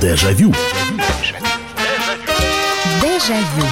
Дежавю. 0.00 0.50
Дежавю. 3.02 3.66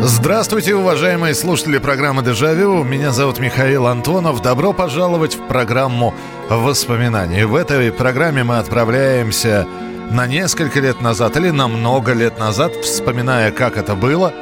Здравствуйте, 0.00 0.76
уважаемые 0.76 1.34
слушатели 1.34 1.78
программы 1.78 2.22
«Дежавю». 2.22 2.84
Меня 2.84 3.10
зовут 3.10 3.40
Михаил 3.40 3.88
Антонов. 3.88 4.40
Добро 4.40 4.72
пожаловать 4.72 5.34
в 5.34 5.48
программу 5.48 6.14
«Воспоминания». 6.48 7.46
В 7.46 7.56
этой 7.56 7.90
программе 7.90 8.44
мы 8.44 8.58
отправляемся 8.58 9.66
на 10.12 10.28
несколько 10.28 10.78
лет 10.78 11.00
назад 11.00 11.36
или 11.36 11.50
на 11.50 11.66
много 11.66 12.12
лет 12.12 12.38
назад, 12.38 12.76
вспоминая, 12.76 13.50
как 13.50 13.76
это 13.76 13.96
было, 13.96 14.32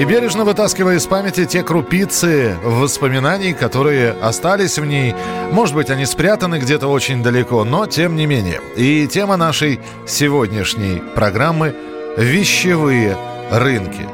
и 0.00 0.04
бережно 0.04 0.44
вытаскивая 0.44 0.96
из 0.96 1.06
памяти 1.06 1.44
те 1.44 1.62
крупицы 1.62 2.56
воспоминаний, 2.64 3.52
которые 3.52 4.12
остались 4.12 4.78
в 4.78 4.84
ней. 4.84 5.14
Может 5.50 5.74
быть, 5.74 5.90
они 5.90 6.06
спрятаны 6.06 6.58
где-то 6.58 6.88
очень 6.88 7.22
далеко, 7.22 7.64
но 7.64 7.86
тем 7.86 8.16
не 8.16 8.26
менее. 8.26 8.60
И 8.76 9.06
тема 9.06 9.36
нашей 9.36 9.80
сегодняшней 10.06 11.02
программы– 11.14 11.74
вещевые 12.16 13.16
рынки. 13.50 14.06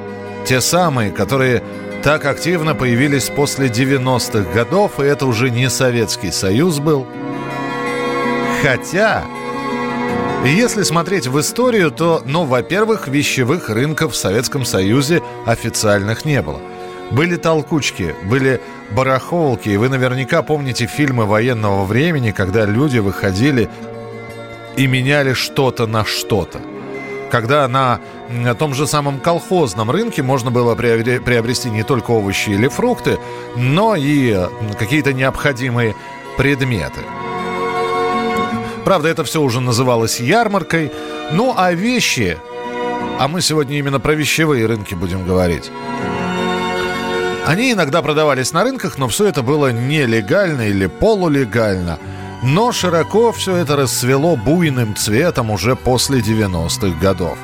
Те 0.44 0.60
самые, 0.60 1.10
которые 1.10 1.62
так 2.02 2.24
активно 2.24 2.74
появились 2.74 3.28
после 3.28 3.68
90-х 3.68 4.52
годов, 4.52 5.00
и 5.00 5.04
это 5.04 5.26
уже 5.26 5.50
не 5.50 5.68
Советский 5.68 6.30
Союз 6.30 6.78
был. 6.78 7.06
Хотя 8.62 9.24
если 10.44 10.82
смотреть 10.82 11.26
в 11.26 11.38
историю, 11.40 11.90
то, 11.90 12.22
ну, 12.24 12.44
во-первых, 12.44 13.08
вещевых 13.08 13.68
рынков 13.68 14.12
в 14.12 14.16
Советском 14.16 14.64
Союзе 14.64 15.22
официальных 15.46 16.24
не 16.24 16.40
было. 16.42 16.60
Были 17.10 17.36
толкучки, 17.36 18.14
были 18.24 18.60
барахолки, 18.90 19.68
и 19.70 19.76
вы 19.76 19.88
наверняка 19.88 20.42
помните 20.42 20.86
фильмы 20.86 21.26
военного 21.26 21.84
времени, 21.84 22.30
когда 22.30 22.64
люди 22.66 22.98
выходили 22.98 23.68
и 24.76 24.86
меняли 24.86 25.32
что-то 25.32 25.86
на 25.86 26.04
что-то. 26.04 26.60
Когда 27.30 27.66
на 27.68 28.00
том 28.58 28.74
же 28.74 28.86
самом 28.86 29.20
колхозном 29.20 29.90
рынке 29.90 30.22
можно 30.22 30.50
было 30.50 30.74
приобрести 30.74 31.68
не 31.70 31.82
только 31.82 32.10
овощи 32.12 32.50
или 32.50 32.68
фрукты, 32.68 33.18
но 33.56 33.96
и 33.96 34.46
какие-то 34.78 35.12
необходимые 35.12 35.94
предметы. 36.36 37.00
Правда, 38.88 39.10
это 39.10 39.22
все 39.22 39.42
уже 39.42 39.60
называлось 39.60 40.18
ярмаркой. 40.18 40.90
Ну, 41.30 41.52
а 41.54 41.74
вещи... 41.74 42.38
А 43.18 43.28
мы 43.28 43.42
сегодня 43.42 43.76
именно 43.76 44.00
про 44.00 44.14
вещевые 44.14 44.64
рынки 44.64 44.94
будем 44.94 45.26
говорить. 45.26 45.70
Они 47.44 47.72
иногда 47.72 48.00
продавались 48.00 48.54
на 48.54 48.64
рынках, 48.64 48.96
но 48.96 49.06
все 49.08 49.26
это 49.26 49.42
было 49.42 49.72
нелегально 49.72 50.62
или 50.62 50.86
полулегально. 50.86 51.98
Но 52.42 52.72
широко 52.72 53.30
все 53.32 53.56
это 53.56 53.76
расцвело 53.76 54.36
буйным 54.36 54.96
цветом 54.96 55.50
уже 55.50 55.76
после 55.76 56.20
90-х 56.20 56.98
годов. 56.98 57.36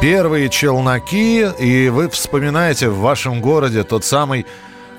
Первые 0.00 0.50
челноки, 0.50 1.48
и 1.58 1.88
вы 1.88 2.08
вспоминаете 2.08 2.90
в 2.90 3.00
вашем 3.00 3.40
городе 3.40 3.82
тот 3.82 4.04
самый 4.04 4.46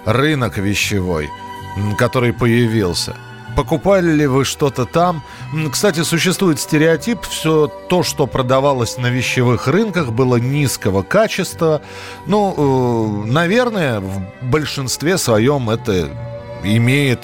рынок 0.04 0.58
вещевой, 0.58 1.30
который 1.98 2.34
появился– 2.34 3.16
Покупали 3.56 4.12
ли 4.12 4.28
вы 4.28 4.44
что-то 4.44 4.86
там? 4.86 5.24
Кстати, 5.72 6.04
существует 6.04 6.60
стереотип, 6.60 7.22
все 7.22 7.68
то, 7.68 8.04
что 8.04 8.28
продавалось 8.28 8.98
на 8.98 9.08
вещевых 9.08 9.68
рынках, 9.68 10.12
было 10.12 10.36
низкого 10.36 11.04
качества. 11.04 11.82
Ну, 12.26 13.24
э, 13.26 13.28
наверное, 13.32 14.02
в 14.02 14.22
большинстве 14.42 15.18
своем 15.18 15.70
это 15.70 16.10
имеет 16.64 17.22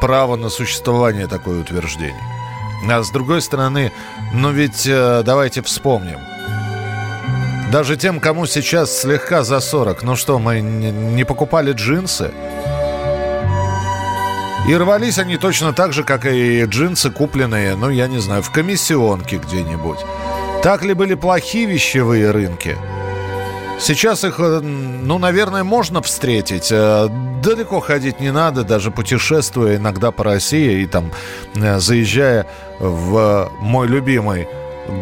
право 0.00 0.36
на 0.36 0.48
существование 0.48 1.26
такое 1.26 1.60
утверждение. 1.60 2.22
А 2.90 3.02
с 3.02 3.10
другой 3.10 3.42
стороны, 3.42 3.92
ну 4.32 4.50
ведь 4.50 4.86
э, 4.86 5.22
давайте 5.24 5.62
вспомним. 5.62 6.18
Даже 7.70 7.96
тем, 7.96 8.20
кому 8.20 8.46
сейчас 8.46 9.00
слегка 9.00 9.42
за 9.42 9.60
40, 9.60 10.02
ну 10.02 10.16
что, 10.16 10.38
мы 10.38 10.60
не 10.60 11.24
покупали 11.24 11.72
джинсы? 11.72 12.30
И 14.66 14.74
рвались 14.74 15.18
они 15.18 15.36
точно 15.36 15.74
так 15.74 15.92
же, 15.92 16.04
как 16.04 16.24
и 16.24 16.64
джинсы, 16.64 17.10
купленные, 17.10 17.76
ну, 17.76 17.90
я 17.90 18.06
не 18.06 18.18
знаю, 18.18 18.42
в 18.42 18.50
комиссионке 18.50 19.36
где-нибудь. 19.36 19.98
Так 20.62 20.82
ли 20.82 20.94
были 20.94 21.14
плохие 21.14 21.66
вещевые 21.66 22.30
рынки? 22.30 22.78
Сейчас 23.78 24.24
их, 24.24 24.36
э, 24.38 24.60
ну, 24.60 25.18
наверное, 25.18 25.64
можно 25.64 26.00
встретить. 26.00 26.68
Э, 26.72 27.08
далеко 27.42 27.80
ходить 27.80 28.20
не 28.20 28.32
надо, 28.32 28.64
даже 28.64 28.90
путешествуя 28.90 29.76
иногда 29.76 30.10
по 30.10 30.24
России 30.24 30.80
и 30.82 30.86
там 30.86 31.10
э, 31.54 31.78
заезжая 31.78 32.46
в 32.78 33.50
мой 33.60 33.86
любимый 33.86 34.48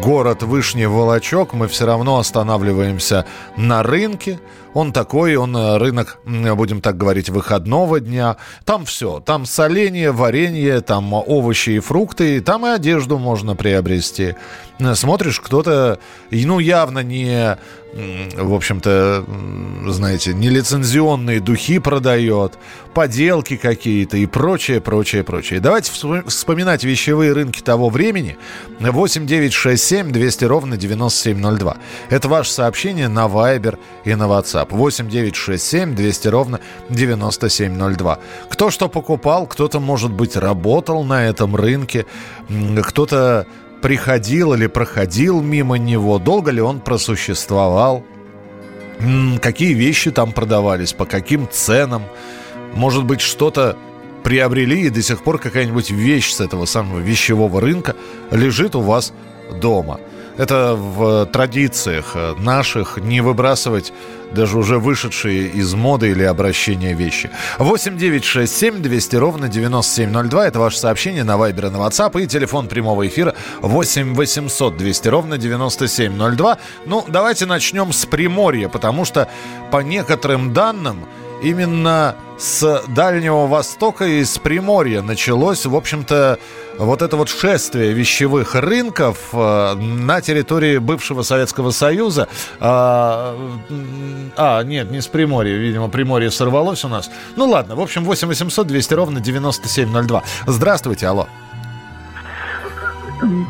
город 0.01 0.43
Вышний 0.43 0.87
Волочок, 0.87 1.53
мы 1.53 1.69
все 1.69 1.85
равно 1.85 2.17
останавливаемся 2.17 3.25
на 3.55 3.81
рынке– 3.81 4.39
он 4.73 4.91
такой, 4.91 5.35
он 5.35 5.55
э, 5.55 5.77
рынок, 5.77 6.19
будем 6.25 6.81
так 6.81 6.97
говорить, 6.97 7.29
выходного 7.29 7.99
дня. 7.99 8.37
Там 8.65 8.85
все. 8.85 9.19
Там 9.19 9.45
соленье, 9.45 10.11
варенье, 10.11 10.81
там 10.81 11.13
овощи 11.13 11.71
и 11.71 11.79
фрукты. 11.79 12.41
Там 12.41 12.65
и 12.65 12.69
одежду 12.69 13.19
можно 13.19 13.55
приобрести. 13.55 14.35
Э, 14.79 14.95
смотришь, 14.95 15.39
кто-то, 15.39 15.99
ну, 16.31 16.59
явно 16.59 16.99
не, 16.99 17.57
в 17.93 18.53
общем-то, 18.53 19.23
знаете, 19.87 20.33
нелицензионные 20.33 21.39
духи 21.39 21.77
продает, 21.77 22.53
поделки 22.93 23.55
какие-то 23.55 24.17
и 24.17 24.25
прочее, 24.25 24.81
прочее, 24.81 25.23
прочее. 25.23 25.59
Давайте 25.59 25.91
вспоминать 26.25 26.83
вещевые 26.83 27.33
рынки 27.33 27.61
того 27.61 27.89
времени. 27.89 28.37
8 28.79 29.27
9 29.27 29.53
6 29.53 29.83
7 29.83 30.11
200 30.11 30.45
ровно 30.45 30.77
9702. 30.77 31.77
Это 32.09 32.27
ваше 32.27 32.51
сообщение 32.51 33.07
на 33.07 33.27
Viber 33.27 33.77
и 34.05 34.15
на 34.15 34.23
WhatsApp. 34.23 34.62
WhatsApp 34.63 34.75
8 34.75 35.09
9 35.09 35.35
6 35.35 35.63
7 35.63 35.95
200 35.95 36.27
ровно 36.27 36.59
9702. 36.89 38.19
Кто 38.49 38.71
что 38.71 38.87
покупал, 38.87 39.47
кто-то, 39.47 39.79
может 39.79 40.11
быть, 40.11 40.35
работал 40.35 41.03
на 41.03 41.25
этом 41.25 41.55
рынке, 41.55 42.05
кто-то 42.83 43.45
приходил 43.81 44.53
или 44.53 44.67
проходил 44.67 45.41
мимо 45.41 45.77
него, 45.77 46.19
долго 46.19 46.51
ли 46.51 46.61
он 46.61 46.79
просуществовал, 46.79 48.03
какие 49.41 49.73
вещи 49.73 50.11
там 50.11 50.31
продавались, 50.31 50.93
по 50.93 51.05
каким 51.05 51.47
ценам, 51.51 52.03
может 52.73 53.03
быть, 53.03 53.21
что-то 53.21 53.77
приобрели 54.23 54.83
и 54.83 54.89
до 54.89 55.01
сих 55.01 55.23
пор 55.23 55.37
какая-нибудь 55.37 55.91
вещь 55.91 56.31
с 56.31 56.39
этого 56.39 56.65
самого 56.65 56.99
вещевого 56.99 57.59
рынка 57.59 57.95
лежит 58.31 58.75
у 58.75 58.81
вас 58.81 59.13
дома– 59.61 59.99
это 60.37 60.75
в 60.75 61.25
традициях 61.27 62.15
наших 62.37 62.97
не 62.97 63.21
выбрасывать 63.21 63.93
даже 64.33 64.57
уже 64.57 64.79
вышедшие 64.79 65.47
из 65.47 65.73
моды 65.73 66.09
или 66.09 66.23
обращения 66.23 66.93
вещи. 66.93 67.29
8 67.59 67.97
9 67.97 68.23
6 68.23 68.57
7 68.57 68.81
200 68.81 69.15
ровно 69.15 69.47
9702. 69.47 70.47
Это 70.47 70.59
ваше 70.59 70.77
сообщение 70.77 71.23
на 71.23 71.33
Viber 71.33 71.67
и 71.67 71.69
на 71.69 71.77
WhatsApp. 71.77 72.21
И 72.21 72.27
телефон 72.27 72.67
прямого 72.67 73.07
эфира 73.07 73.35
8 73.61 74.15
800 74.15 74.77
200 74.77 75.07
ровно 75.07 75.37
9702. 75.37 76.57
Ну, 76.85 77.05
давайте 77.07 77.45
начнем 77.45 77.93
с 77.93 78.05
Приморья, 78.05 78.69
потому 78.69 79.05
что 79.05 79.29
по 79.71 79.77
некоторым 79.77 80.53
данным 80.53 81.05
именно 81.43 82.15
с 82.39 82.83
Дальнего 82.87 83.47
Востока 83.47 84.05
и 84.05 84.23
с 84.23 84.37
Приморья 84.39 85.01
началось, 85.01 85.65
в 85.65 85.75
общем-то, 85.75 86.39
вот 86.77 87.01
это 87.01 87.17
вот 87.17 87.29
шествие 87.29 87.93
вещевых 87.93 88.55
рынков 88.55 89.29
э, 89.33 89.73
на 89.75 90.21
территории 90.21 90.77
бывшего 90.77 91.21
Советского 91.21 91.71
Союза. 91.71 92.27
А, 92.59 93.35
а, 94.35 94.63
нет, 94.63 94.91
не 94.91 95.01
с 95.01 95.07
Приморья, 95.07 95.55
видимо, 95.55 95.89
Приморье 95.89 96.31
сорвалось 96.31 96.83
у 96.83 96.87
нас. 96.87 97.09
Ну 97.35 97.47
ладно, 97.47 97.75
в 97.75 97.81
общем, 97.81 98.03
8 98.03 98.27
800 98.27 98.67
200 98.67 98.93
ровно 98.93 99.19
9702. 99.19 100.23
Здравствуйте, 100.47 101.07
алло. 101.07 101.27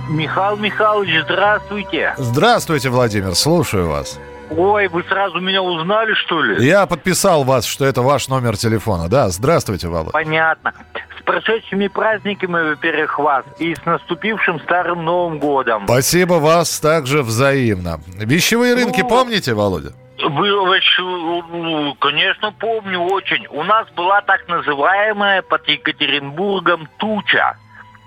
Михаил 0.10 0.58
Михайлович, 0.58 1.24
здравствуйте. 1.24 2.14
Здравствуйте, 2.18 2.90
Владимир, 2.90 3.36
слушаю 3.36 3.90
вас. 3.90 4.20
Ой, 4.50 4.88
вы 4.88 5.04
сразу 5.04 5.40
меня 5.40 5.62
узнали, 5.62 6.14
что 6.14 6.42
ли? 6.42 6.66
Я 6.66 6.86
подписал 6.86 7.44
вас, 7.44 7.66
что 7.66 7.86
это 7.86 8.02
ваш 8.02 8.28
номер 8.28 8.58
телефона. 8.58 9.10
Да, 9.10 9.30
здравствуйте, 9.30 9.88
Володя. 9.88 10.12
Понятно. 10.12 10.74
С 11.20 11.24
прошедшими 11.24 11.88
праздниками, 11.88 12.70
во-первых, 12.70 13.18
вас 13.20 13.46
и 13.60 13.74
с 13.74 13.86
наступившим 13.86 14.60
Старым 14.62 15.06
Новым 15.06 15.40
Годом. 15.40 15.86
Спасибо 15.86 16.34
вас 16.36 16.80
также 16.80 17.24
взаимно. 17.24 18.00
Вещевые 18.18 18.76
рынки 18.76 19.02
ну, 19.02 19.10
помните, 19.10 19.54
Володя? 19.54 19.94
Вы, 20.22 20.50
ну, 20.50 21.96
конечно, 21.96 22.52
помню 22.52 23.00
очень. 23.00 23.48
У 23.50 23.64
нас 23.64 23.88
была 23.92 24.22
так 24.22 24.48
называемая 24.48 25.42
под 25.42 25.68
Екатеринбургом 25.68 26.88
туча, 26.98 27.58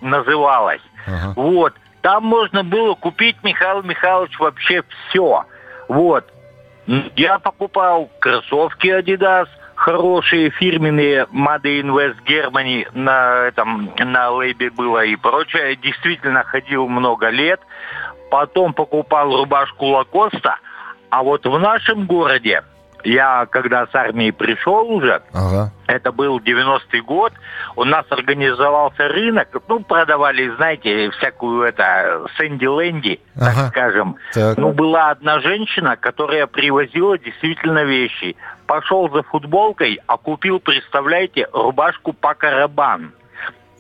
называлась. 0.00 0.82
Ага. 1.06 1.32
Вот. 1.36 1.74
Там 2.02 2.24
можно 2.24 2.62
было 2.62 2.94
купить, 2.94 3.36
Михаил 3.42 3.82
Михайлович, 3.82 4.38
вообще 4.38 4.84
все. 5.08 5.44
Вот. 5.88 6.24
Я 7.16 7.38
покупал 7.38 8.08
кроссовки 8.20 8.86
Adidas, 8.86 9.48
хорошие 9.74 10.50
фирменные 10.50 11.26
Made 11.32 11.82
in 11.82 11.88
West 11.90 12.16
Germany 12.26 12.86
на 12.94 13.46
этом 13.46 13.92
на 13.98 14.30
лейбе 14.30 14.70
было 14.70 15.04
и 15.04 15.16
прочее. 15.16 15.76
Действительно 15.76 16.44
ходил 16.44 16.88
много 16.88 17.28
лет. 17.28 17.60
Потом 18.30 18.72
покупал 18.72 19.36
рубашку 19.36 19.86
Лакоста. 19.86 20.58
А 21.10 21.22
вот 21.22 21.44
в 21.46 21.58
нашем 21.58 22.06
городе 22.06 22.62
я 23.06 23.46
когда 23.46 23.86
с 23.86 23.94
армии 23.94 24.30
пришел 24.30 24.90
уже, 24.90 25.22
ага. 25.32 25.72
это 25.86 26.12
был 26.12 26.38
90-й 26.38 27.00
год, 27.00 27.32
у 27.76 27.84
нас 27.84 28.04
организовался 28.10 29.08
рынок, 29.08 29.48
ну, 29.68 29.80
продавали, 29.80 30.48
знаете, 30.56 31.10
всякую 31.10 31.62
это, 31.62 32.26
сэнди-лэнди, 32.36 33.20
ага. 33.36 33.46
так 33.46 33.68
скажем. 33.68 34.16
Так. 34.34 34.58
Ну, 34.58 34.72
была 34.72 35.10
одна 35.10 35.40
женщина, 35.40 35.96
которая 35.96 36.46
привозила 36.46 37.16
действительно 37.18 37.84
вещи. 37.84 38.36
Пошел 38.66 39.08
за 39.10 39.22
футболкой, 39.22 40.00
а 40.06 40.16
купил, 40.16 40.58
представляете, 40.58 41.48
рубашку 41.52 42.12
Пакарабан 42.12 43.12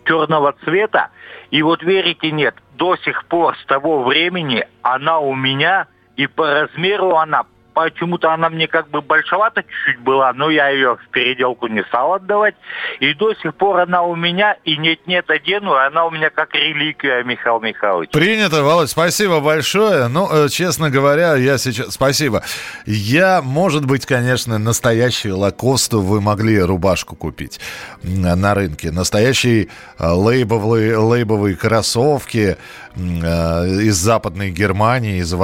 черного 0.04 0.54
цвета. 0.64 1.08
И 1.50 1.62
вот 1.62 1.82
верите, 1.82 2.30
нет, 2.30 2.54
до 2.76 2.96
сих 2.96 3.24
пор 3.24 3.56
с 3.58 3.66
того 3.66 4.04
времени 4.04 4.64
она 4.82 5.18
у 5.18 5.34
меня, 5.34 5.88
и 6.16 6.28
по 6.28 6.46
размеру 6.46 7.16
она 7.16 7.44
почему-то 7.76 8.32
она 8.32 8.48
мне 8.48 8.68
как 8.68 8.88
бы 8.88 9.02
большовата 9.02 9.62
чуть-чуть 9.62 10.00
была, 10.00 10.32
но 10.32 10.48
я 10.48 10.70
ее 10.70 10.96
в 10.96 11.08
переделку 11.10 11.66
не 11.66 11.84
стал 11.84 12.14
отдавать. 12.14 12.54
И 13.00 13.12
до 13.12 13.34
сих 13.34 13.54
пор 13.54 13.80
она 13.80 14.02
у 14.02 14.16
меня, 14.16 14.56
и 14.64 14.78
нет-нет 14.78 15.28
одену, 15.28 15.74
и 15.74 15.86
она 15.86 16.06
у 16.06 16.10
меня 16.10 16.30
как 16.30 16.54
реликвия, 16.54 17.22
Михаил 17.22 17.60
Михайлович. 17.60 18.10
Принято, 18.12 18.62
Володь, 18.62 18.88
спасибо 18.88 19.40
большое. 19.40 20.08
Ну, 20.08 20.26
э, 20.32 20.48
честно 20.48 20.88
говоря, 20.88 21.34
я 21.36 21.58
сейчас... 21.58 21.92
Спасибо. 21.92 22.42
Я, 22.86 23.42
может 23.42 23.84
быть, 23.84 24.06
конечно, 24.06 24.56
настоящую 24.56 25.36
лакосту 25.36 26.00
вы 26.00 26.22
могли 26.22 26.58
рубашку 26.58 27.14
купить 27.14 27.60
на 28.02 28.54
рынке. 28.54 28.90
Настоящие 28.90 29.68
э, 29.98 30.08
лейбовые, 30.08 30.96
лейбовые 30.96 31.56
кроссовки 31.56 32.56
э, 32.94 32.98
из 33.00 33.96
Западной 33.96 34.50
Германии 34.50 35.18
из, 35.18 35.34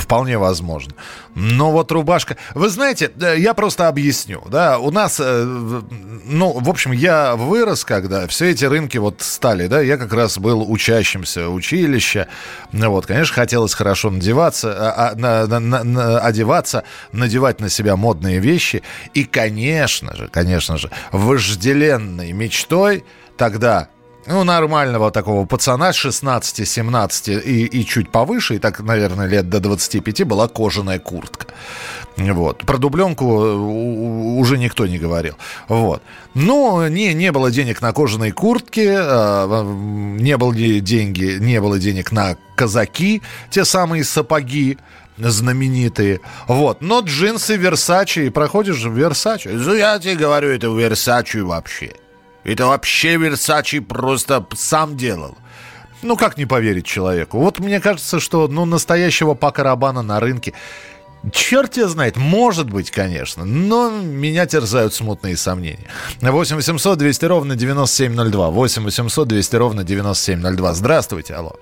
вполне 0.00 0.38
возможно. 0.38 0.94
Но 1.34 1.72
вот 1.72 1.92
рубашка... 1.92 2.36
Вы 2.54 2.68
знаете, 2.68 3.10
я 3.36 3.54
просто 3.54 3.88
объясню. 3.88 4.42
Да, 4.50 4.78
у 4.78 4.90
нас, 4.90 5.20
э, 5.22 5.44
ну, 6.24 6.52
в 6.52 6.68
общем, 6.68 6.92
я 6.92 7.36
вырос, 7.36 7.84
когда 7.84 8.26
все 8.26 8.50
эти 8.50 8.64
рынки 8.64 8.98
вот 8.98 9.22
стали, 9.22 9.66
да, 9.66 9.80
я 9.80 9.96
как 9.96 10.12
раз 10.12 10.38
был 10.38 10.70
учащимся 10.70 11.48
училища. 11.48 12.28
Вот, 12.72 13.06
конечно, 13.06 13.34
хотелось 13.34 13.74
хорошо 13.74 14.10
надеваться, 14.10 14.74
а, 14.76 15.10
а, 15.10 15.14
на, 15.16 15.46
на, 15.46 15.84
на, 15.84 16.18
одеваться, 16.20 16.84
надевать 17.12 17.60
на 17.60 17.68
себя 17.68 17.96
модные 17.96 18.38
вещи. 18.38 18.82
И, 19.14 19.24
конечно 19.24 20.16
же, 20.16 20.28
конечно 20.28 20.78
же, 20.78 20.90
вожделенной 21.12 22.32
мечтой 22.32 23.04
тогда 23.36 23.88
ну, 24.28 24.44
нормального 24.44 25.10
такого 25.10 25.46
пацана 25.46 25.90
16-17 25.90 27.42
и, 27.42 27.64
и 27.64 27.86
чуть 27.86 28.10
повыше, 28.10 28.56
и 28.56 28.58
так, 28.58 28.80
наверное, 28.80 29.26
лет 29.26 29.48
до 29.48 29.60
25 29.60 30.24
была 30.24 30.48
кожаная 30.48 30.98
куртка. 30.98 31.46
Вот. 32.16 32.58
Про 32.58 32.78
дубленку 32.78 33.24
уже 33.24 34.58
никто 34.58 34.86
не 34.86 34.98
говорил. 34.98 35.36
Вот. 35.68 36.02
Но 36.34 36.88
не, 36.88 37.14
не 37.14 37.32
было 37.32 37.50
денег 37.50 37.80
на 37.80 37.92
кожаные 37.92 38.32
куртки, 38.32 38.86
а, 38.90 39.62
не 40.20 40.36
было 40.36 40.54
деньги, 40.54 41.38
не 41.40 41.60
было 41.60 41.78
денег 41.78 42.12
на 42.12 42.36
казаки, 42.56 43.22
те 43.50 43.64
самые 43.64 44.04
сапоги, 44.04 44.78
знаменитые. 45.16 46.20
Вот. 46.48 46.82
Но 46.82 47.00
джинсы 47.00 47.56
Версачи, 47.56 48.28
проходишь 48.28 48.84
в 48.84 48.92
Версачи. 48.92 49.48
Я 49.48 49.98
тебе 49.98 50.16
говорю, 50.16 50.48
это 50.50 50.66
Версачи 50.66 51.38
вообще. 51.38 51.92
Это 52.48 52.66
вообще 52.66 53.16
Версачи 53.16 53.80
просто 53.80 54.46
сам 54.54 54.96
делал. 54.96 55.36
Ну, 56.02 56.16
как 56.16 56.38
не 56.38 56.46
поверить 56.46 56.86
человеку? 56.86 57.38
Вот 57.38 57.58
мне 57.58 57.78
кажется, 57.80 58.20
что 58.20 58.48
ну, 58.48 58.64
настоящего 58.64 59.34
Пака 59.34 59.64
Рабана 59.64 60.02
на 60.02 60.18
рынке 60.18 60.54
Черт 61.32 61.72
тебя 61.72 61.88
знает, 61.88 62.16
может 62.16 62.70
быть, 62.70 62.92
конечно, 62.92 63.44
но 63.44 63.90
меня 63.90 64.46
терзают 64.46 64.94
смутные 64.94 65.36
сомнения. 65.36 65.88
8 66.20 66.56
800 66.56 66.96
200 66.96 67.24
ровно 67.24 67.56
9702. 67.56 68.50
8 68.50 68.84
800 68.84 69.28
200 69.28 69.56
ровно 69.56 69.84
9702. 69.84 70.72
Здравствуйте, 70.74 71.34
алло. 71.34 71.56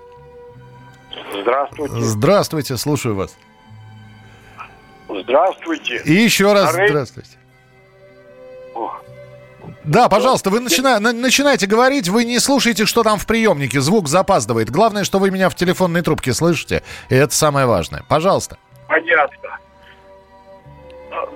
Здравствуйте. 1.40 1.94
Здравствуйте, 2.00 2.76
слушаю 2.76 3.14
вас. 3.14 3.34
Здравствуйте. 5.08 6.02
И 6.04 6.12
еще 6.12 6.52
раз 6.52 6.76
Рей... 6.76 6.88
здравствуйте. 6.90 7.30
Да, 9.86 10.08
пожалуйста, 10.08 10.50
вы 10.50 10.60
начина... 10.60 10.98
начинайте 10.98 11.66
говорить, 11.66 12.08
вы 12.08 12.24
не 12.24 12.40
слушаете, 12.40 12.86
что 12.86 13.02
там 13.04 13.18
в 13.18 13.26
приемнике, 13.26 13.80
звук 13.80 14.08
запаздывает. 14.08 14.70
Главное, 14.70 15.04
что 15.04 15.18
вы 15.18 15.30
меня 15.30 15.48
в 15.48 15.54
телефонной 15.54 16.02
трубке 16.02 16.32
слышите, 16.34 16.82
и 17.08 17.14
это 17.14 17.32
самое 17.34 17.66
важное. 17.66 18.02
Пожалуйста. 18.08 18.58
Понятно. 18.88 19.58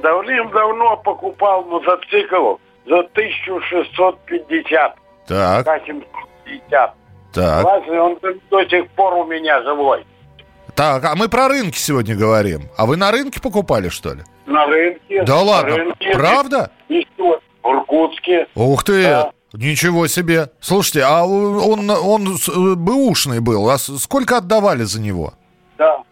Давным-давно 0.02 0.96
покупал 0.98 1.64
мотоцикл 1.64 2.56
за 2.86 2.98
1650. 3.00 4.96
Так. 5.26 5.66
850. 5.66 6.94
Так. 7.32 7.62
Классный, 7.62 8.00
он 8.00 8.18
до 8.50 8.64
сих 8.68 8.90
пор 8.90 9.14
у 9.14 9.24
меня 9.26 9.62
живой. 9.62 10.04
Так, 10.74 11.04
а 11.04 11.14
мы 11.14 11.28
про 11.28 11.48
рынки 11.48 11.78
сегодня 11.78 12.16
говорим. 12.16 12.62
А 12.76 12.86
вы 12.86 12.96
на 12.96 13.12
рынке 13.12 13.40
покупали, 13.40 13.88
что 13.90 14.14
ли? 14.14 14.22
На 14.46 14.66
рынке. 14.66 15.22
Да 15.22 15.40
ладно, 15.40 15.76
рынке. 15.76 16.10
правда? 16.12 16.70
И 16.88 17.06
что? 17.14 17.40
В 17.62 17.68
Иркутске. 17.68 18.46
Ух 18.54 18.84
ты! 18.84 19.02
Да. 19.02 19.32
Ничего 19.52 20.06
себе. 20.06 20.50
Слушайте, 20.60 21.02
а 21.02 21.24
он, 21.24 21.90
он 21.90 22.36
э, 22.36 22.74
бэушный 22.76 23.40
был. 23.40 23.68
А 23.68 23.78
сколько 23.78 24.36
отдавали 24.36 24.84
за 24.84 25.00
него? 25.00 25.34
Да. 25.76 26.02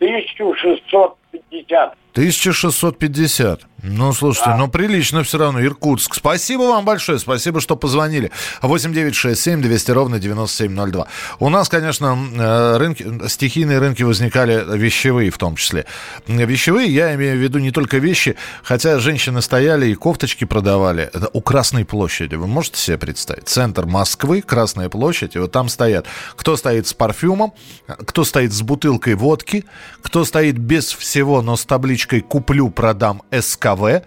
1650. 0.00 1.96
1650. 2.12 3.60
Ну, 3.82 4.12
слушайте, 4.12 4.50
да. 4.50 4.56
ну 4.56 4.68
прилично 4.68 5.22
все 5.22 5.38
равно. 5.38 5.62
Иркутск. 5.62 6.14
Спасибо 6.14 6.62
вам 6.62 6.84
большое. 6.84 7.20
Спасибо, 7.20 7.60
что 7.60 7.76
позвонили. 7.76 8.32
8 8.60 8.92
9 8.92 9.14
6 9.14 9.40
7 9.40 9.62
200 9.62 9.90
ровно 9.92 10.18
9702. 10.18 11.06
У 11.38 11.48
нас, 11.48 11.68
конечно, 11.68 12.18
э, 12.36 12.76
рынки, 12.76 13.28
стихийные 13.28 13.78
рынки 13.78 14.02
возникали 14.02 14.64
вещевые 14.76 15.30
в 15.30 15.38
том 15.38 15.54
числе. 15.54 15.86
Вещевые, 16.26 16.92
я 16.92 17.14
имею 17.14 17.38
в 17.38 17.40
виду 17.40 17.60
не 17.60 17.70
только 17.70 17.98
вещи, 17.98 18.34
хотя 18.64 18.98
женщины 18.98 19.42
стояли 19.42 19.86
и 19.86 19.94
кофточки 19.94 20.44
продавали. 20.44 21.08
Это 21.12 21.30
у 21.32 21.40
Красной 21.40 21.84
площади. 21.84 22.34
Вы 22.34 22.48
можете 22.48 22.80
себе 22.80 22.98
представить? 22.98 23.48
Центр 23.48 23.86
Москвы, 23.86 24.42
Красная 24.42 24.88
площадь, 24.88 25.36
и 25.36 25.38
вот 25.38 25.52
там 25.52 25.68
стоят. 25.68 26.04
Кто 26.34 26.56
стоит 26.56 26.88
с 26.88 26.94
парфюмом, 26.94 27.52
кто 27.86 28.24
стоит 28.24 28.52
с 28.52 28.60
бутылкой 28.62 29.14
водки, 29.14 29.64
кто 30.02 30.24
стоит 30.24 30.58
без 30.58 30.92
всего, 30.92 31.42
но 31.42 31.56
с 31.56 31.64
табличкой 31.64 32.22
«Куплю, 32.22 32.70
продам 32.70 33.22
СК 33.30 33.67
СКВ. 33.68 34.02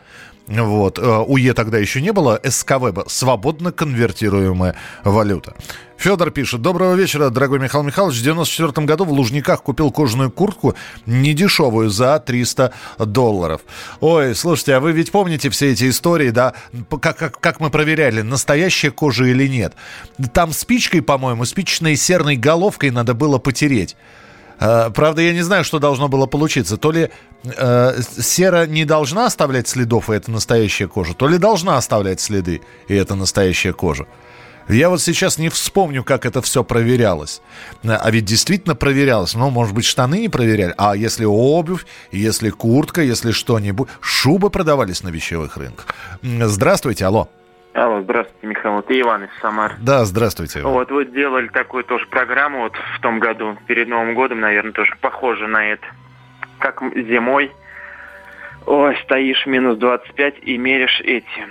Вот. 0.48 1.00
Э, 1.00 1.24
УЕ 1.27 1.53
тогда 1.53 1.77
еще 1.77 2.01
не 2.01 2.12
было. 2.12 2.39
СКВ– 2.44 3.06
свободно 3.08 3.72
конвертируемая 3.72 4.75
валюта. 5.03 5.56
Федор 5.98 6.32
пишет. 6.32 6.62
Доброго 6.62 6.96
вечера, 6.96 7.30
дорогой 7.30 7.60
Михаил 7.60 7.84
Михайлович. 7.84 8.18
В 8.18 8.24
94 8.24 8.86
году 8.88 9.06
в 9.06 9.12
Лужниках 9.12 9.62
купил 9.62 9.91
кожаную 9.91 10.32
куртку 10.32 10.75
недешевую 11.06 11.89
за 11.89 12.20
300 12.20 12.74
долларов. 12.98 13.62
Ой, 14.00 14.36
слушайте, 14.36 14.74
а 14.75 14.80
вы 14.80 14.94
ведь 14.94 15.12
помните 15.12 15.50
все 15.51 15.72
эти 15.72 15.88
истории, 15.89 16.32
да? 16.32 16.53
Как, 17.00 17.18
как, 17.18 17.39
как 17.39 17.60
мы 17.60 17.70
проверяли, 17.70 18.22
настоящая 18.22 18.89
кожа 18.89 19.25
или 19.25 19.48
нет? 19.48 19.75
Там 20.34 20.53
спичкой, 20.53 21.03
по-моему, 21.03 21.46
спичечной 21.46 21.96
серной 21.96 22.36
головкой 22.36 22.89
надо 22.89 23.13
было 23.13 23.38
потереть. 23.38 23.96
Э, 24.62 24.91
правда, 24.94 25.22
я 25.22 25.34
не 25.34 25.41
знаю, 25.41 25.63
что 25.63 25.80
должно 25.80 26.08
было 26.08 26.27
получиться. 26.27 26.77
То 26.77 26.91
ли 26.91 27.10
э, 27.44 28.01
сера 28.20 28.68
не 28.68 28.86
должна 28.86 29.25
оставлять 29.25 29.68
следов, 29.68 30.10
и 30.10 30.13
это 30.13 30.32
настоящая 30.32 30.88
кожа, 30.88 31.13
то 31.13 31.27
ли 31.27 31.38
должна 31.38 31.77
оставлять 31.77 32.22
следы, 32.22 32.62
и 32.88 32.96
это 32.96 33.15
настоящая 33.15 33.74
кожа. 33.74 34.06
Я 34.70 34.89
вот 34.89 35.01
сейчас 35.01 35.38
не 35.39 35.50
вспомню, 35.50 36.03
как 36.03 36.25
это 36.25 36.41
все 36.41 36.63
проверялось. 36.63 37.41
А 37.84 38.10
ведь 38.12 38.25
действительно 38.25 38.75
проверялось. 38.75 39.34
Ну, 39.34 39.50
может 39.50 39.74
быть, 39.74 39.86
штаны 39.86 40.20
не 40.20 40.30
проверяли. 40.30 40.74
А 40.77 40.96
если 40.96 41.25
обувь, 41.25 41.86
если 42.12 42.51
куртка, 42.51 43.01
если 43.01 43.32
что-нибудь. 43.32 43.89
Шубы 44.00 44.50
продавались 44.50 45.03
на 45.03 45.10
вещевых 45.10 45.58
рынках. 45.58 45.88
Здравствуйте, 46.22 47.06
алло. 47.06 47.27
Алло, 47.74 48.01
здравствуйте, 48.01 48.48
Михаил. 48.48 48.80
Это 48.80 49.00
Иван 49.00 49.24
из 49.24 49.30
Самары. 49.40 49.75
Да, 49.80 50.04
здравствуйте. 50.04 50.62
Вот 50.62 50.92
вы 50.92 51.06
делали 51.06 51.48
такую 51.48 51.86
тоже 51.86 52.06
программу 52.08 52.63
вот 52.63 52.74
в 52.75 53.00
том 53.00 53.20
году, 53.20 53.58
перед 53.66 53.88
Новым 53.88 54.13
годом, 54.13 54.42
наверное, 54.42 54.74
тоже 54.74 54.94
похоже 55.00 55.48
на 55.48 55.66
это. 55.72 55.86
Как 56.60 56.82
зимой, 56.82 57.51
ой, 58.66 58.98
стоишь 59.04 59.46
минус 59.46 59.78
25 59.78 60.40
и 60.42 60.58
меришь 60.58 61.00
эти 61.01 61.48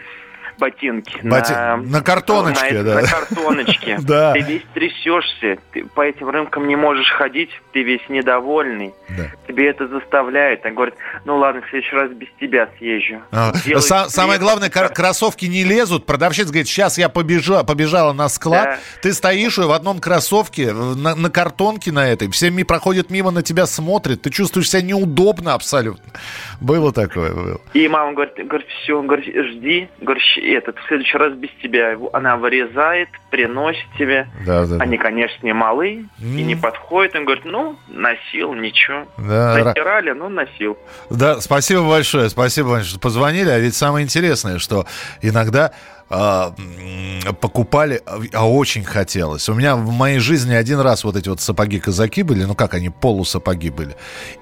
ботинки. 0.60 1.16
Боти- 1.22 1.76
на 1.88 2.02
картоночке, 2.02 2.74
на, 2.74 2.84
да. 2.84 2.94
На 3.00 3.06
картоночке. 3.08 3.98
Да. 4.10 4.32
Ты 4.32 4.40
весь 4.40 4.62
трясешься, 4.74 5.58
ты 5.72 5.84
по 5.84 6.02
этим 6.02 6.28
рынкам 6.28 6.68
не 6.68 6.76
можешь 6.76 7.10
ходить, 7.10 7.50
ты 7.72 7.82
весь 7.82 8.00
недовольный. 8.08 8.92
Да. 9.08 9.24
Тебе 9.48 9.68
это 9.70 9.88
заставляет. 9.88 10.64
Он 10.64 10.74
говорит, 10.74 10.94
ну 11.24 11.36
ладно, 11.38 11.62
в 11.62 11.70
следующий 11.70 11.96
раз 11.96 12.10
без 12.12 12.28
тебя 12.40 12.68
съезжу. 12.78 13.20
А, 13.32 13.52
са- 13.52 14.08
самое 14.08 14.38
главное, 14.38 14.68
кр- 14.70 14.92
кроссовки 14.92 15.46
не 15.46 15.64
лезут. 15.64 16.06
Продавщица 16.06 16.48
говорит, 16.48 16.68
сейчас 16.68 16.98
я 16.98 17.08
побежа, 17.08 17.64
побежала 17.64 18.12
на 18.12 18.28
склад. 18.28 18.64
Да. 18.64 18.78
Ты 19.02 19.12
стоишь 19.12 19.58
в 19.58 19.70
одном 19.72 19.98
кроссовке, 20.00 20.72
в- 20.72 20.96
на, 20.96 21.14
на 21.14 21.30
картонке 21.30 21.90
на 21.92 22.08
этой. 22.08 22.30
Все 22.30 22.50
ми- 22.50 22.64
проходят 22.64 23.10
мимо, 23.10 23.30
на 23.30 23.42
тебя 23.42 23.66
смотрят. 23.66 24.22
Ты 24.22 24.30
чувствуешь 24.30 24.70
себя 24.70 24.82
неудобно 24.82 25.54
абсолютно. 25.54 26.04
Было 26.60 26.92
такое. 26.92 27.32
Было. 27.32 27.60
И 27.74 27.88
мама 27.88 28.12
говорит, 28.12 28.34
говорит, 28.46 28.66
все, 28.82 29.00
говорит, 29.02 29.26
жди, 29.34 29.88
говорит, 30.00 30.22
этот, 30.52 30.78
в 30.78 30.86
следующий 30.88 31.16
раз 31.16 31.34
без 31.34 31.50
тебя. 31.62 31.96
Она 32.12 32.36
вырезает, 32.36 33.08
приносит 33.30 33.86
тебе. 33.98 34.28
Да, 34.46 34.66
да, 34.66 34.76
да. 34.76 34.84
Они, 34.84 34.96
конечно, 34.98 35.44
не 35.44 35.52
малы 35.52 36.06
и 36.18 36.42
не 36.42 36.56
подходят. 36.56 37.14
Он 37.14 37.24
говорит, 37.24 37.44
ну, 37.44 37.76
носил, 37.88 38.54
ничего. 38.54 39.06
Да, 39.18 39.58
ра- 39.58 39.64
Натирали, 39.64 40.12
ну, 40.12 40.28
носил. 40.28 40.78
Да, 41.10 41.40
спасибо 41.40 41.88
большое, 41.88 42.28
спасибо 42.28 42.70
большое, 42.70 42.90
что 42.90 43.00
позвонили. 43.00 43.48
А 43.48 43.58
ведь 43.58 43.74
самое 43.74 44.04
интересное, 44.04 44.58
что 44.58 44.86
иногда 45.22 45.72
а, 46.12 46.52
покупали, 47.40 48.02
а, 48.04 48.20
а 48.32 48.50
очень 48.50 48.82
хотелось. 48.82 49.48
У 49.48 49.54
меня 49.54 49.76
в 49.76 49.90
моей 49.92 50.18
жизни 50.18 50.54
один 50.54 50.80
раз 50.80 51.04
вот 51.04 51.14
эти 51.16 51.28
вот 51.28 51.40
сапоги-казаки 51.40 52.24
были, 52.24 52.42
ну 52.44 52.56
как 52.56 52.74
они, 52.74 52.90
полусапоги 52.90 53.70
были. 53.70 53.94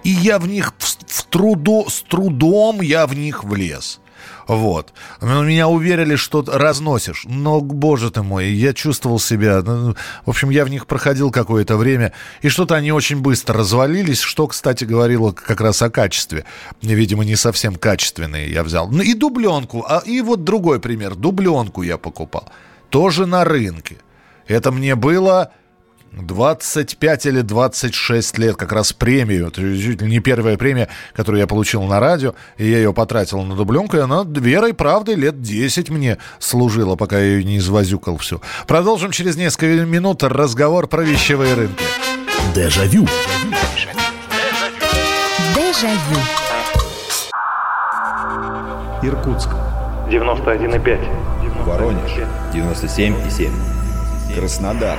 И 0.03 0.09
я 0.09 0.39
в 0.39 0.49
них 0.49 0.73
в, 0.79 0.85
в 1.07 1.25
труду, 1.25 1.87
с 1.89 2.03
трудом 2.03 2.81
я 2.81 3.07
в 3.07 3.15
них 3.15 3.45
влез. 3.45 4.01
Вот. 4.49 4.95
Меня 5.21 5.69
уверили, 5.69 6.17
что 6.17 6.43
разносишь. 6.47 7.25
Но, 7.29 7.61
боже 7.61 8.11
ты 8.11 8.23
мой, 8.23 8.49
я 8.49 8.73
чувствовал 8.73 9.21
себя... 9.21 9.63
ну, 9.63 9.95
В 10.25 10.31
общем, 10.31 10.49
я 10.49 10.65
в 10.65 10.71
них 10.71 10.87
проходил 10.87 11.31
какое-то 11.31 11.77
время, 11.77 12.15
и 12.41 12.49
что-то 12.49 12.75
они 12.75 12.91
очень 12.91 13.21
быстро 13.21 13.59
развалились, 13.59 14.21
что, 14.21 14.47
кстати, 14.47 14.85
говорило 14.85 15.33
как 15.33 15.61
раз 15.61 15.83
о 15.83 15.91
качестве. 15.91 16.47
Видимо, 16.81 17.27
не 17.27 17.37
совсем 17.37 17.75
качественные 17.77 18.51
я 18.51 18.65
взял. 18.65 18.89
Ну 18.89 19.03
и 19.03 19.13
дубленку. 19.13 19.85
А, 19.87 20.03
и 20.05 20.23
вот 20.23 20.45
другой 20.45 20.81
пример. 20.81 21.15
Дубленку 21.15 21.83
я 21.83 21.99
покупал. 21.99 22.49
Тоже 22.89 23.27
на 23.27 23.45
рынке. 23.45 23.99
Это 24.47 24.73
мне 24.73 24.95
было 24.95 25.53
25 26.13 27.27
или 27.27 27.41
26 27.43 28.39
лет, 28.39 28.57
как 28.57 28.73
раз 28.73 28.93
премию, 28.93 29.49
это 29.49 29.61
чуть 29.61 30.03
ли 30.03 30.09
не 30.09 30.21
первая 30.21 30.57
премия, 30.57 30.89
которую 31.15 31.41
я 31.41 31.47
получил 31.47 31.83
на 31.85 32.01
радио, 32.01 32.35
и 32.57 32.69
я 32.69 32.79
ее 32.79 32.93
потратил 32.93 33.43
на 33.43 33.55
дубленку, 33.55 33.97
и 33.97 34.01
она 34.01 34.25
верой 34.27 34.75
правдой 34.75 35.15
лет 35.15 35.41
10 35.43 35.91
мне 35.91 36.19
служила, 36.39 36.97
пока 36.97 37.19
я 37.19 37.25
ее 37.25 37.45
не 37.45 37.59
извозюкал 37.59 38.17
всю. 38.19 38.41
Продолжим 38.67 39.11
через 39.11 39.37
несколько 39.37 39.85
минут 39.85 40.23
разговор 40.23 40.87
про 40.87 41.03
вещевые 41.03 41.55
рынки. 41.55 41.85
Дежавю. 42.55 43.07
Дежавю. 45.55 46.21
Иркутск. 49.03 49.51
91,5. 50.11 51.65
Воронеж. 51.65 52.11
97,7. 52.53 53.53
Краснодар. 54.35 54.99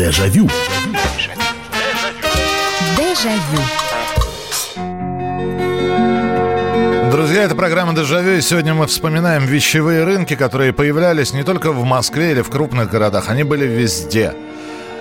Дежавю. 0.00 0.48
Дежавю. 2.96 3.60
Друзья, 7.12 7.42
это 7.42 7.54
программа 7.54 7.94
«Дежавю», 7.94 8.38
и 8.38 8.40
сегодня 8.40 8.72
мы 8.72 8.86
вспоминаем 8.86 9.44
вещевые 9.44 10.04
рынки, 10.04 10.36
которые 10.36 10.72
появлялись 10.72 11.34
не 11.34 11.42
только 11.42 11.70
в 11.70 11.84
Москве 11.84 12.30
или 12.30 12.40
в 12.40 12.48
крупных 12.48 12.90
городах, 12.90 13.28
они 13.28 13.42
были 13.42 13.66
везде. 13.66 14.32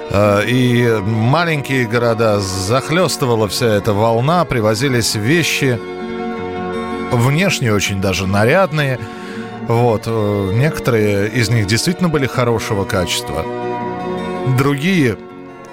Э, 0.10 0.44
И 0.46 1.00
маленькие 1.02 1.88
города 1.88 2.42
захлестывала 2.42 3.48
вся 3.48 3.68
эта 3.68 3.94
волна, 3.94 4.44
привозились 4.44 5.16
вещи, 5.16 5.80
внешне 7.14 7.72
очень 7.72 8.02
даже 8.02 8.28
нарядные. 8.28 9.00
Вот, 9.66 10.04
э, 10.08 10.52
некоторые 10.56 11.30
из 11.30 11.48
них 11.50 11.68
действительно 11.68 12.10
были 12.10 12.28
хорошего 12.28 12.84
качества. 12.84 13.46
Другие 14.58 15.18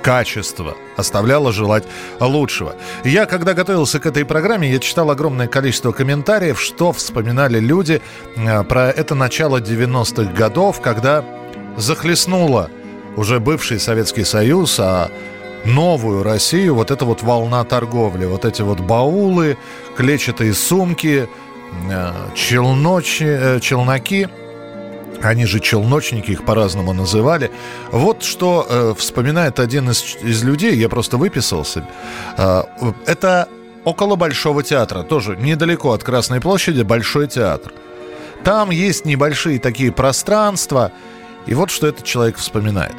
качество 0.02 0.76
оставляло 0.96 1.52
желать 1.52 1.84
лучшего. 2.20 2.76
Я, 3.04 3.26
когда 3.26 3.54
готовился 3.54 3.98
к 3.98 4.06
этой 4.06 4.24
программе, 4.24 4.70
я 4.70 4.78
читал 4.78 5.10
огромное 5.10 5.48
количество 5.48 5.92
комментариев, 5.92 6.60
что 6.60 6.92
вспоминали 6.92 7.58
люди 7.58 8.00
э, 8.36 8.62
про 8.64 8.90
это 8.90 9.14
начало 9.14 9.60
90-х 9.60 10.32
годов, 10.32 10.80
когда 10.80 11.24
захлестнуло 11.76 12.70
уже 13.16 13.40
бывший 13.40 13.80
Советский 13.80 14.24
Союз, 14.24 14.78
а 14.78 15.10
новую 15.64 16.22
Россию, 16.22 16.76
вот 16.76 16.90
эта 16.90 17.04
вот 17.04 17.22
волна 17.22 17.64
торговли, 17.64 18.26
вот 18.26 18.44
эти 18.44 18.62
вот 18.62 18.78
баулы, 18.78 19.56
клетчатые 19.96 20.54
сумки, 20.54 21.28
э, 21.90 22.12
челночи, 22.34 23.24
э, 23.24 23.60
челноки– 23.60 24.28
они 25.22 25.46
же 25.46 25.60
челночники, 25.60 26.30
их 26.32 26.44
по-разному 26.44 26.92
называли. 26.92 27.50
Вот 27.90 28.22
что 28.22 28.66
э, 28.68 28.94
вспоминает 28.96 29.58
один 29.60 29.90
из, 29.90 30.16
из 30.22 30.44
людей, 30.44 30.76
я 30.76 30.88
просто 30.88 31.16
выписался. 31.16 31.86
Э, 32.36 32.62
это 33.06 33.48
около 33.84 34.16
Большого 34.16 34.62
театра, 34.62 35.02
тоже 35.02 35.36
недалеко 35.36 35.92
от 35.92 36.02
Красной 36.02 36.40
площади, 36.40 36.82
Большой 36.82 37.28
театр. 37.28 37.72
Там 38.44 38.70
есть 38.70 39.04
небольшие 39.04 39.58
такие 39.58 39.90
пространства, 39.90 40.92
и 41.46 41.54
вот 41.54 41.70
что 41.70 41.86
этот 41.86 42.04
человек 42.04 42.36
вспоминает. 42.36 42.94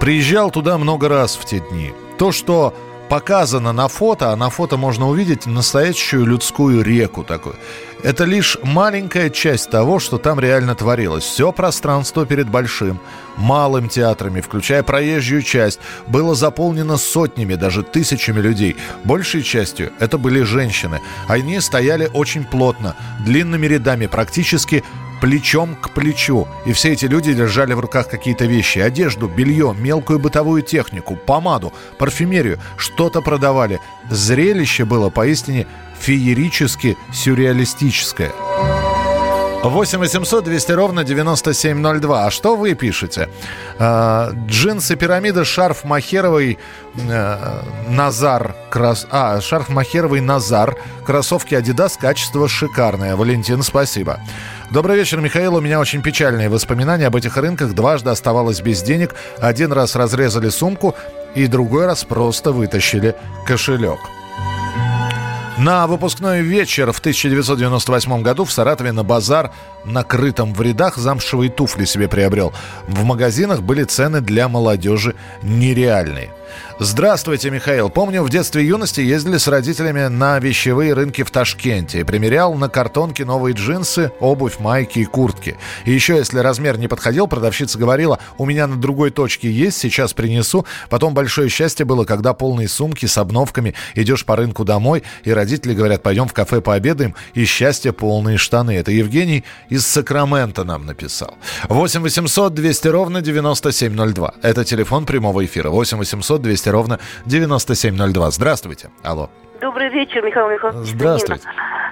Приезжал 0.00 0.50
туда 0.50 0.78
много 0.78 1.08
раз 1.08 1.36
в 1.36 1.44
те 1.44 1.60
дни. 1.60 1.92
То, 2.18 2.32
что 2.32 2.74
показано 3.08 3.72
на 3.72 3.88
фото, 3.88 4.32
а 4.32 4.36
на 4.36 4.50
фото 4.50 4.76
можно 4.76 5.08
увидеть 5.08 5.46
настоящую 5.46 6.26
людскую 6.26 6.82
реку 6.82 7.24
такую. 7.24 7.56
Это 8.02 8.24
лишь 8.24 8.56
маленькая 8.62 9.28
часть 9.28 9.70
того, 9.70 9.98
что 9.98 10.18
там 10.18 10.38
реально 10.38 10.76
творилось. 10.76 11.24
Все 11.24 11.50
пространство 11.50 12.24
перед 12.26 12.48
большим, 12.48 13.00
малым 13.36 13.88
театрами, 13.88 14.40
включая 14.40 14.84
проезжую 14.84 15.42
часть, 15.42 15.80
было 16.06 16.36
заполнено 16.36 16.96
сотнями, 16.96 17.56
даже 17.56 17.82
тысячами 17.82 18.40
людей. 18.40 18.76
Большей 19.02 19.42
частью 19.42 19.90
это 19.98 20.16
были 20.16 20.42
женщины. 20.42 21.00
Они 21.26 21.60
стояли 21.60 22.08
очень 22.14 22.44
плотно, 22.44 22.94
длинными 23.24 23.66
рядами, 23.66 24.06
практически 24.06 24.84
плечом 25.20 25.74
к 25.74 25.90
плечу. 25.90 26.46
И 26.66 26.72
все 26.72 26.92
эти 26.92 27.06
люди 27.06 27.32
держали 27.32 27.74
в 27.74 27.80
руках 27.80 28.08
какие-то 28.08 28.44
вещи. 28.46 28.78
Одежду, 28.78 29.28
белье, 29.28 29.74
мелкую 29.78 30.18
бытовую 30.18 30.62
технику, 30.62 31.16
помаду, 31.16 31.72
парфюмерию. 31.98 32.58
Что-то 32.76 33.20
продавали. 33.20 33.80
Зрелище 34.10 34.84
было 34.84 35.10
поистине 35.10 35.66
феерически 35.98 36.96
сюрреалистическое. 37.12 38.32
8 39.62 39.98
800 39.98 40.44
200 40.44 40.72
ровно 40.72 41.04
9702. 41.04 42.26
А 42.26 42.30
что 42.30 42.56
вы 42.56 42.74
пишете? 42.74 43.28
А, 43.78 44.30
джинсы 44.46 44.94
пирамида, 44.94 45.44
шарф 45.44 45.84
махеровый 45.84 46.58
э, 46.94 47.62
Назар. 47.88 48.54
Крас... 48.70 49.06
А, 49.10 49.40
шарф 49.40 49.68
махеровый 49.68 50.20
Назар. 50.20 50.76
Кроссовки 51.04 51.54
Adidas, 51.54 51.98
качество 52.00 52.48
шикарное. 52.48 53.16
Валентин, 53.16 53.62
спасибо. 53.62 54.20
Добрый 54.70 54.98
вечер, 54.98 55.22
Михаил. 55.22 55.54
У 55.54 55.62
меня 55.62 55.80
очень 55.80 56.02
печальные 56.02 56.50
воспоминания 56.50 57.06
об 57.06 57.16
этих 57.16 57.38
рынках. 57.38 57.72
Дважды 57.72 58.10
оставалось 58.10 58.60
без 58.60 58.82
денег. 58.82 59.14
Один 59.38 59.72
раз 59.72 59.96
разрезали 59.96 60.50
сумку, 60.50 60.94
и 61.34 61.46
другой 61.46 61.86
раз 61.86 62.04
просто 62.04 62.52
вытащили 62.52 63.14
кошелек. 63.46 63.98
На 65.58 65.88
выпускной 65.88 66.42
вечер 66.42 66.92
в 66.92 67.00
1998 67.00 68.22
году 68.22 68.44
в 68.44 68.52
Саратове 68.52 68.92
на 68.92 69.02
базар, 69.02 69.50
накрытом 69.84 70.54
в 70.54 70.62
рядах, 70.62 70.96
замшевые 70.96 71.50
туфли 71.50 71.84
себе 71.84 72.06
приобрел. 72.06 72.52
В 72.86 73.02
магазинах 73.02 73.62
были 73.62 73.82
цены 73.82 74.20
для 74.20 74.48
молодежи 74.48 75.16
нереальные. 75.42 76.30
Здравствуйте, 76.80 77.50
Михаил. 77.50 77.90
Помню, 77.90 78.22
в 78.22 78.30
детстве 78.30 78.62
и 78.62 78.66
юности 78.66 79.00
ездили 79.00 79.36
с 79.36 79.48
родителями 79.48 80.06
на 80.06 80.38
вещевые 80.38 80.94
рынки 80.94 81.24
в 81.24 81.30
Ташкенте. 81.30 82.04
Примерял 82.04 82.54
на 82.54 82.68
картонке 82.68 83.24
новые 83.24 83.54
джинсы, 83.54 84.12
обувь, 84.20 84.60
майки 84.60 85.00
и 85.00 85.04
куртки. 85.04 85.56
И 85.84 85.92
еще, 85.92 86.16
если 86.16 86.38
размер 86.38 86.78
не 86.78 86.86
подходил, 86.86 87.26
продавщица 87.26 87.78
говорила, 87.78 88.20
у 88.38 88.46
меня 88.46 88.68
на 88.68 88.76
другой 88.76 89.10
точке 89.10 89.50
есть, 89.50 89.78
сейчас 89.78 90.12
принесу. 90.12 90.66
Потом 90.88 91.14
большое 91.14 91.48
счастье 91.48 91.84
было, 91.84 92.04
когда 92.04 92.32
полные 92.32 92.68
сумки 92.68 93.06
с 93.06 93.18
обновками, 93.18 93.74
идешь 93.94 94.24
по 94.24 94.36
рынку 94.36 94.64
домой, 94.64 95.02
и 95.24 95.32
родители 95.32 95.47
говорят, 95.56 96.02
пойдем 96.02 96.26
в 96.26 96.32
кафе 96.32 96.60
пообедаем, 96.60 97.14
и 97.34 97.44
счастье 97.44 97.92
полные 97.92 98.36
штаны. 98.36 98.76
Это 98.76 98.90
Евгений 98.90 99.44
из 99.68 99.86
Сакрамента 99.86 100.64
нам 100.64 100.86
написал. 100.86 101.36
8 101.68 102.00
800 102.00 102.54
200 102.54 102.88
ровно 102.88 103.20
9702. 103.20 104.34
Это 104.42 104.64
телефон 104.64 105.06
прямого 105.06 105.44
эфира. 105.44 105.70
8 105.70 105.98
800 105.98 106.42
200 106.42 106.68
ровно 106.68 107.00
9702. 107.26 108.30
Здравствуйте. 108.30 108.90
Алло. 109.02 109.30
Добрый 109.60 109.88
вечер, 109.88 110.22
Михаил 110.22 110.48
Михайлович. 110.50 110.88
Здравствуйте. 110.88 111.44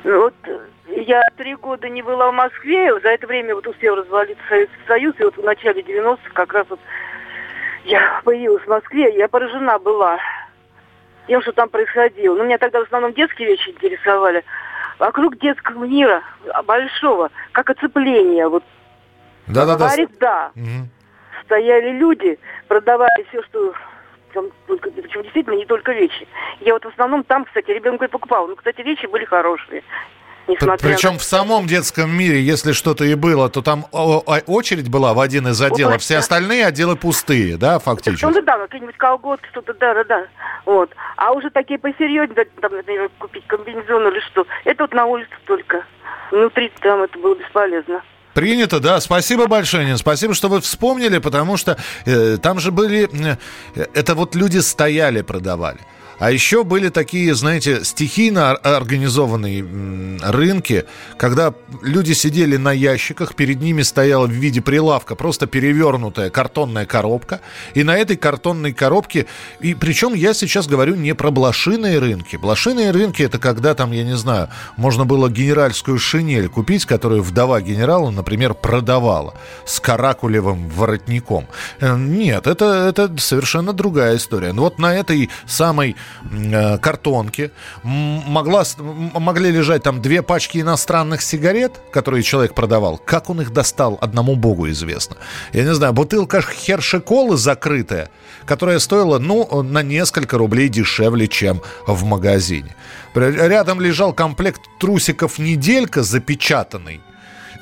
Ну, 0.04 0.20
Вот 0.22 0.34
я 0.96 1.22
три 1.36 1.54
года 1.56 1.88
не 1.88 2.02
была 2.02 2.30
в 2.30 2.34
Москве, 2.34 2.98
за 3.00 3.08
это 3.08 3.26
время 3.26 3.54
вот 3.54 3.66
успел 3.66 3.96
развалиться 3.96 4.42
Советский 4.48 4.86
Союз, 4.86 5.14
и 5.18 5.24
вот 5.24 5.36
в 5.36 5.42
начале 5.42 5.82
90-х 5.82 6.30
как 6.32 6.52
раз 6.52 6.66
вот 6.70 6.80
я 7.84 8.20
появилась 8.24 8.62
в 8.62 8.68
Москве, 8.68 9.14
я 9.16 9.28
поражена 9.28 9.78
была 9.78 10.18
тем, 11.26 11.42
что 11.42 11.52
там 11.52 11.68
происходило. 11.68 12.36
Ну, 12.36 12.44
меня 12.44 12.58
тогда 12.58 12.80
в 12.80 12.84
основном 12.84 13.12
детские 13.12 13.48
вещи 13.48 13.70
интересовали. 13.70 14.44
Вокруг 14.98 15.38
детского 15.38 15.84
мира, 15.84 16.22
а, 16.52 16.62
большого, 16.62 17.30
как 17.52 17.70
оцепление, 17.70 18.48
вот 18.48 18.64
Да-да-да. 19.46 19.86
говорит, 19.86 20.10
да. 20.18 20.52
Мгм. 20.54 20.88
Стояли 21.44 21.90
люди, 21.92 22.38
продавали 22.66 23.26
все, 23.28 23.42
что 23.44 23.74
там, 24.32 24.46
причем 24.66 25.22
действительно 25.22 25.54
не 25.54 25.66
только 25.66 25.92
вещи. 25.92 26.26
Я 26.60 26.72
вот 26.72 26.84
в 26.84 26.88
основном 26.88 27.24
там, 27.24 27.44
кстати, 27.44 27.70
ребенку 27.70 28.04
и 28.04 28.08
покупала. 28.08 28.46
Ну, 28.46 28.56
кстати, 28.56 28.80
вещи 28.80 29.06
были 29.06 29.24
хорошие. 29.24 29.82
Несмотря 30.48 30.88
Причем 30.88 31.14
на... 31.14 31.18
в 31.18 31.24
самом 31.24 31.66
детском 31.66 32.10
мире, 32.10 32.40
если 32.40 32.72
что-то 32.72 33.04
и 33.04 33.14
было, 33.14 33.48
то 33.48 33.62
там 33.62 33.86
очередь 33.90 34.88
была 34.88 35.12
в 35.12 35.20
один 35.20 35.48
из 35.48 35.60
отделов, 35.60 36.00
все 36.00 36.18
остальные 36.18 36.66
отделы 36.66 36.96
пустые, 36.96 37.56
да, 37.56 37.78
фактически? 37.78 38.24
Ну, 38.24 38.42
да, 38.42 38.58
какие-нибудь 38.58 38.96
колготки, 38.96 39.48
что-то, 39.50 39.74
да, 39.74 39.94
да, 39.94 40.04
да. 40.04 40.26
Вот. 40.64 40.90
А 41.16 41.32
уже 41.32 41.50
такие 41.50 41.78
посерьезнее, 41.78 42.46
там, 42.60 42.72
например, 42.74 43.10
купить 43.18 43.46
комбинезон 43.46 44.08
или 44.08 44.20
что, 44.20 44.46
это 44.64 44.84
вот 44.84 44.94
на 44.94 45.06
улице 45.06 45.30
только. 45.46 45.84
Внутри 46.30 46.72
там 46.80 47.02
это 47.02 47.18
было 47.18 47.34
бесполезно. 47.34 48.02
Принято, 48.34 48.80
да. 48.80 49.00
Спасибо 49.00 49.46
большое, 49.46 49.86
Нин. 49.86 49.96
Спасибо, 49.96 50.34
что 50.34 50.48
вы 50.48 50.60
вспомнили, 50.60 51.18
потому 51.18 51.56
что 51.56 51.78
э, 52.04 52.36
там 52.36 52.60
же 52.60 52.70
были... 52.70 53.08
э, 53.74 53.86
это 53.94 54.14
вот 54.14 54.34
люди 54.34 54.58
стояли, 54.58 55.22
продавали. 55.22 55.78
А 56.18 56.30
еще 56.30 56.64
были 56.64 56.88
такие, 56.88 57.34
знаете, 57.34 57.84
стихийно 57.84 58.52
ор- 58.52 58.60
организованные 58.62 59.64
рынки, 60.22 60.84
когда 61.18 61.52
люди 61.82 62.12
сидели 62.12 62.56
на 62.56 62.72
ящиках, 62.72 63.34
перед 63.34 63.60
ними 63.60 63.82
стояла 63.82 64.26
в 64.26 64.30
виде 64.30 64.62
прилавка 64.62 65.14
просто 65.14 65.46
перевернутая 65.46 66.30
картонная 66.30 66.86
коробка, 66.86 67.40
и 67.74 67.82
на 67.82 67.96
этой 67.96 68.16
картонной 68.16 68.72
коробке, 68.72 69.26
и 69.60 69.74
причем 69.74 70.14
я 70.14 70.32
сейчас 70.32 70.66
говорю 70.66 70.94
не 70.94 71.14
про 71.14 71.30
блошиные 71.30 71.98
рынки. 71.98 72.36
Блошиные 72.36 72.92
рынки 72.92 73.22
это 73.22 73.38
когда 73.38 73.74
там, 73.74 73.92
я 73.92 74.04
не 74.04 74.16
знаю, 74.16 74.48
можно 74.76 75.04
было 75.04 75.28
генеральскую 75.28 75.98
шинель 75.98 76.48
купить, 76.48 76.86
которую 76.86 77.22
вдова 77.22 77.60
генерала, 77.60 78.10
например, 78.10 78.54
продавала 78.54 79.34
с 79.66 79.80
каракулевым 79.80 80.68
воротником. 80.70 81.46
Э, 81.80 81.96
Нет, 81.96 82.46
это, 82.46 82.86
это 82.88 83.14
совершенно 83.18 83.72
другая 83.72 84.16
история. 84.16 84.52
Но 84.52 84.62
вот 84.62 84.78
на 84.78 84.94
этой 84.94 85.28
самой 85.46 85.96
э, 86.30 86.78
картонке 86.78 87.50
м, 87.84 87.90
могла, 88.26 88.64
могли 88.78 89.50
лежать 89.50 89.82
там 89.82 90.02
две 90.02 90.22
пачки 90.22 90.60
иностранных 90.60 91.22
сигарет, 91.22 91.80
которые 91.92 92.22
человек 92.22 92.54
продавал. 92.54 92.98
Как 92.98 93.30
он 93.30 93.40
их 93.40 93.52
достал, 93.52 93.98
одному 94.00 94.36
богу 94.36 94.68
известно. 94.70 95.16
Я 95.52 95.64
не 95.64 95.74
знаю, 95.74 95.92
бутылка 95.92 96.42
хершеколы 96.42 97.36
закрытая, 97.36 98.10
которая 98.44 98.78
стоила, 98.78 99.18
ну, 99.18 99.62
на 99.62 99.82
несколько 99.82 100.38
рублей 100.38 100.68
дешевле, 100.68 101.28
чем 101.28 101.62
в 101.86 102.04
магазине. 102.04 102.74
Рядом 103.14 103.80
лежал 103.80 104.12
комплект 104.12 104.60
трусиков 104.78 105.38
«Неделька» 105.38 106.02
запечатанный 106.02 107.00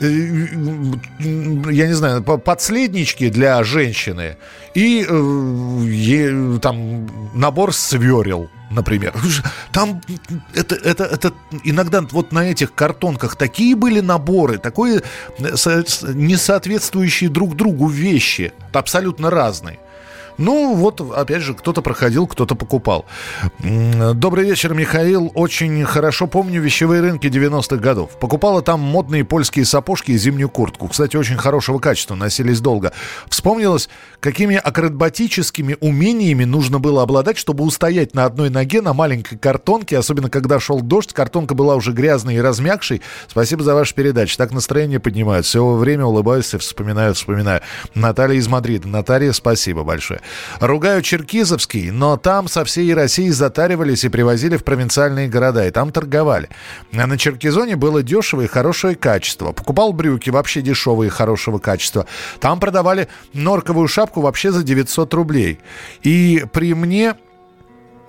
я 0.00 1.86
не 1.86 1.94
знаю, 1.94 2.22
по- 2.22 2.38
подследнички 2.38 3.30
для 3.30 3.62
женщины 3.64 4.36
и 4.74 5.06
э, 5.08 6.58
там 6.60 7.06
набор 7.34 7.72
сверил, 7.72 8.48
например. 8.70 9.14
Там 9.72 10.00
это, 10.54 10.74
это, 10.74 11.04
это 11.04 11.32
иногда 11.64 12.00
вот 12.00 12.32
на 12.32 12.50
этих 12.50 12.74
картонках 12.74 13.36
такие 13.36 13.76
были 13.76 14.00
наборы, 14.00 14.58
такое 14.58 15.02
э, 15.38 15.82
несоответствующие 16.14 17.30
друг 17.30 17.56
другу 17.56 17.88
вещи, 17.88 18.52
абсолютно 18.72 19.30
разные. 19.30 19.78
Ну, 20.38 20.74
вот, 20.74 21.00
опять 21.00 21.42
же, 21.42 21.54
кто-то 21.54 21.82
проходил, 21.82 22.26
кто-то 22.26 22.54
покупал. 22.54 23.04
Добрый 23.60 24.46
вечер, 24.46 24.74
Михаил. 24.74 25.30
Очень 25.34 25.84
хорошо 25.84 26.26
помню 26.26 26.60
вещевые 26.60 27.00
рынки 27.00 27.26
90-х 27.26 27.76
годов. 27.76 28.18
Покупала 28.18 28.62
там 28.62 28.80
модные 28.80 29.24
польские 29.24 29.64
сапожки 29.64 30.12
и 30.12 30.18
зимнюю 30.18 30.48
куртку. 30.48 30.88
Кстати, 30.88 31.16
очень 31.16 31.36
хорошего 31.36 31.78
качества, 31.78 32.14
носились 32.14 32.60
долго. 32.60 32.92
Вспомнилось, 33.28 33.88
какими 34.24 34.56
акробатическими 34.56 35.76
умениями 35.80 36.44
нужно 36.44 36.78
было 36.78 37.02
обладать, 37.02 37.36
чтобы 37.36 37.62
устоять 37.62 38.14
на 38.14 38.24
одной 38.24 38.48
ноге 38.48 38.80
на 38.80 38.94
маленькой 38.94 39.36
картонке, 39.36 39.98
особенно 39.98 40.30
когда 40.30 40.58
шел 40.58 40.80
дождь, 40.80 41.12
картонка 41.12 41.54
была 41.54 41.76
уже 41.76 41.92
грязной 41.92 42.36
и 42.36 42.40
размягшей. 42.40 43.02
Спасибо 43.28 43.62
за 43.62 43.74
вашу 43.74 43.94
передачу. 43.94 44.38
Так 44.38 44.52
настроение 44.52 44.98
поднимают. 44.98 45.44
Все 45.44 45.62
время 45.74 46.06
улыбаюсь 46.06 46.54
и 46.54 46.56
вспоминаю, 46.56 47.12
вспоминаю. 47.12 47.60
Наталья 47.94 48.38
из 48.38 48.48
Мадрида. 48.48 48.88
Наталья, 48.88 49.30
спасибо 49.32 49.84
большое. 49.84 50.22
Ругаю 50.58 51.02
Черкизовский, 51.02 51.90
но 51.90 52.16
там 52.16 52.48
со 52.48 52.64
всей 52.64 52.94
России 52.94 53.28
затаривались 53.28 54.04
и 54.04 54.08
привозили 54.08 54.56
в 54.56 54.64
провинциальные 54.64 55.28
города, 55.28 55.66
и 55.66 55.70
там 55.70 55.92
торговали. 55.92 56.48
А 56.94 57.06
на 57.06 57.18
Черкизоне 57.18 57.76
было 57.76 58.02
дешево 58.02 58.40
и 58.40 58.46
хорошее 58.46 58.94
качество. 58.94 59.52
Покупал 59.52 59.92
брюки 59.92 60.30
вообще 60.30 60.62
дешевые 60.62 61.10
хорошего 61.10 61.58
качества. 61.58 62.06
Там 62.40 62.58
продавали 62.58 63.08
норковую 63.34 63.86
шапку 63.86 64.13
вообще 64.20 64.52
за 64.52 64.62
900 64.62 65.12
рублей. 65.14 65.58
И 66.02 66.44
при 66.52 66.74
мне 66.74 67.14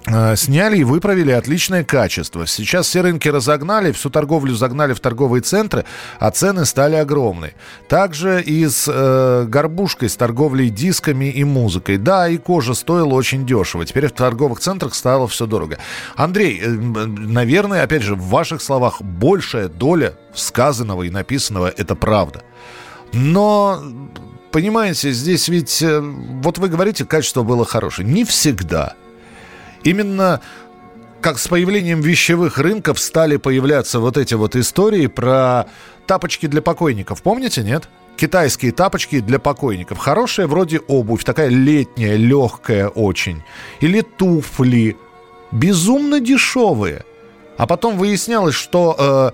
э, 0.08 0.36
сняли 0.36 0.78
и 0.78 0.84
выправили 0.84 1.32
отличное 1.32 1.84
качество. 1.84 2.46
Сейчас 2.48 2.88
все 2.88 3.02
рынки 3.02 3.28
разогнали, 3.28 3.92
всю 3.92 4.10
торговлю 4.10 4.54
загнали 4.54 4.94
в 4.94 5.00
торговые 5.00 5.42
центры, 5.42 5.86
а 6.20 6.32
цены 6.32 6.66
стали 6.66 6.96
огромные. 6.96 7.54
Также 7.88 8.42
и 8.42 8.68
с 8.68 8.86
э, 8.88 9.46
горбушкой, 9.48 10.10
с 10.10 10.16
торговлей 10.16 10.70
дисками 10.70 11.26
и 11.26 11.44
музыкой. 11.44 11.98
Да, 11.98 12.28
и 12.28 12.38
кожа 12.38 12.74
стоила 12.74 13.14
очень 13.14 13.46
дешево. 13.46 13.86
Теперь 13.86 14.08
в 14.08 14.14
торговых 14.14 14.60
центрах 14.60 14.96
стало 14.96 15.28
все 15.28 15.46
дорого. 15.46 15.78
Андрей, 16.16 16.60
э, 16.62 16.66
м, 16.66 17.34
наверное, 17.34 17.84
опять 17.84 18.04
же, 18.04 18.16
в 18.16 18.24
ваших 18.30 18.62
словах 18.62 19.02
большая 19.02 19.68
доля 19.68 20.14
сказанного 20.34 21.04
и 21.04 21.10
написанного– 21.10 21.72
это 21.78 21.96
правда. 21.96 22.44
Но 23.14 23.82
понимаете, 24.56 25.12
здесь 25.12 25.50
ведь, 25.50 25.82
э, 25.82 26.00
вот 26.00 26.60
вы 26.60 26.70
говорите, 26.70 27.04
качество 27.04 27.44
было 27.44 27.66
хорошее. 27.66 28.08
Не 28.08 28.24
всегда. 28.24 28.94
Именно 29.84 30.40
как 31.20 31.40
с 31.40 31.50
появлением 31.50 32.00
вещевых 32.00 32.58
рынков 32.58 33.02
стали 33.02 33.36
появляться 33.36 34.00
вот 34.00 34.16
эти 34.16 34.34
вот 34.34 34.56
истории 34.56 35.08
про 35.08 35.66
тапочки 36.08 36.46
для 36.46 36.62
покойников. 36.62 37.22
Помните, 37.22 37.64
нет? 37.64 37.90
Китайские 38.16 38.72
тапочки 38.72 39.20
для 39.20 39.40
покойников. 39.40 39.98
Хорошая 39.98 40.48
вроде 40.48 40.80
обувь, 40.80 41.26
такая 41.26 41.50
летняя, 41.50 42.16
легкая 42.16 42.88
очень. 42.88 43.44
Или 43.82 44.00
туфли. 44.00 44.96
Безумно 45.52 46.22
дешевые. 46.22 47.04
А 47.58 47.68
потом 47.68 47.98
выяснялось, 47.98 48.56
что 48.56 49.34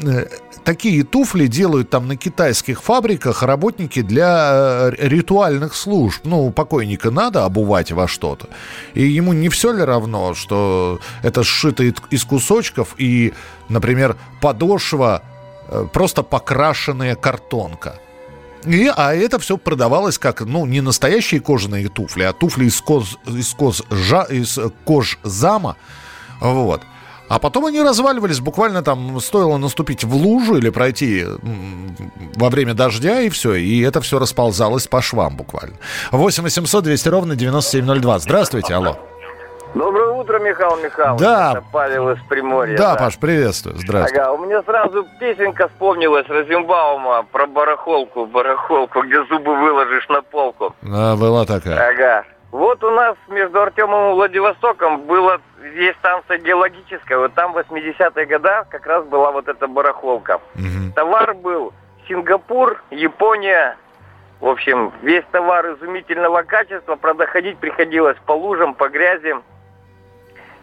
э, 0.00 0.06
э, 0.08 0.26
такие 0.64 1.04
туфли 1.04 1.46
делают 1.46 1.90
там 1.90 2.08
на 2.08 2.16
китайских 2.16 2.82
фабриках 2.82 3.42
работники 3.42 4.02
для 4.02 4.90
э, 4.90 5.08
ритуальных 5.08 5.74
служб. 5.74 6.20
Ну, 6.24 6.50
покойника 6.50 7.10
надо 7.10 7.44
обувать 7.44 7.92
во 7.92 8.08
что-то. 8.08 8.48
И 8.94 9.02
ему 9.02 9.32
не 9.32 9.48
все 9.48 9.72
ли 9.72 9.82
равно, 9.82 10.34
что 10.34 11.00
это 11.22 11.42
сшито 11.42 11.84
из- 12.10 12.24
кусочков 12.24 12.94
и, 12.98 13.32
например, 13.68 14.16
подошва 14.40 15.22
э, 15.68 15.86
просто 15.92 16.22
покрашенная 16.22 17.14
картонка. 17.14 17.98
И, 18.64 18.90
а 18.96 19.12
это 19.12 19.38
все 19.40 19.56
продавалось 19.56 20.18
как, 20.18 20.42
ну, 20.42 20.66
не 20.66 20.80
настоящие 20.80 21.40
кожаные 21.40 21.88
туфли, 21.88 22.22
а 22.22 22.32
туфли 22.32 22.66
из, 22.66 22.80
коз, 22.80 23.18
из, 23.26 23.52
коз, 23.54 23.82
жа- 23.90 24.32
из 24.32 24.58
кожзама. 24.84 25.76
Вот. 26.40 26.82
А 27.28 27.38
потом 27.38 27.66
они 27.66 27.80
разваливались, 27.80 28.40
буквально 28.40 28.82
там 28.82 29.18
стоило 29.20 29.56
наступить 29.56 30.04
в 30.04 30.14
лужу 30.14 30.56
или 30.56 30.70
пройти 30.70 31.24
во 32.36 32.50
время 32.50 32.74
дождя, 32.74 33.20
и 33.20 33.28
все. 33.30 33.54
И 33.54 33.80
это 33.82 34.00
все 34.00 34.18
расползалось 34.18 34.86
по 34.86 35.00
швам 35.00 35.36
буквально. 35.36 35.74
8 36.10 36.42
800 36.42 36.84
200 36.84 37.08
ровно 37.08 37.36
9702. 37.36 38.18
Здравствуйте, 38.18 38.74
алло. 38.74 38.98
Доброе 39.74 40.12
утро, 40.12 40.38
Михаил 40.38 40.76
Михайлович. 40.76 41.22
Да. 41.22 41.52
Это 41.52 41.64
Павел 41.72 42.10
из 42.10 42.18
Приморья. 42.28 42.76
Да, 42.76 42.94
Паш, 42.94 43.18
приветствую. 43.18 43.78
Здравствуй. 43.78 44.20
Ага, 44.20 44.32
у 44.32 44.44
меня 44.44 44.62
сразу 44.64 45.06
песенка 45.18 45.68
вспомнилась 45.68 46.26
Розенбаума 46.28 47.24
про 47.32 47.46
барахолку, 47.46 48.26
барахолку, 48.26 49.02
где 49.02 49.24
зубы 49.24 49.56
выложишь 49.56 50.06
на 50.10 50.20
полку. 50.20 50.74
А, 50.82 51.16
была 51.16 51.46
такая. 51.46 51.88
Ага. 51.88 52.24
Вот 52.50 52.84
у 52.84 52.90
нас 52.90 53.16
между 53.28 53.62
Артемом 53.62 54.10
и 54.10 54.14
Владивостоком 54.14 55.00
было 55.06 55.40
есть 55.64 55.98
станция 55.98 56.38
геологическая. 56.38 57.18
Вот 57.18 57.34
там 57.34 57.52
в 57.52 57.58
80-е 57.58 58.26
годы 58.26 58.48
как 58.70 58.86
раз 58.86 59.04
была 59.04 59.30
вот 59.30 59.48
эта 59.48 59.66
барахолка. 59.66 60.40
Товар 60.94 61.34
был 61.34 61.72
Сингапур, 62.08 62.82
Япония. 62.90 63.76
В 64.40 64.48
общем, 64.48 64.92
весь 65.02 65.24
товар 65.30 65.74
изумительного 65.74 66.42
качества. 66.42 66.96
Правда, 66.96 67.26
ходить 67.26 67.58
приходилось 67.58 68.16
по 68.26 68.32
лужам, 68.32 68.74
по 68.74 68.88
грязи. 68.88 69.34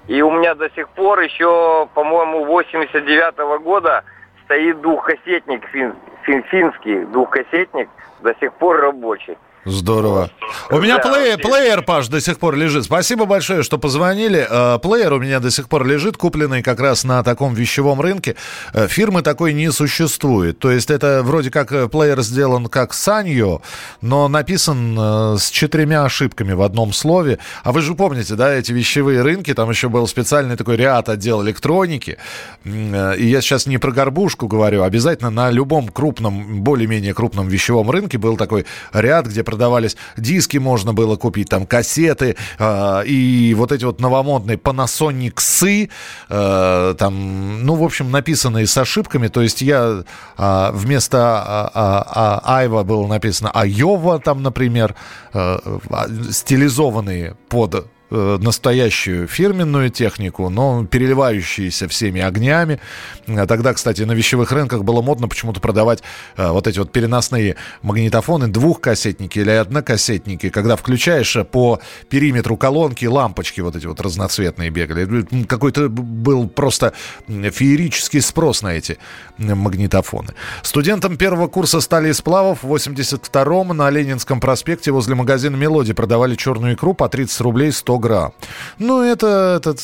И 0.08 0.22
у 0.22 0.32
меня 0.32 0.56
до 0.56 0.70
сих 0.72 0.90
пор 0.90 1.20
еще, 1.20 1.88
по-моему, 1.94 2.46
89-го 2.46 3.60
года 3.60 4.04
стоит 4.46 4.82
двухкассетник 4.82 5.66
фин, 5.68 5.96
фин- 6.26 6.44
финский, 6.44 7.06
двухкассетник, 7.06 7.90
до 8.22 8.34
сих 8.40 8.52
пор 8.54 8.82
рабочий. 8.82 9.38
Здорово. 9.65 10.32
У 10.72 10.80
меня 10.80 10.98
Да, 10.98 11.10
плеер, 11.10 11.38
плеер, 11.38 11.82
Паш, 11.82 12.08
до 12.08 12.22
сих 12.22 12.39
пор 12.39 12.56
лежит. 12.56 12.86
Спасибо 12.86 13.26
большое, 13.26 13.62
что 13.62 13.78
позвонили. 13.78 14.48
Э, 14.50 14.80
Плеер 14.80 15.13
у 15.13 15.19
меня 15.19 15.39
до 15.39 15.52
сих 15.52 15.67
пор 15.67 15.86
лежит, 15.86 16.15
купленный 16.15 16.63
как 16.63 16.80
раз 16.80 17.04
на 17.04 17.24
таком 17.24 17.54
вещевом 17.54 18.00
рынке. 18.00 18.36
Э, 18.74 18.88
Фирмы 18.88 19.22
такой 19.22 19.54
не 19.54 19.72
существует. 19.72 20.60
То 20.60 20.72
есть 20.72 20.89
это 20.89 21.24
вроде 21.24 21.52
как 21.52 21.72
э, 21.72 21.89
плеер 21.89 22.22
сделан 22.22 22.67
как 22.67 22.93
Саньо, 22.93 23.62
но 24.02 24.28
написан 24.28 24.98
с 25.38 25.50
четырьмя 25.50 26.06
ошибками 26.06 26.54
в 26.54 26.62
одном 26.62 26.93
слове. 26.93 27.39
А 27.63 27.72
вы 27.74 27.82
же 27.82 27.95
помните, 27.95 28.36
да, 28.36 28.54
эти 28.54 28.72
вещевые 28.72 29.22
рынки, 29.22 29.54
там 29.54 29.69
еще 29.69 29.89
был 29.89 30.08
специальный 30.08 30.56
такой 30.56 30.78
ряд 30.78 31.10
отдел 31.10 31.43
электроники. 31.43 32.17
И 32.63 33.26
я 33.28 33.41
сейчас 33.41 33.65
не 33.65 33.78
про 33.78 33.91
горбушку 33.91 34.48
говорю, 34.48 34.84
обязательно 34.84 35.30
на 35.30 35.52
любом 35.52 35.89
крупном, 35.89 36.62
более-менее 36.62 37.13
крупном 37.13 37.48
вещевом 37.48 37.91
рынке 37.91 38.17
был 38.17 38.38
такой 38.38 38.65
ряд, 38.93 39.28
где 39.28 39.43
продавались 39.50 39.98
диски, 40.16 40.58
можно 40.58 40.94
было 40.94 41.16
купить 41.16 41.50
там 41.50 41.66
кассеты 41.66 42.36
э, 42.60 43.04
и 43.06 43.56
вот 43.56 43.72
эти 43.72 43.84
вот 43.84 44.00
новомодные 44.00 44.58
Panasonic 44.58 45.38
Sy, 45.38 45.90
э, 46.30 46.96
там, 46.98 47.66
ну, 47.66 47.74
в 47.74 47.84
общем, 47.84 48.12
написанные 48.12 48.68
с 48.68 48.78
ошибками. 48.78 49.28
То 49.28 49.42
есть 49.42 49.62
я 49.62 50.04
э, 50.38 50.70
вместо 50.74 51.18
а, 51.18 51.72
а, 51.74 52.42
а, 52.44 52.58
Айва 52.60 52.84
было 52.84 53.08
написано 53.08 53.50
Айова, 53.52 54.20
там, 54.20 54.44
например, 54.44 54.94
э, 55.34 55.58
а, 55.90 56.06
стилизованные 56.30 57.36
под 57.50 57.88
настоящую 58.10 59.28
фирменную 59.28 59.89
технику, 59.89 60.50
но 60.50 60.86
переливающиеся 60.86 61.88
всеми 61.88 62.22
огнями. 62.22 62.80
А 63.28 63.45
Тогда, 63.45 63.74
кстати, 63.74 64.04
на 64.04 64.13
вещевых 64.13 64.52
рынках 64.52 64.84
было 64.84 65.02
модно 65.02 65.28
почему-то 65.28 65.60
продавать 65.60 66.02
э, 66.38 66.48
вот 66.50 66.67
эти 66.67 66.80
вот 66.80 66.91
переносные 66.91 67.56
магнитофоны, 67.82 68.48
двухкассетники 68.48 69.39
или 69.39 69.52
однокассетники, 69.52 70.50
когда 70.50 70.76
включаешь 70.76 71.36
э, 71.36 71.43
по 71.43 71.80
периметру 72.10 72.58
колонки 72.58 73.06
лампочки 73.06 73.62
вот 73.62 73.76
эти 73.76 73.86
вот 73.86 74.00
разноцветные 74.02 74.69
бегали. 74.69 75.26
Какой-то 75.45 75.89
был 75.89 76.48
просто 76.48 76.93
феерический 77.28 78.22
спрос 78.22 78.62
на 78.62 78.74
эти 78.74 78.98
магнитофоны. 79.38 80.34
Студентам 80.63 81.17
первого 81.17 81.48
курса 81.48 81.82
стали 81.82 82.10
и 82.10 82.13
сплавов 82.13 82.63
в 82.63 82.74
82-м 82.74 83.76
на 83.76 83.89
Ленинском 83.89 84.39
проспекте 84.39 84.91
возле 84.91 85.15
магазина 85.15 85.56
«Мелодия» 85.56 85.93
продавали 85.93 86.36
черную 86.36 86.76
икру 86.76 86.93
по 86.93 87.10
30 87.10 87.41
рублей 87.41 87.72
100 87.72 87.99
грамм. 88.00 88.34
Ну, 88.78 89.02
это, 89.04 89.60
это, 89.62 89.76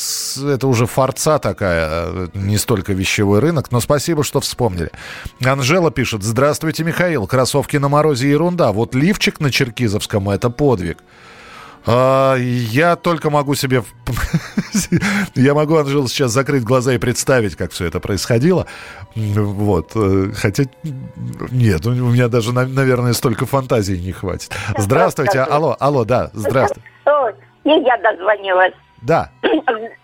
это 0.48 0.68
уже 0.68 0.86
форца 0.88 1.38
такая, 1.40 2.30
не 2.34 2.58
столько 2.58 2.94
вещевой 2.94 3.40
рынок, 3.40 3.72
но 3.72 3.80
спасибо, 3.80 4.24
что 4.24 4.40
вспомнили. 4.40 4.92
Анжела 5.44 5.92
пишет, 5.92 6.24
здравствуйте, 6.24 6.84
Михаил, 6.84 7.28
кроссовки 7.28 7.78
на 7.78 7.90
морозе 7.90 8.30
ерунда, 8.30 8.72
вот 8.72 8.96
лифчик 8.96 9.40
на 9.40 9.52
Черкизовском– 9.52 10.30
это 10.32 10.50
подвиг. 10.50 10.98
А, 11.88 12.36
я 12.36 12.96
только 12.96 13.30
могу 13.30 13.54
себе... 13.56 13.84
Я 15.36 15.54
могу, 15.54 15.78
Анжела, 15.78 16.08
сейчас 16.08 16.32
закрыть 16.32 16.64
глаза 16.64 16.94
и 16.94 16.98
представить, 16.98 17.56
как 17.56 17.72
все 17.72 17.86
это 17.86 18.00
происходило. 18.00 18.66
Вот. 19.16 19.92
э, 19.94 20.32
Хотя... 20.36 20.64
Нет, 21.52 21.86
у 21.86 21.92
меня 21.92 22.28
даже, 22.28 22.54
на- 22.54 22.66
наверное, 22.66 23.14
столько 23.14 23.46
фантазии 23.46 23.98
не 23.98 24.14
хватит. 24.14 24.52
Здравствуйте. 24.78 25.42
Алло, 25.42 25.76
алло, 25.80 26.06
да, 26.06 26.32
здравствуйте. 26.34 26.82
И 27.66 27.70
я 27.82 27.98
дозвонилась. 27.98 28.74
Да. 29.02 29.30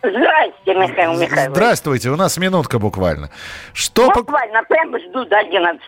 Здрасте, 0.03 0.75
Михаил 0.75 1.13
Михайлович. 1.13 1.55
Здравствуйте, 1.55 2.09
у 2.09 2.15
нас 2.15 2.37
минутка 2.37 2.77
буквально. 2.77 3.29
Что 3.73 4.09
по- 4.09 4.19
Буквально, 4.19 4.61
прям 4.63 4.95
жду 4.99 5.25
до 5.25 5.39
11. 5.39 5.81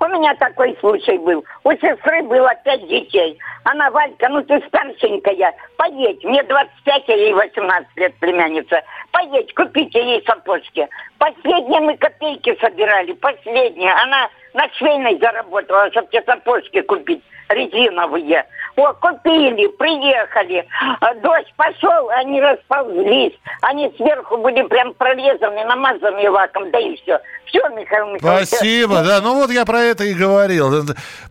У 0.00 0.04
меня 0.06 0.34
такой 0.34 0.76
случай 0.80 1.16
был. 1.18 1.44
У 1.62 1.70
сестры 1.72 2.22
было 2.22 2.50
пять 2.64 2.86
детей. 2.88 3.38
Она, 3.64 3.90
Валька, 3.90 4.28
ну 4.30 4.42
ты 4.42 4.60
старшенькая, 4.66 5.54
поедь. 5.76 6.24
Мне 6.24 6.42
25, 6.42 7.08
а 7.08 7.12
ей 7.12 7.34
18 7.34 7.88
лет 7.96 8.14
племянница. 8.16 8.82
Поедь, 9.12 9.54
купите 9.54 10.00
ей 10.04 10.24
сапожки. 10.26 10.88
Последние 11.18 11.80
мы 11.80 11.96
копейки 11.96 12.56
собирали, 12.60 13.12
последние. 13.12 13.92
Она 13.92 14.28
на 14.54 14.68
швейной 14.76 15.18
заработала, 15.20 15.88
чтобы 15.92 16.08
те 16.10 16.22
сапожки 16.22 16.80
купить 16.80 17.22
резиновые. 17.48 18.46
О, 18.76 18.92
купили, 18.94 19.66
приехали. 19.68 20.66
А 21.00 21.14
Дождь 21.14 21.52
пошел, 21.56 22.10
они 22.10 22.40
расползлись. 22.40 23.32
Они 23.62 23.92
сверху 23.96 24.36
были 24.36 24.62
прям 24.62 24.92
прорезаны, 24.94 25.64
намазаны 25.64 26.30
лаком, 26.30 26.70
да 26.70 26.78
и 26.78 26.96
все. 26.96 27.20
Все, 27.46 27.60
Михаил 27.70 28.14
Михайлович. 28.14 28.48
Спасибо, 28.48 29.02
да. 29.02 29.20
Ну 29.20 29.34
вот 29.34 29.50
я 29.50 29.64
про 29.64 29.80
это 29.80 30.04
и 30.04 30.14
говорил. 30.14 30.84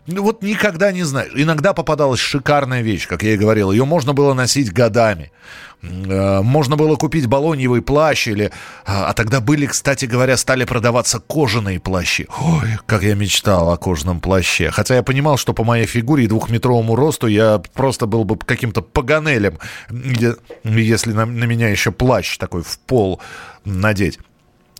Ну 0.06 0.22
Вот 0.22 0.42
никогда 0.42 0.92
не 0.92 1.02
знаешь. 1.04 1.32
Иногда 1.34 1.72
попадалась 1.72 2.20
шикарная 2.20 2.82
вещь, 2.82 3.06
как 3.06 3.22
я 3.22 3.34
и 3.34 3.36
говорил. 3.36 3.70
Ее 3.70 3.84
можно 3.84 4.12
было 4.12 4.34
носить 4.34 4.72
годами. 4.72 5.30
Э, 5.82 6.40
Можно 6.42 6.76
было 6.76 6.96
купить 6.96 7.26
балоньевый 7.26 7.82
плащ 7.82 8.28
или... 8.28 8.50
А 8.84 9.08
а 9.08 9.12
тогда 9.12 9.40
были, 9.40 9.66
кстати 9.66 10.06
говоря, 10.06 10.36
стали 10.36 10.64
продаваться 10.64 11.20
кожаные 11.20 11.80
плащи. 11.80 12.26
Ой, 12.40 12.78
как 12.86 13.02
я 13.02 13.14
мечтал 13.14 13.70
о 13.70 13.76
кожаном 13.76 14.20
плаще. 14.20 14.70
Хотя 14.70 14.96
я 14.96 15.02
понимал, 15.02 15.36
что 15.36 15.52
по 15.52 15.64
моей 15.64 15.86
фигуре 15.86 16.24
и 16.24 16.28
двухметровому 16.28 16.96
росту 16.96 17.26
я 17.26 17.60
просто 17.74 18.06
был 18.06 18.24
бы 18.24 18.36
каким-то 18.38 18.82
паганелем, 18.82 19.58
если 20.64 21.12
на, 21.12 21.26
на 21.26 21.44
меня 21.44 21.68
еще 21.68 21.92
плащ 21.92 22.38
такой 22.38 22.62
в 22.62 22.78
пол 22.80 23.20
надеть. 23.64 24.18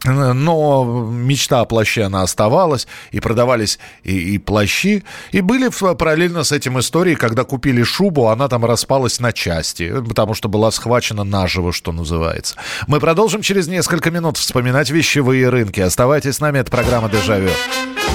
Но 0.04 0.85
мечта 1.11 1.61
о 1.61 1.64
плаще, 1.64 2.02
она 2.04 2.22
оставалась, 2.22 2.87
и 3.11 3.20
продавались 3.20 3.78
и, 4.04 4.35
и 4.35 4.38
плащи. 4.38 5.02
И 5.32 5.40
были 5.40 5.68
в- 5.68 5.94
параллельно 5.94 6.44
с 6.44 6.52
этим 6.52 6.78
истории, 6.78 7.14
когда 7.14 7.44
купили 7.44 7.82
шубу, 7.82 8.28
она 8.28 8.48
там 8.48 8.64
распалась 8.64 9.18
на 9.20 9.32
части, 9.32 9.92
потому 10.06 10.35
что 10.35 10.48
была 10.48 10.70
схвачена 10.70 11.24
наживо, 11.24 11.72
что 11.72 11.92
называется. 11.92 12.56
Мы 12.87 13.00
продолжим 13.00 13.42
через 13.42 13.66
несколько 13.68 14.11
минут 14.11 14.37
вспоминать 14.37 14.90
вещевые 14.90 15.48
рынки. 15.48 15.80
Оставайтесь 15.80 16.37
с 16.37 16.40
нами, 16.40 16.59
это 16.59 16.70
программа 16.70 17.09
«Дежавю». 17.09 17.50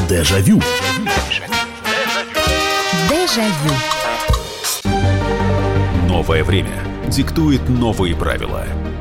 Дежавю. 0.08 0.62
Дежавю. 3.10 3.74
Новое 6.08 6.44
время 6.44 6.84
диктует 7.08 7.67
новые 7.70 8.15
правила. 8.15 8.65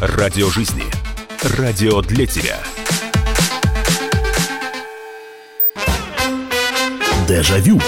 Радио 0.00 0.48
жизни. 0.48 0.84
Радио 1.58 2.02
для 2.02 2.26
тебя. 2.26 2.58
Дежавю. 7.28 7.80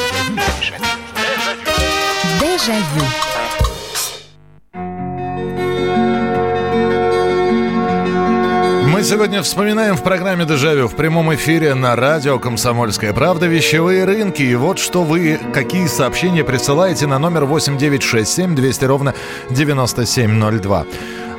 Дежавю. 2.40 3.05
сегодня 9.05 9.43
вспоминаем 9.43 9.97
в 9.97 10.03
программе 10.03 10.47
«Дежавю» 10.47 10.88
в 10.88 10.97
прямом 10.97 11.35
эфире 11.35 11.75
на 11.75 11.95
радио 11.95 12.38
«Комсомольская 12.38 13.12
правда» 13.12 13.47
вещевые 13.47 14.05
рынки. 14.05 14.40
И 14.40 14.55
вот 14.55 14.79
что 14.79 15.03
вы, 15.03 15.38
какие 15.53 15.87
сообщения 15.88 16.43
присылаете 16.43 17.07
на 17.07 17.19
номер 17.19 17.45
8967 17.45 18.55
200 18.55 18.85
ровно 18.87 19.14
9702. 19.51 20.87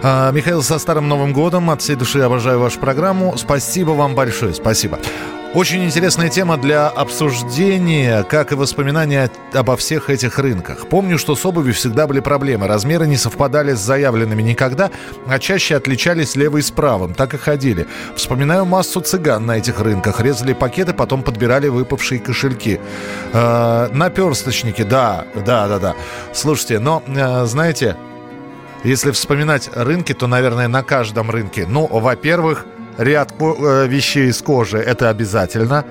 А, 0.07 0.29
Михаил, 0.31 0.61
со 0.61 0.77
Старым 0.77 1.07
Новым 1.07 1.33
Годом. 1.33 1.71
От 1.71 1.81
всей 1.81 1.95
души 1.95 2.19
обожаю 2.19 2.59
вашу 2.59 2.79
программу. 2.79 3.35
Спасибо 3.37 3.89
вам 3.89 4.13
большое. 4.13 4.53
Спасибо. 4.53 4.99
Очень 5.55 5.83
интересная 5.83 6.29
тема 6.29 6.57
для 6.57 6.89
обсуждения, 6.89 8.21
как 8.21 8.51
и 8.51 8.55
воспоминания 8.55 9.31
обо 9.51 9.75
всех 9.75 10.11
этих 10.11 10.37
рынках. 10.37 10.87
Помню, 10.89 11.17
что 11.17 11.35
с 11.35 11.43
обувью 11.43 11.73
всегда 11.73 12.05
были 12.05 12.19
проблемы. 12.19 12.67
Размеры 12.67 13.07
не 13.07 13.17
совпадали 13.17 13.73
с 13.73 13.79
заявленными 13.79 14.43
никогда, 14.43 14.91
а 15.25 15.39
чаще 15.39 15.75
отличались 15.75 16.35
левый 16.35 16.61
с 16.61 16.69
правым. 16.69 17.15
Так 17.15 17.33
и 17.33 17.37
ходили. 17.37 17.87
Вспоминаю 18.15 18.65
массу 18.65 19.01
цыган 19.01 19.43
на 19.47 19.57
этих 19.57 19.79
рынках. 19.79 20.21
Резали 20.21 20.53
пакеты, 20.53 20.93
потом 20.93 21.23
подбирали 21.23 21.67
выпавшие 21.67 22.19
кошельки. 22.19 22.79
Э, 23.33 23.89
наперсточники, 23.91 24.83
да, 24.83 25.25
да, 25.33 25.67
да, 25.67 25.79
да. 25.79 25.95
Слушайте, 26.31 26.77
но, 26.77 27.01
э, 27.07 27.45
знаете, 27.47 27.95
если 28.85 29.11
вспоминать 29.11 29.69
рынки, 29.73 30.13
то, 30.13 30.27
наверное, 30.27 30.67
на 30.67 30.83
каждом 30.83 31.31
рынке. 31.31 31.65
Ну, 31.67 31.87
во-первых, 31.87 32.65
ряд 32.97 33.33
э, 33.39 33.87
вещей 33.87 34.29
из 34.29 34.41
кожи, 34.41 34.77
это 34.77 35.09
обязательно. 35.09 35.85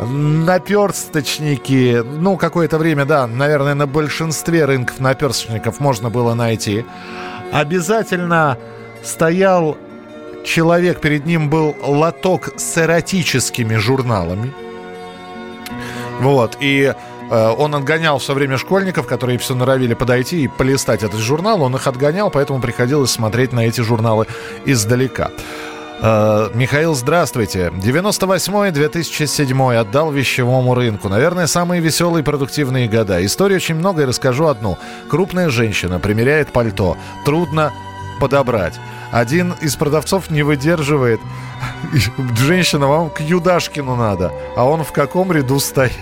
Наперсточники, 0.00 2.02
ну, 2.04 2.36
какое-то 2.36 2.78
время, 2.78 3.04
да, 3.04 3.28
наверное, 3.28 3.74
на 3.74 3.86
большинстве 3.86 4.64
рынков 4.64 4.98
наперсточников 4.98 5.78
можно 5.78 6.10
было 6.10 6.34
найти. 6.34 6.84
Обязательно 7.52 8.58
стоял 9.04 9.78
человек, 10.44 11.00
перед 11.00 11.26
ним 11.26 11.48
был 11.48 11.76
лоток 11.80 12.50
с 12.56 12.76
эротическими 12.76 13.76
журналами. 13.76 14.52
Вот, 16.20 16.56
и 16.60 16.92
он 17.30 17.74
отгонял 17.74 18.18
все 18.18 18.34
время 18.34 18.58
школьников, 18.58 19.06
которые 19.06 19.38
все 19.38 19.54
норовили 19.54 19.94
подойти 19.94 20.44
и 20.44 20.48
полистать 20.48 21.02
этот 21.02 21.20
журнал. 21.20 21.62
Он 21.62 21.74
их 21.74 21.86
отгонял, 21.86 22.30
поэтому 22.30 22.60
приходилось 22.60 23.10
смотреть 23.10 23.52
на 23.52 23.66
эти 23.66 23.80
журналы 23.80 24.26
издалека. 24.64 25.30
Э, 26.06 26.50
Михаил, 26.54 26.94
здравствуйте. 26.94 27.72
98-2007 27.74 29.76
отдал 29.76 30.10
вещевому 30.10 30.74
рынку. 30.74 31.08
Наверное, 31.08 31.46
самые 31.46 31.80
веселые 31.80 32.22
и 32.22 32.24
продуктивные 32.24 32.88
года. 32.88 33.24
Истории 33.24 33.56
очень 33.56 33.76
много 33.76 34.02
и 34.02 34.04
расскажу 34.04 34.48
одну. 34.48 34.76
Крупная 35.08 35.48
женщина 35.48 35.98
примеряет 35.98 36.52
пальто. 36.52 36.98
Трудно 37.24 37.72
подобрать. 38.20 38.74
Один 39.10 39.54
из 39.60 39.76
продавцов 39.76 40.30
не 40.30 40.42
выдерживает. 40.42 41.20
Женщина, 42.36 42.86
вам 42.88 43.10
к 43.10 43.20
Юдашкину 43.20 43.96
надо. 43.96 44.32
А 44.56 44.64
он 44.64 44.84
в 44.84 44.92
каком 44.92 45.32
ряду 45.32 45.60
стоит? 45.60 45.92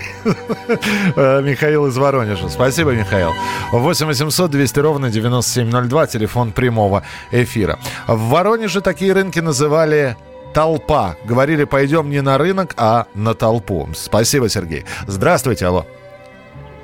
Э, 1.15 1.41
Михаил 1.41 1.87
из 1.87 1.97
Воронежа. 1.97 2.49
Спасибо, 2.49 2.91
Михаил. 2.91 3.31
8 3.71 4.07
800 4.07 4.51
200 4.51 4.79
ровно 4.79 5.09
9702. 5.09 6.07
Телефон 6.07 6.51
прямого 6.51 7.03
эфира. 7.31 7.79
В 8.07 8.29
Воронеже 8.29 8.81
такие 8.81 9.13
рынки 9.13 9.39
называли 9.39 10.15
толпа. 10.53 11.15
Говорили, 11.25 11.65
пойдем 11.65 12.09
не 12.09 12.21
на 12.21 12.37
рынок, 12.37 12.73
а 12.77 13.07
на 13.13 13.33
толпу. 13.33 13.89
Спасибо, 13.93 14.49
Сергей. 14.49 14.85
Здравствуйте, 15.07 15.65
алло. 15.65 15.85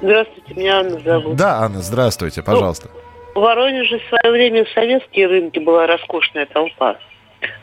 Здравствуйте, 0.01 0.53
меня 0.55 0.79
Анна 0.79 0.99
зовут. 0.99 1.35
Да, 1.35 1.59
Анна, 1.59 1.81
здравствуйте, 1.81 2.41
пожалуйста. 2.41 2.89
В 3.35 3.39
Воронеже 3.39 3.99
в 3.99 4.03
свое 4.09 4.33
время 4.33 4.65
в 4.65 4.69
советские 4.69 5.27
рынки 5.27 5.59
была 5.59 5.87
роскошная 5.87 6.45
толпа. 6.45 6.97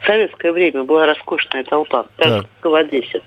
В 0.03 0.07
советское 0.07 0.53
время 0.53 0.85
была 0.85 1.07
роскошная 1.07 1.65
толпа, 1.65 2.07
так, 2.17 2.29
Так. 2.29 2.47
как 2.61 2.73
в 2.73 2.75
Одессе. 2.75 3.21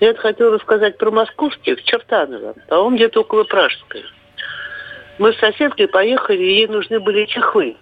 Я 0.00 0.08
вот 0.08 0.18
хотела 0.18 0.52
рассказать 0.52 0.98
про 0.98 1.10
московских, 1.10 1.82
Чертаново, 1.84 2.54
а 2.68 2.80
он 2.80 2.96
где-то 2.96 3.20
около 3.20 3.44
Пражской. 3.44 4.04
Мы 5.18 5.32
с 5.32 5.38
соседкой 5.38 5.88
поехали, 5.88 6.42
и 6.42 6.54
ей 6.56 6.66
нужны 6.66 7.00
были 7.00 7.24
чехлы 7.24 7.76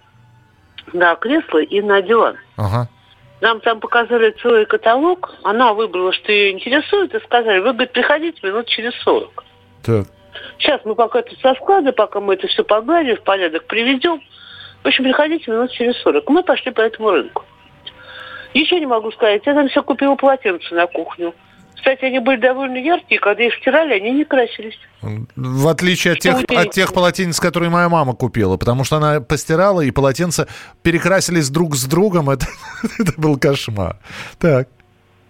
на 0.93 1.15
кресло 1.15 1.61
и 1.61 1.81
на 1.81 2.01
диван. 2.01 2.37
Ага. 2.57 2.87
Нам 3.41 3.59
там 3.59 3.79
показали 3.79 4.33
целый 4.41 4.65
каталог, 4.65 5.35
она 5.43 5.73
выбрала, 5.73 6.13
что 6.13 6.31
ее 6.31 6.53
интересует, 6.53 7.13
и 7.13 7.19
сказали, 7.19 7.59
вы, 7.59 7.73
говорит, 7.73 7.91
приходите 7.91 8.39
минут 8.47 8.67
через 8.67 8.93
40. 9.03 9.43
Так. 9.83 10.07
Сейчас 10.57 10.81
мы 10.85 10.95
пока 10.95 11.21
тут 11.21 11.39
со 11.39 11.53
склада, 11.55 11.91
пока 11.91 12.19
мы 12.19 12.35
это 12.35 12.47
все 12.47 12.63
погладим, 12.63 13.17
в 13.17 13.21
порядок 13.21 13.65
приведем. 13.65 14.21
В 14.83 14.87
общем, 14.87 15.03
приходите 15.03 15.49
минут 15.49 15.71
через 15.71 15.97
40. 16.01 16.29
Мы 16.29 16.43
пошли 16.43 16.71
по 16.71 16.81
этому 16.81 17.11
рынку. 17.11 17.43
Еще 18.53 18.79
не 18.79 18.85
могу 18.85 19.11
сказать, 19.11 19.41
я 19.45 19.53
там 19.53 19.67
все 19.67 19.83
купила 19.83 20.15
полотенце 20.15 20.73
на 20.73 20.87
кухню. 20.87 21.33
Кстати, 21.75 22.05
они 22.05 22.19
были 22.19 22.37
довольно 22.37 22.77
яркие, 22.77 23.19
когда 23.19 23.43
их 23.43 23.53
стирали, 23.55 23.93
они 23.93 24.11
не 24.11 24.23
красились. 24.23 24.79
В 25.35 25.67
отличие 25.67 26.13
от 26.13 26.19
тех, 26.19 26.37
от 26.49 26.71
тех 26.71 26.93
полотенец, 26.93 27.39
которые 27.39 27.69
моя 27.69 27.89
мама 27.89 28.13
купила, 28.13 28.57
потому 28.57 28.83
что 28.83 28.95
она 28.95 29.21
постирала, 29.21 29.81
и 29.81 29.91
полотенца 29.91 30.47
перекрасились 30.81 31.49
друг 31.49 31.75
с 31.75 31.85
другом. 31.85 32.29
Это, 32.31 32.47
это 32.99 33.13
был 33.17 33.37
кошмар. 33.37 33.97
Так. 34.39 34.67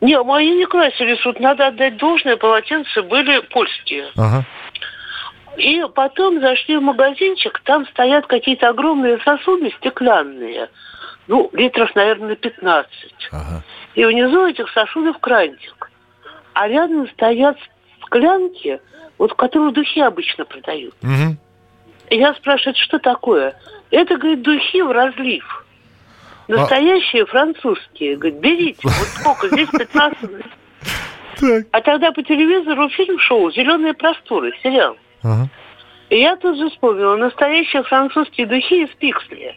Не, 0.02 0.22
мои 0.22 0.52
не 0.56 0.66
красились. 0.66 1.24
Вот 1.26 1.40
надо 1.40 1.68
отдать 1.68 1.98
должное, 1.98 2.38
полотенца 2.38 3.02
были 3.02 3.42
польские. 3.50 4.06
Ага. 4.16 4.46
И 5.58 5.84
потом 5.94 6.42
зашли 6.42 6.78
в 6.78 6.82
магазинчик, 6.82 7.62
там 7.64 7.86
стоят 7.88 8.28
какие-то 8.28 8.70
огромные 8.70 9.20
сосуды 9.20 9.72
стеклянные. 9.78 10.70
Ну, 11.28 11.50
литров, 11.54 11.94
наверное, 11.96 12.36
15. 12.36 12.90
И 13.96 14.06
внизу 14.06 14.46
этих 14.46 14.70
сосудов 14.72 15.18
крантик. 15.20 15.92
А 16.54 16.68
рядом 16.68 17.08
стоят 17.10 17.58
склянки, 18.06 18.80
вот 19.18 19.32
в 19.32 19.36
которых 19.36 19.74
духи 19.74 20.02
обычно 20.02 20.46
продают. 20.46 20.94
И 22.10 22.18
я 22.18 22.34
спрашиваю, 22.36 22.76
что 22.76 23.00
такое? 23.00 23.56
Это, 23.92 24.18
говорит, 24.18 24.42
духи 24.42 24.82
в 24.82 24.92
разлив. 24.92 25.66
Настоящие 26.48 27.26
французские. 27.26 28.18
Говорит, 28.18 28.40
берите, 28.40 28.80
вот 28.84 28.94
сколько, 28.94 29.48
здесь 29.50 29.70
15. 29.70 30.46
А 31.72 31.82
тогда 31.82 32.12
по 32.12 32.22
телевизору 32.22 32.88
фильм 32.90 33.20
шоу 33.20 33.52
«Зеленые 33.52 33.94
просторы», 33.94 34.54
сериал. 34.62 34.96
Ага. 35.26 35.50
И 36.10 36.20
я 36.20 36.36
тут 36.36 36.58
же 36.58 36.70
вспомнила, 36.70 37.16
настоящие 37.16 37.84
французские 37.84 38.46
духи 38.46 38.84
из 38.84 38.90
пикселя. 38.96 39.56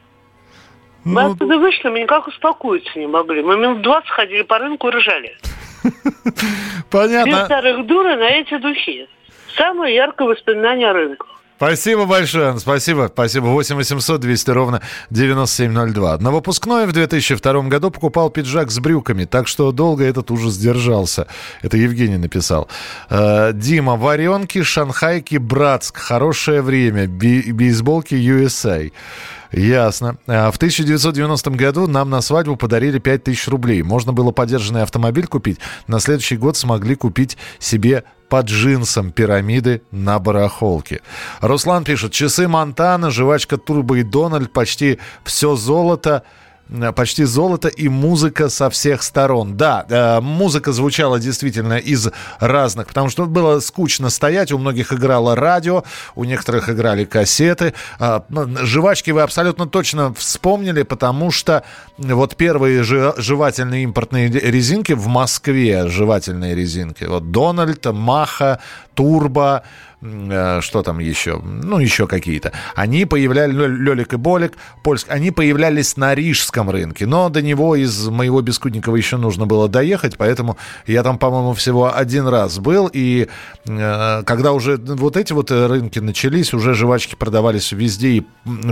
Мы 1.04 1.22
Ну, 1.22 1.32
оттуда 1.32 1.58
вышли, 1.58 1.88
мы 1.88 2.00
никак 2.00 2.26
успокоиться 2.26 2.98
не 2.98 3.06
могли. 3.06 3.42
Мы 3.42 3.56
минут 3.56 3.82
20 3.82 4.08
ходили 4.08 4.42
по 4.42 4.58
рынку 4.58 4.88
и 4.88 4.92
ржали. 4.92 5.36
Понятно. 6.90 7.44
старых 7.44 7.86
дуры 7.86 8.16
на 8.16 8.28
эти 8.28 8.56
духи. 8.56 9.08
Самое 9.56 9.94
яркое 9.94 10.28
воспоминание 10.28 10.90
о 10.90 10.94
рынке. 10.94 11.24
Спасибо 11.58 12.04
большое, 12.04 12.56
спасибо. 12.60 13.10
Спасибо. 13.12 13.46
8 13.46 13.74
800 13.74 14.20
200 14.20 14.50
ровно 14.50 14.80
9702. 15.10 16.18
На 16.18 16.30
выпускной 16.30 16.86
в 16.86 16.92
2002 16.92 17.62
году 17.62 17.90
покупал 17.90 18.30
пиджак 18.30 18.70
с 18.70 18.78
брюками, 18.78 19.24
так 19.24 19.48
что 19.48 19.72
долго 19.72 20.04
этот 20.04 20.30
ужас 20.30 20.56
держался. 20.56 21.26
Это 21.62 21.76
Евгений 21.76 22.16
написал. 22.16 22.68
Э, 23.10 23.50
Дима, 23.52 23.96
варенки, 23.96 24.62
шанхайки, 24.62 25.38
Братск. 25.38 25.96
Хорошее 25.96 26.62
время. 26.62 27.08
Бейсболки 27.08 28.14
USA. 28.14 28.92
Ясно. 29.52 30.18
А 30.26 30.50
В 30.50 30.56
1990 30.56 31.50
году 31.50 31.86
нам 31.86 32.10
на 32.10 32.20
свадьбу 32.20 32.56
подарили 32.56 32.98
5000 32.98 33.48
рублей. 33.48 33.82
Можно 33.82 34.12
было 34.12 34.30
подержанный 34.30 34.82
автомобиль 34.82 35.26
купить. 35.26 35.58
На 35.86 36.00
следующий 36.00 36.36
год 36.36 36.56
смогли 36.56 36.94
купить 36.94 37.36
себе 37.58 38.04
по 38.28 38.40
джинсам 38.40 39.10
пирамиды 39.10 39.82
на 39.90 40.18
барахолке. 40.18 41.00
Руслан 41.40 41.84
пишет, 41.84 42.12
часы 42.12 42.46
Монтана, 42.46 43.10
жвачка 43.10 43.56
Турбо 43.56 43.98
и 43.98 44.02
Дональд, 44.02 44.52
почти 44.52 44.98
все 45.24 45.56
золото, 45.56 46.24
почти 46.94 47.24
золото 47.24 47.68
и 47.68 47.88
музыка 47.88 48.48
со 48.48 48.70
всех 48.70 49.02
сторон. 49.02 49.56
Да, 49.56 49.86
э, 49.88 50.20
музыка 50.20 50.72
звучала 50.72 51.18
действительно 51.18 51.78
из 51.78 52.08
разных, 52.40 52.88
потому 52.88 53.08
что 53.08 53.26
было 53.26 53.60
скучно 53.60 54.10
стоять, 54.10 54.52
у 54.52 54.58
многих 54.58 54.92
играло 54.92 55.34
радио, 55.34 55.84
у 56.14 56.24
некоторых 56.24 56.68
играли 56.68 57.04
кассеты. 57.04 57.74
А, 57.98 58.24
ну, 58.28 58.46
жвачки 58.64 59.10
вы 59.10 59.22
абсолютно 59.22 59.66
точно 59.66 60.12
вспомнили, 60.14 60.82
потому 60.82 61.30
что 61.30 61.64
вот 61.96 62.36
первые 62.36 62.82
жевательные 62.82 63.84
импортные 63.84 64.28
резинки 64.28 64.92
в 64.92 65.06
Москве, 65.06 65.88
жевательные 65.88 66.54
резинки, 66.54 67.04
вот 67.04 67.30
Дональд, 67.30 67.86
Маха, 67.86 68.60
Турбо, 68.94 69.62
э, 69.97 69.97
что 70.00 70.82
там 70.84 71.00
еще, 71.00 71.40
ну, 71.42 71.78
еще 71.78 72.06
какие-то. 72.06 72.52
Они 72.74 73.04
появлялись, 73.04 73.54
Лё- 73.54 73.66
Лёлик 73.66 74.12
и 74.12 74.16
Болик, 74.16 74.52
Польск, 74.84 75.06
они 75.10 75.30
появлялись 75.30 75.96
на 75.96 76.14
Рижском 76.14 76.70
рынке, 76.70 77.06
но 77.06 77.28
до 77.28 77.42
него 77.42 77.74
из 77.74 78.08
моего 78.08 78.40
Бескудникова 78.40 78.94
еще 78.96 79.16
нужно 79.16 79.46
было 79.46 79.68
доехать, 79.68 80.16
поэтому 80.16 80.56
я 80.86 81.02
там, 81.02 81.18
по-моему, 81.18 81.52
всего 81.54 81.94
один 81.94 82.28
раз 82.28 82.58
был, 82.58 82.88
и 82.92 83.28
э, 83.66 84.22
когда 84.24 84.52
уже 84.52 84.76
вот 84.76 85.16
эти 85.16 85.32
вот 85.32 85.50
рынки 85.50 85.98
начались, 85.98 86.54
уже 86.54 86.74
жвачки 86.74 87.16
продавались 87.16 87.72
везде 87.72 88.08
и 88.08 88.26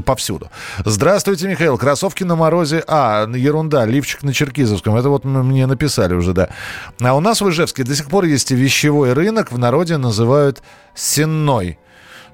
повсюду. 0.04 0.50
Здравствуйте, 0.84 1.48
Михаил. 1.48 1.76
Кроссовки 1.76 2.22
на 2.24 2.36
морозе. 2.36 2.84
А, 2.86 3.26
ерунда, 3.28 3.84
лифчик 3.84 4.22
на 4.22 4.32
Черкизовском. 4.32 4.94
Это 4.96 5.08
вот 5.08 5.24
мне 5.24 5.66
написали 5.66 6.14
уже, 6.14 6.32
да. 6.32 6.50
А 7.00 7.14
у 7.14 7.20
нас 7.20 7.40
в 7.40 7.48
Ижевске 7.48 7.82
до 7.82 7.94
сих 7.96 8.08
пор 8.08 8.24
есть 8.24 8.50
вещевой 8.52 9.12
рынок, 9.12 9.50
в 9.50 9.58
народе 9.58 9.96
называют 9.96 10.62
сенной. 11.16 11.78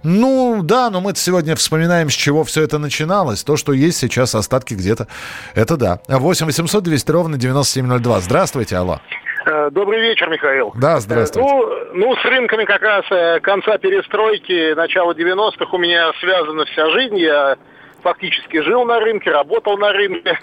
Ну, 0.03 0.62
да, 0.64 0.90
но 0.90 1.01
мы 1.01 1.12
сегодня 1.14 1.55
вспоминаем, 1.55 2.11
с 2.11 2.14
чего 2.14 2.42
все 2.42 2.64
это 2.64 2.79
начиналось. 2.79 3.45
То, 3.45 3.57
что 3.57 3.73
есть 3.73 3.99
сейчас 3.99 4.35
остатки 4.35 4.75
где-то, 4.75 5.07
это 5.55 5.77
да. 5.77 6.01
8 6.09 6.47
800 6.47 6.83
200 6.83 7.11
ровно 7.12 7.37
9702. 7.38 8.21
Здравствуйте, 8.21 8.77
алло. 8.77 8.99
Э, 9.47 9.71
добрый 9.71 10.01
вечер, 10.01 10.29
Михаил. 10.29 10.73
Да, 10.75 10.99
здравствуйте. 10.99 11.49
Ну, 11.49 11.68
ну, 11.95 12.16
с 12.16 12.25
рынками 12.25 12.64
как 12.64 12.83
раз 12.83 13.05
э, 13.11 13.38
конца 13.40 13.79
перестройки, 13.79 14.75
начала 14.75 15.12
90-х 15.12 15.66
у 15.71 15.79
меня 15.79 16.11
связана 16.18 16.64
вся 16.64 16.90
жизнь. 16.90 17.18
Я 17.18 17.57
фактически 18.03 18.61
жил 18.62 18.85
на 18.85 18.99
рынке, 18.99 19.31
работал 19.31 19.79
на 19.79 19.92
рынке. 19.92 20.37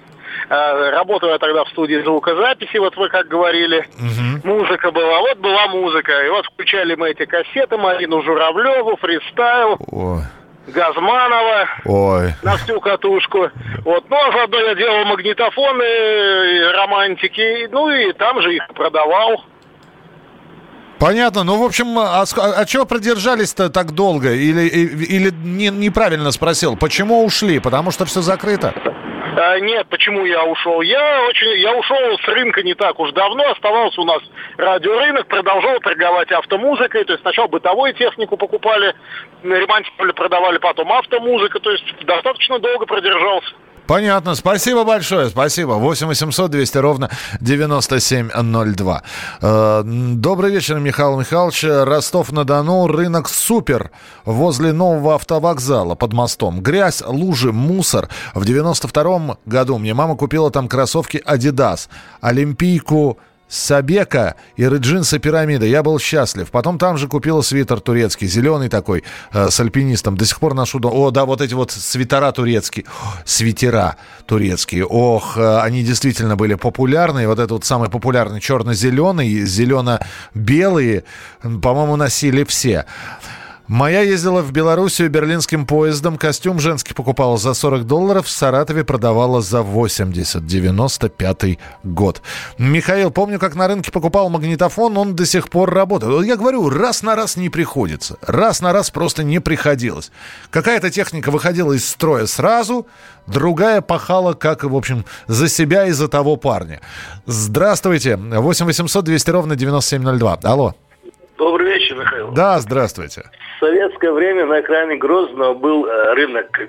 Э, 0.49 0.89
работал 0.91 1.29
я 1.29 1.37
тогда 1.37 1.63
в 1.63 1.69
студии 1.69 2.01
звукозаписи, 2.01 2.77
вот 2.77 2.95
вы 2.95 3.09
как 3.09 3.27
говорили. 3.27 3.87
Угу. 3.97 4.47
Музыка 4.55 4.91
была. 4.91 5.19
Вот 5.19 5.37
была 5.39 5.67
музыка. 5.67 6.11
И 6.25 6.29
вот 6.29 6.45
включали 6.45 6.95
мы 6.95 7.09
эти 7.09 7.25
кассеты 7.25 7.77
Марину 7.77 8.21
Журавлеву, 8.21 8.95
фристайл. 8.97 9.77
Ой. 9.91 10.21
Газманова 10.67 11.67
Ой. 11.85 12.33
на 12.43 12.57
всю 12.57 12.79
катушку. 12.79 13.49
Вот. 13.83 14.03
Ну, 14.09 14.15
а 14.15 14.31
заодно 14.31 14.59
я 14.59 14.75
делал 14.75 15.05
магнитофоны, 15.05 16.71
романтики, 16.73 17.67
ну 17.71 17.89
и 17.89 18.13
там 18.13 18.41
же 18.41 18.55
их 18.55 18.67
продавал. 18.75 19.43
Понятно. 20.99 21.43
Ну, 21.43 21.57
в 21.57 21.63
общем, 21.63 21.97
а, 21.97 22.23
а 22.23 22.65
чего 22.65 22.85
продержались-то 22.85 23.69
так 23.69 23.93
долго? 23.93 24.33
Или, 24.33 24.67
или 24.67 25.31
не, 25.31 25.69
неправильно 25.69 26.29
спросил? 26.31 26.75
Почему 26.75 27.23
ушли? 27.23 27.59
Потому 27.59 27.91
что 27.91 28.05
все 28.05 28.21
закрыто? 28.21 28.73
А, 29.39 29.57
нет, 29.57 29.87
почему 29.87 30.25
я 30.25 30.43
ушел? 30.43 30.81
Я 30.81 31.23
очень, 31.23 31.61
я 31.61 31.73
ушел 31.73 31.97
с 32.19 32.27
рынка 32.27 32.61
не 32.61 32.73
так 32.73 32.99
уж 32.99 33.13
давно, 33.13 33.49
оставался 33.51 34.01
у 34.01 34.03
нас 34.03 34.21
радиорынок, 34.57 35.27
продолжал 35.27 35.79
торговать 35.79 36.29
автомузыкой, 36.29 37.05
то 37.05 37.13
есть 37.13 37.21
сначала 37.21 37.47
бытовую 37.47 37.93
технику 37.93 38.35
покупали, 38.35 38.93
ремонтировали, 39.41 40.11
продавали, 40.11 40.57
потом 40.57 40.91
автомузыка, 40.91 41.61
то 41.61 41.71
есть 41.71 41.85
достаточно 42.05 42.59
долго 42.59 42.85
продержался. 42.85 43.55
Понятно. 43.89 44.35
Спасибо 44.35 44.83
большое. 44.83 45.29
Спасибо. 45.29 45.71
8 45.71 46.05
800 46.05 46.51
200 46.51 46.77
ровно 46.77 47.09
9702. 47.39 49.03
Э, 49.41 49.81
добрый 49.83 50.51
вечер, 50.51 50.77
Михаил 50.77 51.19
Михайлович. 51.19 51.63
Ростов-на-Дону. 51.63 52.85
Рынок 52.85 53.27
«Супер» 53.27 53.89
возле 54.25 54.73
нового 54.73 55.15
автовокзала 55.15 55.95
под 55.95 56.13
мостом. 56.13 56.61
Грязь, 56.61 57.01
лужи, 57.03 57.51
мусор. 57.51 58.09
В 58.35 58.45
92 58.45 59.39
году 59.47 59.79
мне 59.79 59.95
мама 59.95 60.15
купила 60.15 60.51
там 60.51 60.67
кроссовки 60.67 61.19
«Адидас». 61.25 61.89
Олимпийку 62.21 63.17
Сабека 63.49 64.35
и 64.57 64.65
джинсы 64.65 65.17
пирамида. 65.17 65.65
Я 65.65 65.81
был 65.81 65.99
счастлив. 65.99 66.51
Потом 66.51 66.77
там 66.77 66.97
же 66.97 67.07
купила 67.07 67.41
свитер 67.41 67.79
турецкий, 67.79 68.27
зеленый 68.27 68.69
такой, 68.69 69.03
э, 69.33 69.49
с 69.49 69.59
альпинистом. 69.59 70.15
До 70.15 70.25
сих 70.25 70.39
пор 70.39 70.53
ношу... 70.53 70.79
О, 70.83 71.09
да, 71.09 71.25
вот 71.25 71.41
эти 71.41 71.55
вот 71.55 71.71
свитера 71.71 72.31
турецкие. 72.31 72.85
свитера 73.25 73.97
турецкие. 74.27 74.85
Ох, 74.85 75.37
э, 75.37 75.59
они 75.61 75.83
действительно 75.83 76.35
были 76.35 76.53
популярны. 76.53 77.27
Вот 77.27 77.39
этот 77.39 77.51
вот 77.51 77.65
самый 77.65 77.89
популярный 77.89 78.39
черно-зеленый, 78.39 79.41
зелено-белые, 79.41 81.03
по-моему, 81.41 81.95
носили 81.95 82.43
все. 82.43 82.85
Моя 83.69 84.01
ездила 84.01 84.41
в 84.41 84.51
Белоруссию 84.51 85.11
берлинским 85.11 85.67
поездом. 85.67 86.17
Костюм 86.17 86.59
женский 86.59 86.95
покупала 86.95 87.37
за 87.37 87.53
40 87.53 87.85
долларов. 87.85 88.25
В 88.25 88.31
Саратове 88.31 88.83
продавала 88.83 89.41
за 89.43 89.61
80. 89.61 90.43
95 90.43 91.59
год. 91.83 92.23
Михаил, 92.57 93.11
помню, 93.11 93.37
как 93.37 93.53
на 93.53 93.67
рынке 93.67 93.91
покупал 93.91 94.29
магнитофон. 94.29 94.97
Он 94.97 95.15
до 95.15 95.23
сих 95.27 95.49
пор 95.49 95.71
работает. 95.71 96.25
Я 96.25 96.35
говорю, 96.35 96.67
раз 96.67 97.03
на 97.03 97.15
раз 97.15 97.37
не 97.37 97.49
приходится. 97.49 98.17
Раз 98.23 98.61
на 98.61 98.73
раз 98.73 98.89
просто 98.89 99.23
не 99.23 99.39
приходилось. 99.39 100.11
Какая-то 100.49 100.89
техника 100.89 101.29
выходила 101.29 101.73
из 101.73 101.87
строя 101.87 102.25
сразу, 102.25 102.87
другая 103.27 103.81
пахала, 103.81 104.33
как, 104.33 104.63
в 104.63 104.75
общем, 104.75 105.05
за 105.27 105.47
себя 105.47 105.85
и 105.85 105.91
за 105.91 106.07
того 106.07 106.37
парня. 106.37 106.81
Здравствуйте. 107.27 108.15
8 108.17 108.65
800 108.65 109.05
200 109.05 109.29
ровно 109.29 109.55
9702. 109.55 110.39
Алло. 110.41 110.73
Добрый 111.39 111.71
вечер, 111.71 111.95
Михаил. 111.95 112.31
Да, 112.31 112.59
здравствуйте. 112.59 113.23
В 113.55 113.65
советское 113.65 114.11
время 114.11 114.45
на 114.45 114.59
экране 114.59 114.97
Грозного 114.97 115.53
был 115.53 115.85
э, 115.85 116.13
рынок, 116.13 116.59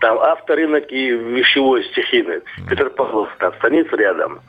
там 0.00 0.18
авторынок 0.18 0.90
и 0.90 1.10
вещевой 1.10 1.84
стихийный. 1.84 2.40
Петропавловск, 2.70 3.36
там 3.36 3.52
станица 3.58 3.94
рядом. 3.96 4.40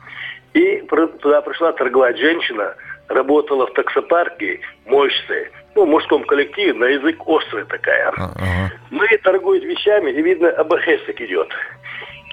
И 0.54 0.82
туда 1.20 1.42
пришла 1.42 1.72
торговать 1.72 2.18
женщина, 2.18 2.74
работала 3.08 3.66
в 3.66 3.74
таксопарке, 3.74 4.60
мощцы, 4.86 5.50
ну, 5.74 5.84
в 5.84 5.88
мужском 5.88 6.24
коллективе, 6.24 6.72
на 6.72 6.86
язык 6.86 7.28
острый 7.28 7.66
такая. 7.66 8.10
Uh-huh. 8.12 8.68
Ну 8.90 9.04
и 9.04 9.16
торгует 9.18 9.62
вещами, 9.62 10.10
и 10.10 10.22
видно, 10.22 10.48
АБХСик 10.48 11.20
идет. 11.20 11.48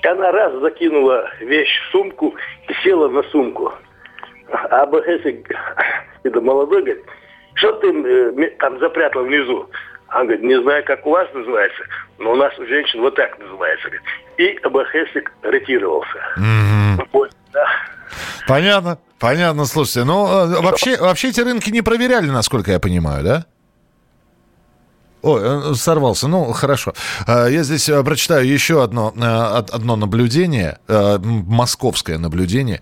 Она 0.05 0.31
раз 0.31 0.53
закинула 0.61 1.29
вещь 1.41 1.77
в 1.81 1.91
сумку 1.91 2.33
и 2.69 2.73
села 2.85 3.09
на 3.09 3.21
сумку. 3.23 3.73
А 4.49 4.83
АБХСик, 4.83 5.51
это 6.23 6.39
молодой, 6.41 6.83
говорит, 6.83 7.03
что 7.57 7.73
ты 7.73 7.87
э, 7.87 8.49
там 8.59 8.79
запрятал 8.79 9.23
внизу? 9.23 9.69
Он 10.13 10.23
говорит, 10.23 10.43
не 10.43 10.61
знаю, 10.61 10.85
как 10.85 11.05
у 11.05 11.11
вас 11.11 11.27
называется, 11.33 11.83
но 12.17 12.31
у 12.31 12.35
нас 12.35 12.57
у 12.57 12.65
женщин 12.65 13.01
вот 13.01 13.15
так 13.15 13.37
называется. 13.39 13.89
И 14.37 14.57
АБХСик 14.63 15.31
ретировался. 15.43 16.17
Mm-hmm. 16.37 17.29
да. 17.51 17.65
Понятно, 18.47 18.99
понятно. 19.19 19.65
Слушайте, 19.65 20.05
ну 20.05 20.25
э, 20.25 20.61
вообще, 20.61 20.97
вообще 20.97 21.29
эти 21.29 21.41
рынки 21.41 21.69
не 21.69 21.81
проверяли, 21.81 22.27
насколько 22.27 22.71
я 22.71 22.79
понимаю, 22.79 23.23
да? 23.23 23.45
Ой, 25.23 25.41
э, 25.43 25.73
сорвался. 25.75 26.27
Ну, 26.27 26.51
хорошо. 26.53 26.93
Э, 27.25 27.47
я 27.49 27.63
здесь 27.63 27.89
э, 27.89 28.03
прочитаю 28.03 28.47
еще 28.47 28.83
одно, 28.83 29.13
одно 29.17 29.95
наблюдение, 29.95 30.77
московское 30.87 32.17
наблюдение. 32.19 32.81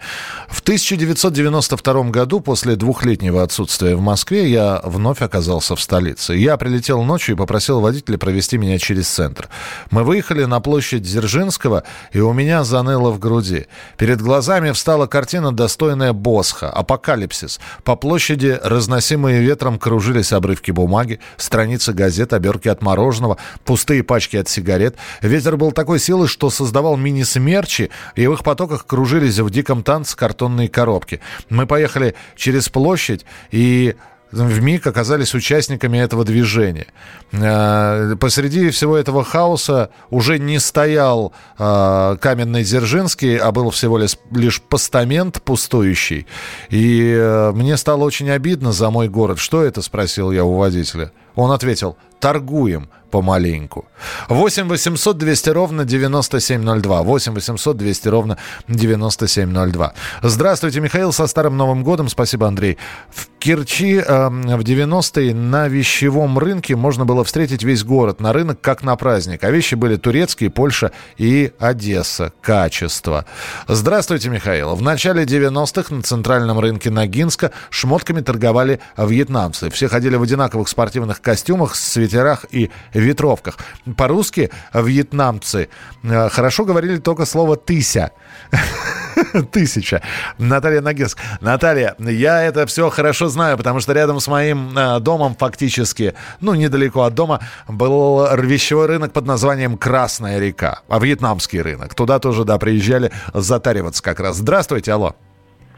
В 0.50 0.60
1992 0.60 2.04
году, 2.10 2.42
после 2.42 2.76
двухлетнего 2.76 3.42
отсутствия 3.42 3.96
в 3.96 4.02
Москве, 4.02 4.50
я 4.50 4.82
вновь 4.84 5.22
оказался 5.22 5.76
в 5.76 5.82
столице. 5.82 6.34
Я 6.34 6.58
прилетел 6.58 7.04
ночью 7.04 7.36
и 7.36 7.38
попросил 7.38 7.80
водителя 7.80 8.18
провести 8.18 8.58
меня 8.58 8.78
через 8.80 9.08
центр. 9.08 9.48
Мы 9.90 10.04
выехали 10.04 10.44
на 10.44 10.60
площадь 10.60 11.04
Дзержинского, 11.04 11.84
и 12.12 12.20
у 12.20 12.34
меня 12.34 12.64
заныло 12.64 13.12
в 13.12 13.20
груди. 13.20 13.68
Перед 13.98 14.22
глазами 14.22 14.72
встала 14.72 15.08
картина, 15.08 15.54
достойная 15.54 16.12
Босха, 16.12 16.70
апокалипсис. 16.70 17.60
По 17.84 17.96
площади, 17.96 18.60
разносимые 18.62 19.42
ветром, 19.42 19.80
кружились 19.80 20.34
обрывки 20.34 20.72
бумаги, 20.72 21.20
страницы 21.38 21.94
газет, 21.94 22.25
обертки 22.34 22.68
от 22.68 22.82
мороженого, 22.82 23.38
пустые 23.64 24.04
пачки 24.04 24.38
от 24.38 24.48
сигарет. 24.50 24.96
Ветер 25.22 25.58
был 25.58 25.72
такой 25.72 26.00
силы, 26.00 26.28
что 26.28 26.50
создавал 26.50 26.98
мини-смерчи, 26.98 27.90
и 28.16 28.28
в 28.28 28.34
их 28.34 28.44
потоках 28.44 28.86
кружились 28.86 29.40
в 29.40 29.50
диком 29.50 29.84
танце 29.84 30.16
картонные 30.16 30.70
коробки. 30.70 31.22
Мы 31.50 31.68
поехали 31.68 32.16
через 32.36 32.70
площадь, 32.70 33.26
и 33.52 33.96
в 34.36 34.62
миг 34.62 34.86
оказались 34.86 35.34
участниками 35.34 35.98
этого 35.98 36.26
движения. 36.26 36.88
Э, 37.32 38.16
посреди 38.20 38.70
всего 38.70 38.98
этого 38.98 39.24
хаоса 39.24 39.90
уже 40.10 40.40
не 40.40 40.60
стоял 40.60 41.34
э, 41.58 42.18
каменный 42.20 42.64
Дзержинский, 42.64 43.38
а 43.38 43.52
был 43.52 43.70
всего 43.70 43.98
лишь, 43.98 44.18
лишь 44.32 44.62
постамент 44.62 45.42
пустующий. 45.42 46.28
И 46.70 47.16
э, 47.18 47.52
мне 47.54 47.78
стало 47.78 48.04
очень 48.04 48.30
обидно 48.30 48.72
за 48.72 48.90
мой 48.90 49.08
город. 49.08 49.40
Что 49.40 49.64
это, 49.64 49.82
спросил 49.82 50.32
я 50.32 50.44
у 50.44 50.56
водителя. 50.56 51.12
Он 51.36 51.52
ответил, 51.52 51.98
торгуем 52.20 52.90
помаленьку. 53.16 53.86
8 54.28 54.68
800 54.68 55.18
200 55.18 55.50
ровно 55.52 55.86
9702. 55.86 57.02
8 57.02 57.34
800 57.34 57.78
200 57.78 58.08
ровно 58.10 58.38
9702. 58.68 59.94
Здравствуйте, 60.22 60.82
Михаил, 60.82 61.14
со 61.14 61.28
Старым 61.28 61.56
Новым 61.56 61.86
годом. 61.86 62.10
Спасибо, 62.10 62.46
Андрей. 62.48 62.78
В 63.10 63.28
Керчи 63.40 64.04
э, 64.06 64.28
в 64.28 64.62
90-е 64.62 65.34
на 65.34 65.70
вещевом 65.70 66.38
рынке 66.38 66.76
можно 66.76 67.06
было 67.06 67.24
встретить 67.24 67.64
весь 67.64 67.86
город 67.86 68.20
на 68.20 68.34
рынок 68.34 68.60
как 68.60 68.84
на 68.84 68.98
праздник. 68.98 69.46
А 69.46 69.52
вещи 69.52 69.76
были 69.76 69.96
турецкие, 69.96 70.50
Польша 70.50 70.92
и 71.18 71.54
Одесса. 71.58 72.34
Качество. 72.42 73.26
Здравствуйте, 73.70 74.30
Михаил. 74.30 74.76
В 74.76 74.82
начале 74.82 75.24
90-х 75.24 75.96
на 75.96 76.02
центральном 76.02 76.60
рынке 76.60 76.90
Ногинска 76.90 77.52
шмотками 77.70 78.20
торговали 78.20 78.82
вьетнамцы. 78.98 79.70
Все 79.70 79.88
ходили 79.88 80.18
в 80.18 80.24
одинаковых 80.24 80.68
спортивных 80.68 81.22
костюмах, 81.22 81.76
свитерах 81.76 82.46
и 82.52 82.72
ветровках. 83.06 83.58
По-русски 83.98 84.52
вьетнамцы 84.74 85.70
э, 86.04 86.30
хорошо 86.30 86.66
говорили 86.66 86.98
только 86.98 87.26
слово 87.26 87.56
«тыся». 87.56 88.12
Тысяча. 89.52 90.02
Наталья 90.38 90.82
Нагинск. 90.82 91.18
Наталья, 91.42 91.96
я 92.00 92.44
это 92.44 92.66
все 92.66 92.90
хорошо 92.90 93.28
знаю, 93.28 93.58
потому 93.58 93.80
что 93.80 93.94
рядом 93.94 94.20
с 94.20 94.28
моим 94.28 94.78
э, 94.78 95.00
домом 95.00 95.36
фактически, 95.36 96.14
ну, 96.42 96.54
недалеко 96.54 97.04
от 97.04 97.14
дома, 97.14 97.40
был 97.68 98.28
вещевой 98.38 98.88
рынок 98.88 99.14
под 99.14 99.26
названием 99.26 99.78
Красная 99.78 100.40
река, 100.40 100.82
а 100.90 101.00
вьетнамский 101.00 101.62
рынок. 101.62 101.96
Туда 101.96 102.20
тоже, 102.20 102.44
да, 102.44 102.58
приезжали 102.58 103.12
затариваться 103.34 104.04
как 104.04 104.20
раз. 104.20 104.38
Здравствуйте, 104.38 104.92
алло. 104.92 105.16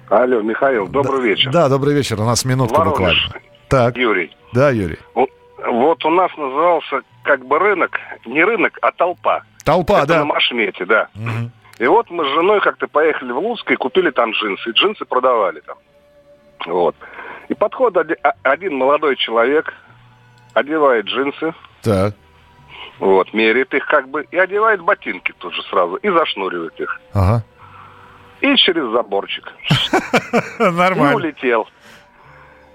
Алло, 0.10 0.42
Михаил, 0.42 0.88
добрый 0.88 1.20
да, 1.20 1.28
вечер. 1.28 1.52
Да, 1.52 1.70
добрый 1.70 1.94
вечер. 1.94 2.20
У 2.22 2.26
нас 2.26 2.46
минутка 2.46 2.80
Воронеж. 2.80 3.26
буквально. 3.26 3.48
Так. 3.68 3.98
Юрий. 3.98 4.36
Да, 4.54 4.70
Юрий. 4.70 5.00
Вот, 5.14 5.30
вот 5.70 6.06
у 6.06 6.10
нас 6.10 6.32
назывался 6.38 7.02
как 7.28 7.46
бы 7.46 7.60
рынок, 7.60 8.00
не 8.26 8.44
рынок, 8.44 8.80
а 8.82 8.92
толпа. 8.92 9.44
Толпа, 9.66 10.00
Это 10.00 10.08
да. 10.08 10.20
на 10.20 10.26
Машмете, 10.26 10.86
да. 10.86 11.10
И 11.78 11.86
вот 11.86 12.10
мы 12.10 12.24
с 12.24 12.28
женой 12.34 12.60
как-то 12.62 12.88
поехали 12.88 13.32
в 13.34 13.38
Луцк 13.38 13.70
и 13.70 13.76
купили 13.76 14.10
там 14.10 14.32
джинсы. 14.32 14.70
И 14.70 14.74
джинсы 14.74 15.06
продавали 15.06 15.60
там. 15.60 15.78
Вот. 16.66 16.96
И 17.50 17.54
подходит 17.54 17.98
оди- 17.98 18.18
а- 18.24 18.34
один 18.44 18.76
молодой 18.78 19.16
человек, 19.16 19.72
одевает 20.56 21.06
джинсы, 21.06 21.54
Так. 21.84 22.16
вот, 23.00 23.32
меряет 23.34 23.74
их 23.76 23.86
как 23.86 24.10
бы, 24.10 24.26
и 24.32 24.38
одевает 24.38 24.82
ботинки 24.82 25.34
тут 25.38 25.54
же 25.54 25.62
сразу, 25.64 25.96
и 25.98 26.10
зашнуривает 26.10 26.80
их. 26.80 27.00
Ага. 27.14 27.44
И 28.42 28.56
через 28.58 28.90
заборчик. 28.92 29.52
И 30.60 30.64
Нормально. 30.64 31.16
улетел. 31.16 31.68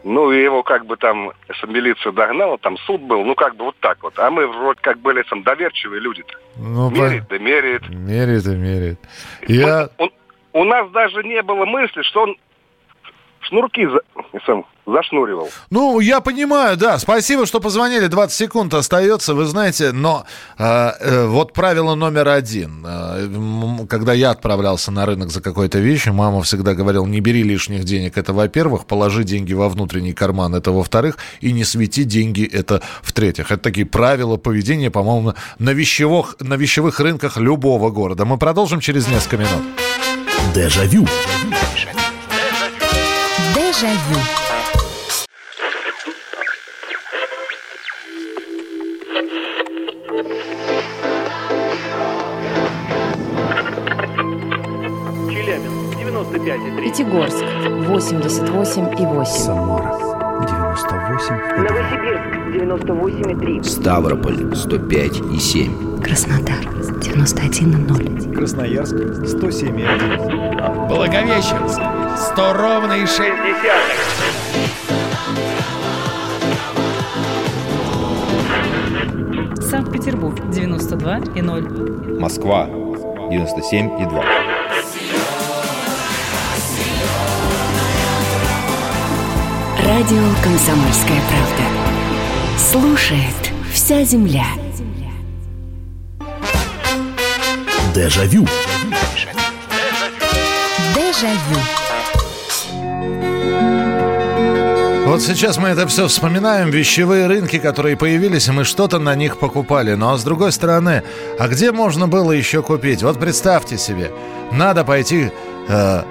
Ну, 0.05 0.33
и 0.33 0.43
его 0.43 0.63
как 0.63 0.87
бы 0.87 0.97
там, 0.97 1.33
милиция 1.67 2.13
догнала, 2.13 2.59
там 2.59 2.77
суд 2.79 3.01
был, 3.03 3.25
ну, 3.25 3.35
как 3.35 3.57
бы 3.57 3.67
вот 3.67 3.77
так 3.81 4.03
вот. 4.03 4.19
А 4.19 4.31
мы 4.31 4.47
вроде 4.47 4.81
как 4.81 4.99
были 4.99 5.23
там 5.23 5.43
доверчивые 5.43 6.01
люди-то. 6.01 6.35
Ну, 6.57 6.91
меряет, 6.91 7.29
да 7.29 7.39
меряет. 7.39 7.89
Меряет 7.89 8.47
и 8.47 8.57
меряет. 8.57 8.99
Я... 9.47 9.89
У, 9.99 10.09
у 10.61 10.65
нас 10.65 10.91
даже 10.91 11.23
не 11.23 11.41
было 11.43 11.65
мысли, 11.65 12.03
что 12.03 12.23
он 12.23 12.37
шнурки 13.49 13.87
за- 13.87 14.01
сам 14.47 14.65
зашнуривал. 14.87 15.49
Ну, 15.71 16.01
я 16.01 16.21
понимаю, 16.21 16.77
да. 16.77 16.99
Спасибо, 16.99 17.47
что 17.47 17.61
позвонили. 17.61 18.07
20 18.09 18.37
секунд 18.37 18.75
остается, 18.75 19.35
вы 19.35 19.45
знаете. 19.45 19.93
Но 19.93 20.25
э, 20.59 20.65
э, 20.65 21.27
вот 21.27 21.53
правило 21.53 21.95
номер 21.95 22.29
один. 22.29 22.85
Э, 22.87 23.87
когда 23.89 24.13
я 24.13 24.31
отправлялся 24.31 24.91
на 24.91 25.07
рынок 25.07 25.31
за 25.31 25.41
какой-то 25.41 25.79
вещью, 25.79 26.15
мама 26.15 26.43
всегда 26.43 26.75
говорила, 26.75 27.07
не 27.07 27.21
бери 27.21 27.43
лишних 27.43 27.85
денег. 27.85 28.17
Это 28.19 28.33
во-первых. 28.33 28.87
Положи 28.87 29.23
деньги 29.25 29.53
во 29.55 29.69
внутренний 29.69 30.13
карман. 30.15 30.55
Это 30.55 30.73
во-вторых. 30.73 31.17
И 31.41 31.53
не 31.53 31.65
свети 31.65 32.05
деньги. 32.05 32.45
Это 32.45 32.83
в-третьих. 33.03 33.51
Это 33.53 33.63
такие 33.63 33.87
правила 33.87 34.37
поведения, 34.37 34.91
по-моему, 34.91 35.35
на 35.59 35.71
вещевых, 35.71 36.37
на 36.41 36.55
вещевых 36.55 36.99
рынках 37.01 37.37
любого 37.37 37.91
города. 37.91 38.25
Мы 38.25 38.39
продолжим 38.39 38.81
через 38.81 39.09
несколько 39.09 39.37
минут. 39.37 39.63
Дежавю. 40.55 41.07
Дежавю. 41.07 41.52
Челябинск, 43.83 43.99
95,3. 55.99 56.85
Пятигорск 56.85 57.45
88 57.89 59.01
и 59.01 59.05
8. 59.05 59.25
Самара 59.25 59.99
98 60.47 61.35
Новосибирск, 61.57 62.23
98,3. 62.55 63.65
Ставрополь 63.65 64.55
105 64.55 65.21
и 65.35 65.39
7. 65.41 66.01
Краснодар 66.01 66.65
91,0. 67.01 68.33
Красноярск 68.33 68.95
107 69.27 69.75
Благовещенск 70.89 71.81
100 72.17 72.53
ровно 72.53 72.93
и 72.95 73.07
6 73.07 73.19
Санкт-Петербург 79.71 80.39
92 80.51 81.19
и 81.35 81.43
0. 81.43 82.21
Москва 82.21 82.67
97 83.31 84.01
и 84.01 84.05
2. 84.05 84.25
Радио 89.85 90.23
«Комсомольская 90.43 91.21
правда». 91.29 92.59
Слушает 92.59 93.53
вся 93.73 94.05
земля. 94.05 94.47
Дежавю. 97.95 98.47
Дежавю. 100.95 101.82
Вот 105.13 105.21
сейчас 105.21 105.59
мы 105.59 105.69
это 105.69 105.87
все 105.87 106.09
вспоминаем, 106.09 106.71
вещевые 106.71 107.27
рынки, 107.27 107.59
которые 107.59 107.99
появились, 107.99 108.49
и 108.49 108.51
мы 108.51 108.65
что-то 108.65 108.99
на 108.99 109.15
них 109.15 109.39
покупали. 109.39 109.93
Но 109.93 110.17
с 110.17 110.25
другой 110.25 110.53
стороны, 110.53 111.03
а 111.39 111.49
где 111.49 111.71
можно 111.71 112.09
было 112.09 112.33
еще 112.33 112.63
купить? 112.63 113.03
Вот 113.03 113.21
представьте 113.21 113.77
себе, 113.77 114.11
надо 114.53 114.85
пойти 114.85 115.31
э, 115.69 116.03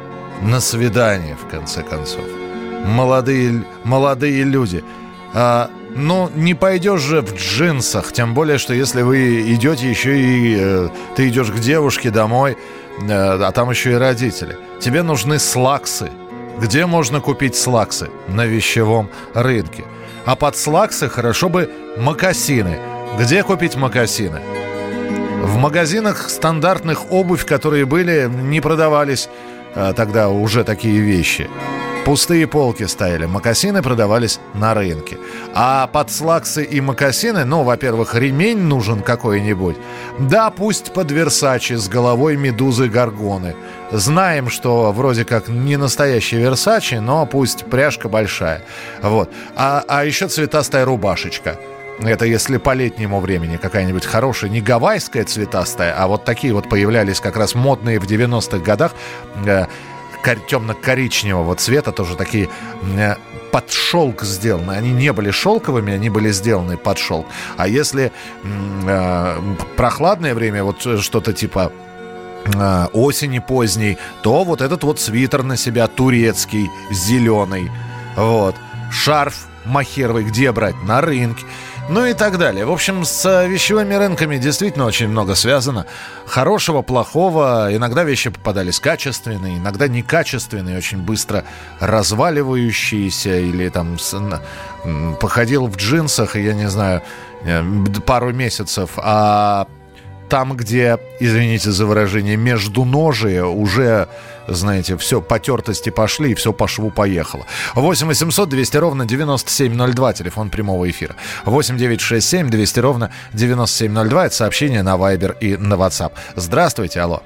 на 0.44 0.60
свидание, 0.60 1.36
в 1.36 1.50
конце 1.50 1.82
концов. 1.82 2.22
Молодые, 2.86 3.64
молодые 3.84 4.44
люди. 4.44 4.84
А, 5.34 5.72
ну, 5.96 6.30
не 6.36 6.54
пойдешь 6.54 7.02
же 7.02 7.22
в 7.22 7.34
джинсах, 7.34 8.14
тем 8.14 8.36
более, 8.36 8.60
что 8.60 8.76
если 8.76 9.02
вы 9.02 9.52
идете 9.52 9.90
еще 9.90 10.16
и... 10.16 10.56
э, 10.60 10.90
ты 11.16 11.28
идешь 11.30 11.50
к 11.50 11.58
девушке 11.58 12.12
домой, 12.12 12.56
э, 13.02 13.08
а 13.10 13.52
там 13.52 13.72
еще 13.72 13.94
и 13.94 13.96
родители. 13.96 14.60
Тебе 14.80 15.02
нужны 15.02 15.40
слаксы. 15.40 16.12
Где 16.60 16.86
можно 16.86 17.22
купить 17.22 17.56
слаксы? 17.56 18.10
На 18.28 18.46
вещевом 18.46 19.10
рынке. 19.34 19.84
А 20.26 20.36
под 20.36 20.56
слаксы 20.56 21.10
хорошо 21.10 21.50
бы 21.50 21.70
макасины. 21.98 22.78
Где 23.20 23.44
купить 23.44 23.76
макасины? 23.76 24.42
В 25.42 25.58
магазинах 25.58 26.30
стандартных 26.30 27.12
обувь, 27.12 27.46
которые 27.46 27.86
были, 27.86 28.30
не 28.32 28.62
продавались 28.62 29.28
а, 29.76 29.94
тогда 29.94 30.30
уже 30.30 30.64
такие 30.64 31.00
вещи. 31.00 31.50
Пустые 32.06 32.48
полки 32.48 32.88
стояли, 32.88 33.26
макасины 33.26 33.84
продавались 33.84 34.40
на 34.56 34.74
рынке. 34.74 35.20
А 35.54 35.86
под 35.86 36.10
слаксы 36.10 36.64
и 36.64 36.82
макасины, 36.82 37.46
ну, 37.46 37.62
во-первых, 37.62 38.16
ремень 38.16 38.58
нужен 38.58 39.02
какой-нибудь. 39.02 39.78
Да, 40.18 40.50
пусть 40.50 40.94
под 40.94 41.12
Версачи 41.12 41.74
с 41.74 41.88
головой 41.88 42.38
медузы 42.38 42.88
Горгоны. 42.90 43.56
Знаем, 43.92 44.50
что 44.50 44.92
вроде 44.92 45.26
как 45.26 45.48
не 45.48 45.78
настоящий 45.78 46.38
Версачи, 46.38 46.96
но 46.96 47.28
пусть 47.28 47.66
пряжка 47.66 48.10
большая. 48.10 48.64
Вот. 49.04 49.30
А, 49.56 49.84
а 49.88 50.04
еще 50.04 50.28
цветастая 50.28 50.86
рубашечка. 50.86 51.60
Это 52.00 52.26
если 52.26 52.58
по 52.58 52.74
летнему 52.74 53.20
времени 53.20 53.58
какая-нибудь 53.58 54.06
хорошая, 54.08 54.50
не 54.50 54.60
гавайская 54.60 55.24
цветастая, 55.24 55.94
а 55.96 56.08
вот 56.08 56.26
такие 56.26 56.52
вот 56.52 56.68
появлялись 56.68 57.20
как 57.20 57.38
раз 57.38 57.54
модные 57.54 58.00
в 58.00 58.06
90-х 58.06 58.58
годах, 58.58 58.94
э, 59.46 59.68
темно-коричневого 60.48 61.56
цвета, 61.56 61.92
тоже 61.92 62.16
такие 62.16 62.50
э, 62.98 63.16
под 63.52 63.72
шелк 63.72 64.24
сделаны. 64.24 64.72
Они 64.72 64.92
не 64.92 65.14
были 65.14 65.32
шелковыми, 65.32 65.94
они 65.94 66.10
были 66.10 66.32
сделаны 66.32 66.78
под 66.78 66.98
шелк. 66.98 67.26
А 67.58 67.68
если 67.68 68.12
э, 68.44 69.56
прохладное 69.76 70.34
время, 70.34 70.64
вот 70.64 70.86
э, 70.86 70.98
что-то 70.98 71.34
типа 71.34 71.72
э, 72.46 72.86
осени 72.94 73.40
поздней, 73.40 73.98
то 74.24 74.44
вот 74.44 74.62
этот 74.62 74.84
вот 74.84 75.00
свитер 75.00 75.44
на 75.44 75.58
себя 75.58 75.88
турецкий, 75.88 76.70
зеленый. 76.92 77.70
Вот. 78.16 78.56
Шарф 78.92 79.48
махеровый 79.66 80.24
где 80.24 80.52
брать? 80.52 80.76
На 80.84 81.02
рынке. 81.02 81.46
Ну 81.90 82.06
и 82.06 82.14
так 82.14 82.38
далее. 82.38 82.66
В 82.66 82.72
общем, 82.72 83.04
с 83.04 83.26
э, 83.26 83.48
вещевыми 83.48 83.94
рынками 83.96 84.38
действительно 84.38 84.86
очень 84.86 85.08
много 85.08 85.36
связано. 85.36 85.86
Хорошего, 86.26 86.82
плохого. 86.82 87.70
Иногда 87.76 88.04
вещи 88.04 88.30
попадались 88.30 88.80
качественные, 88.80 89.58
иногда 89.58 89.88
некачественные, 89.88 90.78
очень 90.78 91.00
быстро 91.00 91.44
разваливающиеся. 91.80 93.40
Или 93.40 93.70
там 93.70 93.98
походил 95.20 95.68
в 95.68 95.76
джинсах, 95.76 96.36
я 96.36 96.54
не 96.54 96.70
знаю, 96.70 97.02
э, 97.44 97.64
пару 98.06 98.32
месяцев, 98.32 98.92
а 98.98 99.68
там, 100.32 100.56
где, 100.56 100.98
извините 101.20 101.72
за 101.72 101.86
выражение, 101.86 102.38
между 102.38 102.86
ножи 102.86 103.44
уже, 103.44 104.08
знаете, 104.54 104.98
все, 104.98 105.22
потертости 105.22 105.90
пошли, 105.90 106.32
и 106.32 106.36
все 106.36 106.54
по 106.54 106.68
шву 106.68 106.92
поехало. 106.92 107.46
8 107.76 108.08
800 108.08 108.50
200 108.50 108.78
ровно 108.78 109.06
9702, 109.06 110.14
телефон 110.14 110.50
прямого 110.50 110.90
эфира. 110.90 111.16
8 111.46 111.78
967 111.78 112.50
200 112.50 112.80
ровно 112.80 113.12
9702, 113.34 114.26
это 114.26 114.36
сообщение 114.36 114.84
на 114.84 114.96
Viber 114.96 115.38
и 115.40 115.58
на 115.58 115.76
WhatsApp. 115.76 116.14
Здравствуйте, 116.36 117.02
алло. 117.02 117.22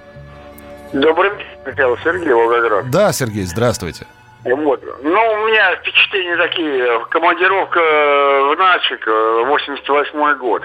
Добрый 0.94 1.32
вечер, 1.32 1.46
Михаил 1.66 1.98
Сергей 2.04 2.34
Волгоград. 2.34 2.90
Да, 2.90 3.12
Сергей, 3.12 3.46
здравствуйте. 3.46 4.06
Вот. 4.46 4.80
Ну, 5.02 5.34
у 5.34 5.48
меня 5.48 5.76
впечатления 5.78 6.38
такие. 6.38 7.06
Командировка 7.10 7.80
в 7.80 8.56
Начик, 8.58 9.08
88 9.08 10.38
год. 10.38 10.62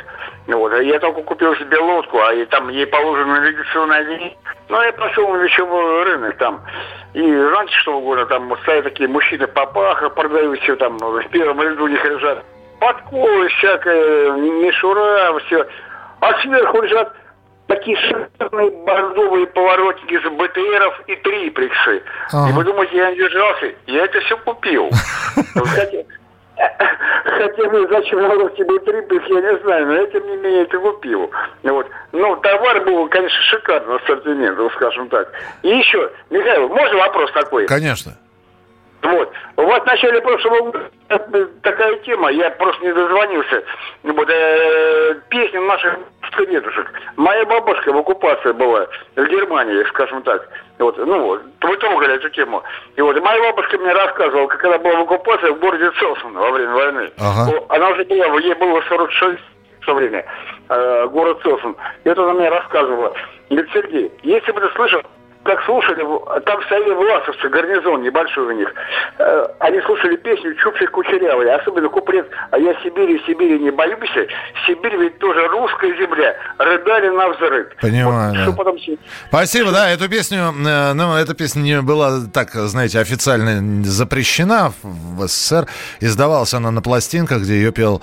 Вот. 0.49 0.81
Я 0.83 0.99
только 0.99 1.23
купил 1.23 1.57
себе 1.57 1.79
лодку, 1.79 2.19
а 2.21 2.35
и 2.35 2.45
там 2.45 2.69
ей 2.69 2.87
положено 2.87 3.41
навигационное 3.41 4.01
отделение. 4.01 4.37
Ну, 4.69 4.83
я 4.83 4.93
пошел 4.93 5.29
на 5.33 5.39
вещевой 5.39 6.05
рынок 6.05 6.37
там. 6.37 6.61
И 7.15 7.35
раньше 7.35 7.81
что 7.81 8.01
года 8.01 8.27
там 8.27 8.55
стоят 8.63 8.85
такие 8.85 9.09
мужчины 9.09 9.47
папаха, 9.47 10.11
продают 10.11 10.61
все 10.61 10.77
там, 10.77 10.99
в 10.99 11.29
первом 11.31 11.63
ряду 11.63 11.85
у 11.85 11.89
них 11.89 12.05
лежат 12.05 12.45
подковы, 12.81 13.49
всякая 13.49 14.33
мишура, 14.33 15.39
все. 15.47 15.67
А 16.21 16.39
сверху 16.43 16.83
лежат 16.83 17.15
такие 17.71 17.97
шикарные 17.97 18.71
бордовые 18.85 19.47
поворотники 19.47 20.19
с 20.19 20.29
БТРов 20.29 21.03
и 21.07 21.17
триплексы. 21.17 22.03
Ага. 22.33 22.51
И 22.51 22.53
вы 22.53 22.65
думаете, 22.65 22.97
я 22.97 23.11
не 23.11 23.17
держался? 23.17 23.73
Я 23.87 24.05
это 24.05 24.21
все 24.21 24.37
купил. 24.39 24.91
Хотя, 25.55 26.05
хотя 27.25 27.63
ну, 27.73 27.89
зачем 27.89 28.21
народ 28.21 28.55
тебе 28.55 28.79
триплекс, 28.81 29.27
я 29.29 29.41
не 29.41 29.59
знаю, 29.63 29.87
но 29.87 29.95
я 29.95 30.07
тем 30.09 30.27
не 30.27 30.37
менее 30.37 30.63
это 30.65 30.79
купил. 30.79 31.31
Вот. 31.63 31.87
Ну, 32.13 32.37
товар 32.37 32.85
был, 32.85 33.09
конечно, 33.09 33.41
шикарный 33.45 33.97
ассортимент, 33.97 34.59
скажем 34.75 35.09
так. 35.09 35.33
И 35.63 35.69
еще, 35.69 36.11
Михаил, 36.29 36.69
можно 36.69 36.99
вопрос 36.99 37.33
такой? 37.33 37.67
Конечно. 37.67 38.13
Вот. 39.03 39.33
У 39.57 39.63
вас 39.63 39.83
в 39.83 39.87
начале 39.87 40.21
прошлого 40.21 40.61
года 40.71 40.91
такая 41.63 41.97
тема, 42.01 42.31
я 42.31 42.51
просто 42.51 42.85
не 42.85 42.93
дозвонился. 42.93 43.65
Вот, 44.03 44.29
э, 44.29 45.21
песня 45.29 45.61
наших 45.63 45.99
дедушек. 46.47 46.91
Моя 47.17 47.45
бабушка 47.45 47.93
в 47.93 47.99
оккупации 47.99 48.53
была 48.53 48.87
в 49.17 49.25
Германии, 49.27 49.85
скажем 49.89 50.23
так. 50.23 50.49
Вот, 50.79 50.97
ну 50.99 51.21
вот, 51.23 51.43
вы 51.61 51.77
трогали 51.77 52.15
эту 52.15 52.31
тему. 52.31 52.63
И 52.97 53.03
вот 53.03 53.21
моя 53.21 53.41
бабушка 53.43 53.79
мне 53.79 53.93
рассказывала, 53.93 54.47
как 54.47 54.65
она 54.65 54.79
была 54.79 54.97
в 54.97 55.03
оккупации 55.03 55.51
в 55.51 55.59
городе 55.59 55.91
Целсон 55.99 56.33
во 56.33 56.51
время 56.51 56.73
войны. 56.73 57.11
Ага. 57.19 57.53
Она 57.69 57.91
уже 57.91 58.05
была, 58.05 58.39
ей 58.41 58.55
было 58.55 58.81
46 58.89 59.41
в 59.81 59.87
то 59.87 59.95
время, 59.95 60.25
э, 60.69 61.07
город 61.09 61.41
Целсон. 61.43 61.77
И 62.05 62.09
это 62.09 62.23
она 62.23 62.35
мне 62.35 62.49
рассказывала. 62.49 63.15
Говорит, 63.49 63.71
Сергей, 63.73 64.13
если 64.23 64.53
бы 64.53 64.61
ты 64.61 64.71
слышал, 64.75 65.03
как 65.43 65.63
слушали, 65.65 66.05
там 66.45 66.63
стояли 66.65 66.93
власовцы, 66.93 67.49
гарнизон 67.49 68.03
небольшой 68.03 68.45
у 68.47 68.51
них. 68.53 68.73
Э, 69.19 69.47
Они 69.61 69.81
слушали 69.83 70.17
песню 70.17 70.55
«Чупчик 70.57 70.91
кучерявый», 70.91 71.51
особенно 71.55 71.89
куплет 71.89 72.29
«А 72.51 72.59
я 72.59 72.75
Сибири, 72.83 73.23
Сибири 73.27 73.59
не 73.59 73.71
боюсь». 73.71 74.01
Сибирь 74.67 74.97
ведь 74.97 75.19
тоже 75.19 75.47
русская 75.49 75.97
земля. 75.97 76.35
Рыдали 76.59 77.09
на 77.09 77.29
взрыв. 77.31 77.69
Понимаю, 77.81 78.35
да. 78.35 78.43
Что 78.43 78.53
потом... 78.53 78.77
Спасибо, 79.29 79.73
да, 79.73 79.91
эту 79.91 80.09
песню, 80.09 80.55
э, 80.67 80.93
ну, 80.93 81.15
эта 81.17 81.35
песня 81.35 81.61
не 81.61 81.81
была, 81.81 82.21
так, 82.33 82.51
знаете, 82.53 83.01
официально 83.01 83.85
запрещена 83.85 84.73
в 84.83 85.27
СССР. 85.27 85.67
Издавалась 86.01 86.55
она 86.55 86.71
на 86.71 86.83
пластинках, 86.83 87.43
где 87.43 87.55
ее 87.55 87.73
пел 87.73 88.03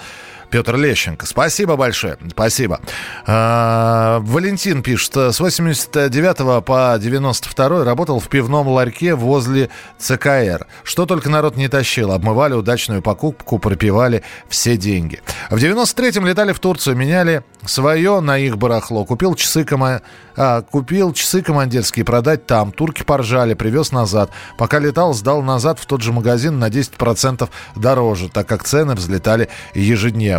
Петр 0.50 0.76
Лещенко. 0.76 1.26
Спасибо 1.26 1.76
большое, 1.76 2.18
спасибо. 2.32 2.80
А, 3.26 4.20
Валентин 4.22 4.82
пишет, 4.82 5.16
с 5.16 5.40
89 5.40 6.64
по 6.64 6.98
92 7.00 7.84
работал 7.84 8.20
в 8.20 8.28
пивном 8.30 8.68
ларьке 8.68 9.16
возле 9.16 9.70
ЦКР. 9.98 10.68
Что 10.84 11.06
только 11.06 11.30
народ 11.30 11.58
не 11.58 11.68
тащил. 11.68 12.12
Обмывали 12.12 12.54
удачную 12.54 13.02
покупку, 13.02 13.60
пропивали 13.60 14.24
все 14.48 14.78
деньги. 14.78 15.22
В 15.50 15.56
93-м 15.56 16.26
летали 16.26 16.54
в 16.54 16.60
Турцию, 16.60 16.96
меняли 16.96 17.44
свое 17.66 18.20
на 18.22 18.38
их 18.38 18.58
барахло. 18.58 19.06
Купил 19.06 19.36
часы, 19.36 19.66
кома... 19.66 20.02
а, 20.36 20.62
купил 20.62 21.14
часы 21.14 21.42
командирские 21.42 22.06
продать 22.06 22.46
там. 22.46 22.72
Турки 22.72 23.04
поржали, 23.04 23.54
привез 23.54 23.92
назад. 23.92 24.32
Пока 24.58 24.80
летал, 24.80 25.14
сдал 25.14 25.42
назад 25.42 25.80
в 25.80 25.86
тот 25.86 26.02
же 26.02 26.14
магазин 26.14 26.60
на 26.60 26.70
10% 26.70 27.50
дороже, 27.76 28.30
так 28.30 28.48
как 28.48 28.64
цены 28.64 28.96
взлетали 28.96 29.50
ежедневно. 29.74 30.37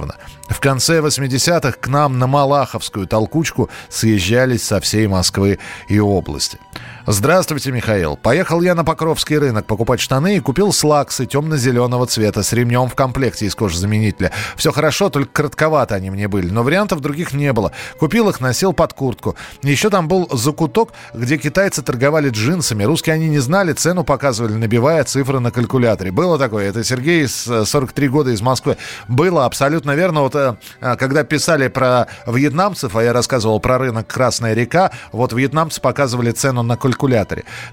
В 0.48 0.60
конце 0.60 1.00
80-х 1.00 1.72
к 1.72 1.88
нам 1.88 2.18
на 2.18 2.26
Малаховскую 2.26 3.06
толкучку 3.06 3.70
съезжались 3.88 4.64
со 4.64 4.80
всей 4.80 5.06
Москвы 5.06 5.58
и 5.88 5.98
области. 6.00 6.58
Здравствуйте, 7.06 7.72
Михаил. 7.72 8.16
Поехал 8.16 8.60
я 8.60 8.74
на 8.74 8.84
Покровский 8.84 9.38
рынок 9.38 9.66
покупать 9.66 10.00
штаны 10.00 10.36
и 10.36 10.40
купил 10.40 10.72
слаксы 10.72 11.26
темно-зеленого 11.26 12.06
цвета 12.06 12.42
с 12.42 12.52
ремнем 12.52 12.88
в 12.88 12.94
комплекте 12.94 13.46
из 13.46 13.54
кожзаменителя. 13.54 14.30
Все 14.56 14.72
хорошо, 14.72 15.08
только 15.08 15.32
коротковато 15.32 15.94
они 15.94 16.10
мне 16.10 16.28
были, 16.28 16.50
но 16.50 16.62
вариантов 16.62 17.00
других 17.00 17.32
не 17.32 17.52
было. 17.52 17.72
Купил 17.98 18.28
их, 18.28 18.40
носил 18.40 18.72
под 18.72 18.92
куртку. 18.92 19.36
Еще 19.62 19.88
там 19.90 20.06
был 20.06 20.28
закуток, 20.32 20.90
где 21.14 21.38
китайцы 21.38 21.82
торговали 21.82 22.28
джинсами. 22.28 22.84
Русские 22.84 23.14
они 23.14 23.28
не 23.28 23.38
знали, 23.38 23.72
цену 23.72 24.04
показывали, 24.04 24.52
набивая 24.52 25.04
цифры 25.04 25.38
на 25.40 25.50
калькуляторе. 25.50 26.10
Было 26.10 26.38
такое. 26.38 26.68
Это 26.68 26.84
Сергей, 26.84 27.26
с 27.26 27.64
43 27.64 28.08
года 28.08 28.30
из 28.30 28.42
Москвы. 28.42 28.76
Было 29.06 29.46
абсолютно 29.46 29.92
верно. 29.92 30.22
Вот 30.22 30.34
э, 30.34 30.56
когда 30.80 31.24
писали 31.24 31.68
про 31.68 32.08
вьетнамцев, 32.26 32.94
а 32.94 33.02
я 33.02 33.12
рассказывал 33.12 33.60
про 33.60 33.78
рынок 33.78 34.06
Красная 34.06 34.52
река, 34.52 34.90
вот 35.12 35.32
вьетнамцы 35.32 35.80
показывали 35.80 36.32
цену 36.32 36.62
на 36.62 36.76
калькуляторе. 36.76 36.97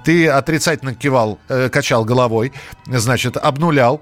Ты 0.04 0.28
отрицательно 0.28 0.94
кивал, 0.94 1.40
э, 1.50 1.70
качал 1.70 2.06
головой, 2.06 2.54
значит, 2.88 3.38
обнулял, 3.38 4.02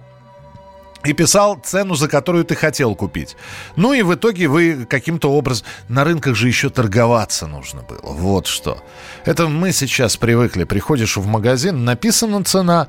и 1.06 1.14
писал 1.14 1.60
цену, 1.64 1.96
за 1.96 2.08
которую 2.08 2.46
ты 2.46 2.56
хотел 2.56 2.96
купить. 2.96 3.36
Ну 3.76 3.94
и 3.94 4.04
в 4.04 4.14
итоге 4.14 4.48
вы 4.48 4.86
каким-то 4.90 5.32
образом... 5.32 5.66
На 5.90 6.04
рынках 6.04 6.36
же 6.36 6.48
еще 6.48 6.70
торговаться 6.70 7.48
нужно 7.48 7.82
было. 7.82 8.00
Вот 8.04 8.48
что. 8.48 8.82
Это 9.26 9.48
мы 9.48 9.74
сейчас 9.74 10.18
привыкли. 10.18 10.64
Приходишь 10.64 11.18
в 11.18 11.26
магазин, 11.26 11.84
написана 11.84 12.44
цена, 12.44 12.88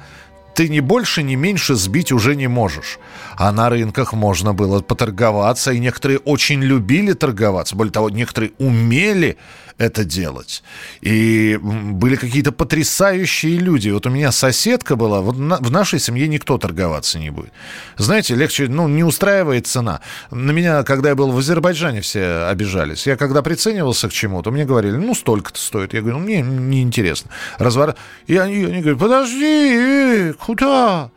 ты 0.55 0.69
ни 0.69 0.81
больше, 0.81 1.23
ни 1.23 1.35
меньше 1.35 1.75
сбить 1.75 2.13
уже 2.13 2.37
не 2.37 2.47
можешь. 2.47 2.99
А 3.37 3.51
на 3.51 3.69
рынках 3.69 4.13
можно 4.13 4.55
было 4.55 4.81
поторговаться, 4.81 5.73
и 5.73 5.81
некоторые 5.81 6.19
очень 6.19 6.63
любили 6.63 7.13
торговаться. 7.13 7.75
Более 7.75 7.93
того, 7.93 8.11
некоторые 8.11 8.53
умели 8.59 9.37
это 9.79 10.05
делать. 10.05 10.63
И 11.01 11.59
были 11.63 12.17
какие-то 12.17 12.53
потрясающие 12.53 13.57
люди. 13.57 13.91
Вот 13.91 14.07
у 14.07 14.11
меня 14.11 14.33
соседка 14.33 14.97
была, 14.97 15.21
вот 15.21 15.37
в 15.37 15.71
нашей 15.71 15.99
семье 15.99 16.29
никто 16.29 16.59
торговаться 16.59 17.19
не 17.19 17.31
будет. 17.31 17.53
Знаете, 17.97 18.35
легче, 18.35 18.69
ну, 18.69 18.89
не 18.89 19.03
устраивает 19.03 19.67
цена. 19.67 20.01
На 20.31 20.53
меня, 20.53 20.83
когда 20.85 21.11
я 21.11 21.15
был 21.15 21.33
в 21.33 21.39
Азербайджане, 21.39 22.01
все 22.01 22.47
обижались. 22.47 23.07
Я 23.07 23.17
когда 23.17 23.43
приценивался 23.43 24.09
к 24.09 24.13
чему-то, 24.13 24.51
мне 24.51 24.65
говорили, 24.65 24.97
ну, 24.97 25.15
столько-то 25.15 25.59
стоит. 25.59 25.95
Я 25.95 26.01
говорю, 26.01 26.19
ну, 26.19 26.25
мне 26.25 26.43
неинтересно. 26.43 27.31
Развор... 27.59 27.95
И 28.27 28.37
они, 28.37 28.65
они 28.65 28.81
говорят, 28.81 29.01
подожди, 29.01 29.75
э, 29.75 30.33
куда? 30.35 31.11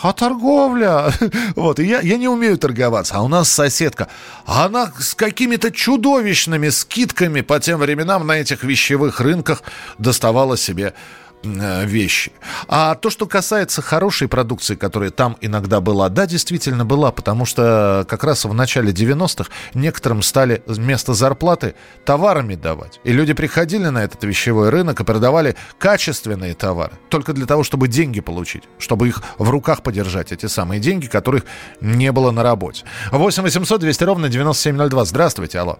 А 0.00 0.12
торговля? 0.12 1.12
Вот, 1.56 1.78
и 1.78 1.84
я, 1.84 2.00
я 2.00 2.16
не 2.16 2.28
умею 2.28 2.56
торговаться. 2.58 3.14
А 3.16 3.22
у 3.22 3.28
нас 3.28 3.50
соседка, 3.50 4.08
она 4.46 4.92
с 4.98 5.14
какими-то 5.14 5.70
чудовищными 5.70 6.70
скидками 6.70 7.40
по 7.40 7.60
тем 7.60 7.78
временам 7.78 8.26
на 8.26 8.32
этих 8.32 8.64
вещевых 8.64 9.20
рынках 9.20 9.62
доставала 9.98 10.56
себе 10.56 10.94
вещи. 11.42 12.32
А 12.68 12.94
то, 12.94 13.10
что 13.10 13.26
касается 13.26 13.82
хорошей 13.82 14.28
продукции, 14.28 14.74
которая 14.74 15.10
там 15.10 15.36
иногда 15.40 15.80
была, 15.80 16.08
да, 16.08 16.26
действительно 16.26 16.84
была, 16.84 17.10
потому 17.12 17.44
что 17.44 18.06
как 18.08 18.24
раз 18.24 18.44
в 18.44 18.54
начале 18.54 18.92
90-х 18.92 19.50
некоторым 19.74 20.22
стали 20.22 20.62
вместо 20.66 21.14
зарплаты 21.14 21.74
товарами 22.04 22.54
давать. 22.54 23.00
И 23.04 23.12
люди 23.12 23.32
приходили 23.32 23.88
на 23.88 24.04
этот 24.04 24.22
вещевой 24.24 24.70
рынок 24.70 25.00
и 25.00 25.04
продавали 25.04 25.56
качественные 25.78 26.54
товары, 26.54 26.92
только 27.08 27.32
для 27.32 27.46
того, 27.46 27.64
чтобы 27.64 27.88
деньги 27.88 28.20
получить, 28.20 28.64
чтобы 28.78 29.08
их 29.08 29.22
в 29.38 29.50
руках 29.50 29.82
подержать, 29.82 30.32
эти 30.32 30.46
самые 30.46 30.80
деньги, 30.80 31.06
которых 31.06 31.44
не 31.80 32.12
было 32.12 32.30
на 32.30 32.42
работе. 32.42 32.84
8 33.10 33.42
800 33.42 33.80
200 33.80 34.04
ровно 34.04 34.28
9702. 34.28 35.04
Здравствуйте, 35.04 35.58
алло. 35.58 35.78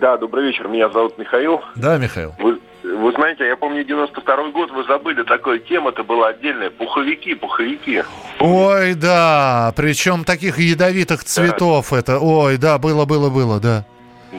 Да, 0.00 0.16
добрый 0.16 0.46
вечер. 0.46 0.66
Меня 0.66 0.88
зовут 0.90 1.16
Михаил. 1.18 1.60
Да, 1.76 1.96
Михаил. 1.96 2.34
Вы, 2.40 2.58
вы 2.82 3.12
знаете, 3.12 3.46
я 3.46 3.56
помню 3.56 3.84
92 3.84 4.48
год, 4.50 4.70
вы 4.70 4.84
забыли, 4.84 5.22
такая 5.22 5.58
тема-то 5.58 6.02
была 6.04 6.28
отдельная. 6.28 6.70
Пуховики, 6.70 7.34
пуховики. 7.34 8.02
Ой, 8.40 8.94
да, 8.94 9.72
причем 9.76 10.24
таких 10.24 10.58
ядовитых 10.58 11.24
цветов 11.24 11.92
это. 11.92 12.18
Ой, 12.18 12.56
да, 12.58 12.78
было, 12.78 13.04
было, 13.04 13.30
было, 13.30 13.60
да. 13.60 13.84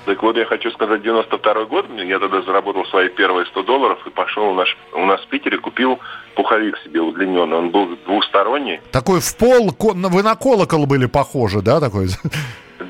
Так 0.06 0.24
вот, 0.24 0.36
я 0.38 0.46
хочу 0.46 0.72
сказать, 0.72 1.04
92 1.04 1.66
год, 1.66 1.86
я 2.00 2.18
тогда 2.18 2.42
заработал 2.42 2.84
свои 2.88 3.10
первые 3.10 3.46
100 3.46 3.64
долларов 3.64 4.00
и 4.08 4.10
пошел 4.10 4.50
у 4.50 4.54
нас, 4.56 4.68
у 4.94 5.06
нас 5.06 5.22
в 5.22 5.28
Питере, 5.28 5.60
купил 5.60 6.00
пуховик 6.36 6.78
себе 6.84 7.00
удлиненный. 7.00 7.58
Он 7.58 7.70
был 7.70 7.96
двухсторонний. 8.06 8.82
Такой 8.92 9.20
в 9.20 9.38
пол, 9.38 9.72
вы 9.80 10.24
на 10.24 10.36
колокол 10.36 10.88
были 10.88 11.06
похожи, 11.06 11.62
да, 11.62 11.80
такой? 11.80 12.08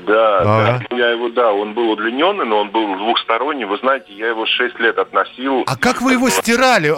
Да, 0.06 0.38
Ага. 0.40 0.86
да, 0.90 0.96
я 0.96 1.10
его, 1.10 1.28
да, 1.28 1.52
он 1.52 1.74
был 1.74 1.90
удлиненный, 1.90 2.44
но 2.44 2.58
он 2.60 2.70
был 2.70 2.96
двухсторонний. 2.96 3.64
Вы 3.64 3.78
знаете, 3.78 4.12
я 4.12 4.28
его 4.28 4.46
6 4.46 4.78
лет 4.80 4.98
относил. 4.98 5.64
А 5.66 5.76
как 5.76 6.02
вы 6.02 6.12
его 6.12 6.28
стирали? 6.30 6.92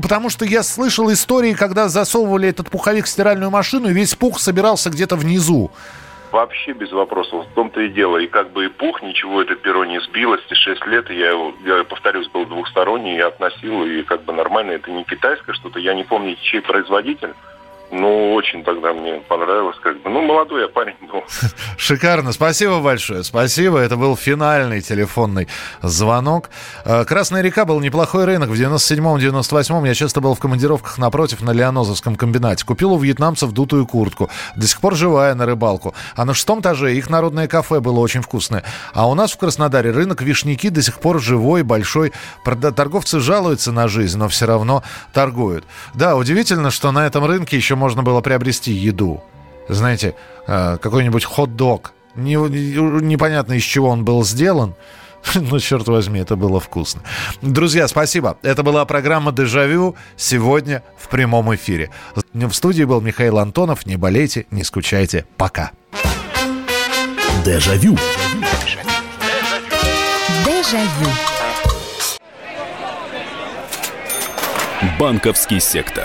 Потому 0.00 0.30
что 0.30 0.44
я 0.44 0.62
слышал 0.62 1.10
истории, 1.12 1.54
когда 1.54 1.88
засовывали 1.88 2.48
этот 2.48 2.70
пуховик 2.70 3.06
в 3.06 3.08
стиральную 3.08 3.50
машину, 3.50 3.88
и 3.88 3.92
весь 3.92 4.14
пух 4.14 4.38
собирался 4.38 4.90
где-то 4.90 5.16
внизу. 5.16 5.70
Вообще 6.30 6.72
без 6.72 6.90
вопросов. 6.92 7.46
В 7.46 7.54
том-то 7.54 7.80
и 7.82 7.88
дело. 7.88 8.16
И 8.16 8.26
как 8.26 8.52
бы 8.52 8.64
и 8.64 8.68
пух, 8.68 9.02
ничего 9.02 9.42
это 9.42 9.54
перо 9.54 9.84
не 9.84 10.00
сбилось. 10.00 10.40
И 10.50 10.54
6 10.54 10.86
лет 10.86 11.10
я 11.10 11.30
его, 11.30 11.52
я 11.66 11.84
повторюсь, 11.84 12.28
был 12.28 12.46
двухсторонний, 12.46 13.16
я 13.16 13.26
относил, 13.26 13.84
и 13.84 14.02
как 14.02 14.24
бы 14.24 14.32
нормально. 14.32 14.72
Это 14.72 14.90
не 14.90 15.04
китайское 15.04 15.54
что-то. 15.54 15.78
Я 15.78 15.92
не 15.94 16.04
помню, 16.04 16.36
чей 16.40 16.62
производитель. 16.62 17.34
Но 17.92 18.32
очень 18.32 18.64
тогда 18.64 18.94
мне 18.94 19.20
понравилось. 19.28 19.76
Как 19.82 20.00
бы. 20.00 20.08
Ну, 20.08 20.22
молодой 20.22 20.62
я 20.62 20.68
парень 20.68 20.96
был. 21.02 21.22
Шикарно. 21.76 22.32
Спасибо 22.32 22.80
большое. 22.80 23.22
Спасибо. 23.22 23.78
Это 23.78 23.98
был 23.98 24.16
финальный 24.16 24.80
телефонный 24.80 25.46
звонок. 25.82 26.48
Э, 26.86 27.04
Красная 27.04 27.42
река 27.42 27.66
был 27.66 27.80
неплохой 27.80 28.24
рынок. 28.24 28.48
В 28.48 28.54
97-98 28.54 29.86
я 29.86 29.94
часто 29.94 30.22
был 30.22 30.34
в 30.34 30.40
командировках 30.40 30.96
напротив 30.96 31.42
на 31.42 31.50
Леонозовском 31.50 32.16
комбинате. 32.16 32.64
Купил 32.64 32.94
у 32.94 32.98
вьетнамцев 32.98 33.52
дутую 33.52 33.86
куртку. 33.86 34.30
До 34.56 34.66
сих 34.66 34.80
пор 34.80 34.94
живая 34.94 35.34
на 35.34 35.44
рыбалку. 35.44 35.94
А 36.16 36.24
на 36.24 36.32
шестом 36.32 36.60
этаже 36.60 36.94
их 36.94 37.10
народное 37.10 37.46
кафе 37.46 37.80
было 37.80 38.00
очень 38.00 38.22
вкусное. 38.22 38.64
А 38.94 39.06
у 39.06 39.14
нас 39.14 39.32
в 39.32 39.36
Краснодаре 39.36 39.90
рынок 39.90 40.22
Вишняки 40.22 40.70
до 40.70 40.80
сих 40.80 40.98
пор 40.98 41.20
живой, 41.20 41.62
большой. 41.62 42.14
Торговцы 42.42 43.20
жалуются 43.20 43.70
на 43.70 43.86
жизнь, 43.86 44.16
но 44.16 44.28
все 44.28 44.46
равно 44.46 44.82
торгуют. 45.12 45.66
Да, 45.92 46.16
удивительно, 46.16 46.70
что 46.70 46.90
на 46.90 47.06
этом 47.06 47.26
рынке 47.26 47.58
еще 47.58 47.81
можно 47.82 48.02
было 48.02 48.20
приобрести 48.20 48.72
еду 48.72 49.22
знаете, 49.68 50.14
э, 50.46 50.78
какой-нибудь 50.80 51.24
хот-дог. 51.24 51.92
Не- 52.14 52.34
не- 52.34 53.04
непонятно, 53.04 53.54
из 53.54 53.62
чего 53.62 53.88
он 53.88 54.04
был 54.04 54.24
сделан. 54.24 54.74
Но, 55.34 55.58
черт 55.58 55.86
возьми, 55.88 56.20
это 56.20 56.36
было 56.36 56.60
вкусно. 56.60 57.02
Друзья, 57.42 57.86
спасибо. 57.88 58.36
Это 58.42 58.62
была 58.62 58.84
программа 58.84 59.32
«Дежавю» 59.32 59.94
сегодня 60.16 60.82
в 60.98 61.08
прямом 61.08 61.54
эфире. 61.54 61.90
В 62.32 62.52
студии 62.52 62.84
был 62.84 63.00
Михаил 63.00 63.38
Антонов. 63.38 63.86
Не 63.86 63.96
болейте, 63.96 64.46
не 64.50 64.64
скучайте. 64.64 65.26
Пока. 65.36 65.70
Дежавю. 67.44 67.96
Дежавю. 70.44 71.10
Банковский 74.98 75.60
сектор. 75.60 76.04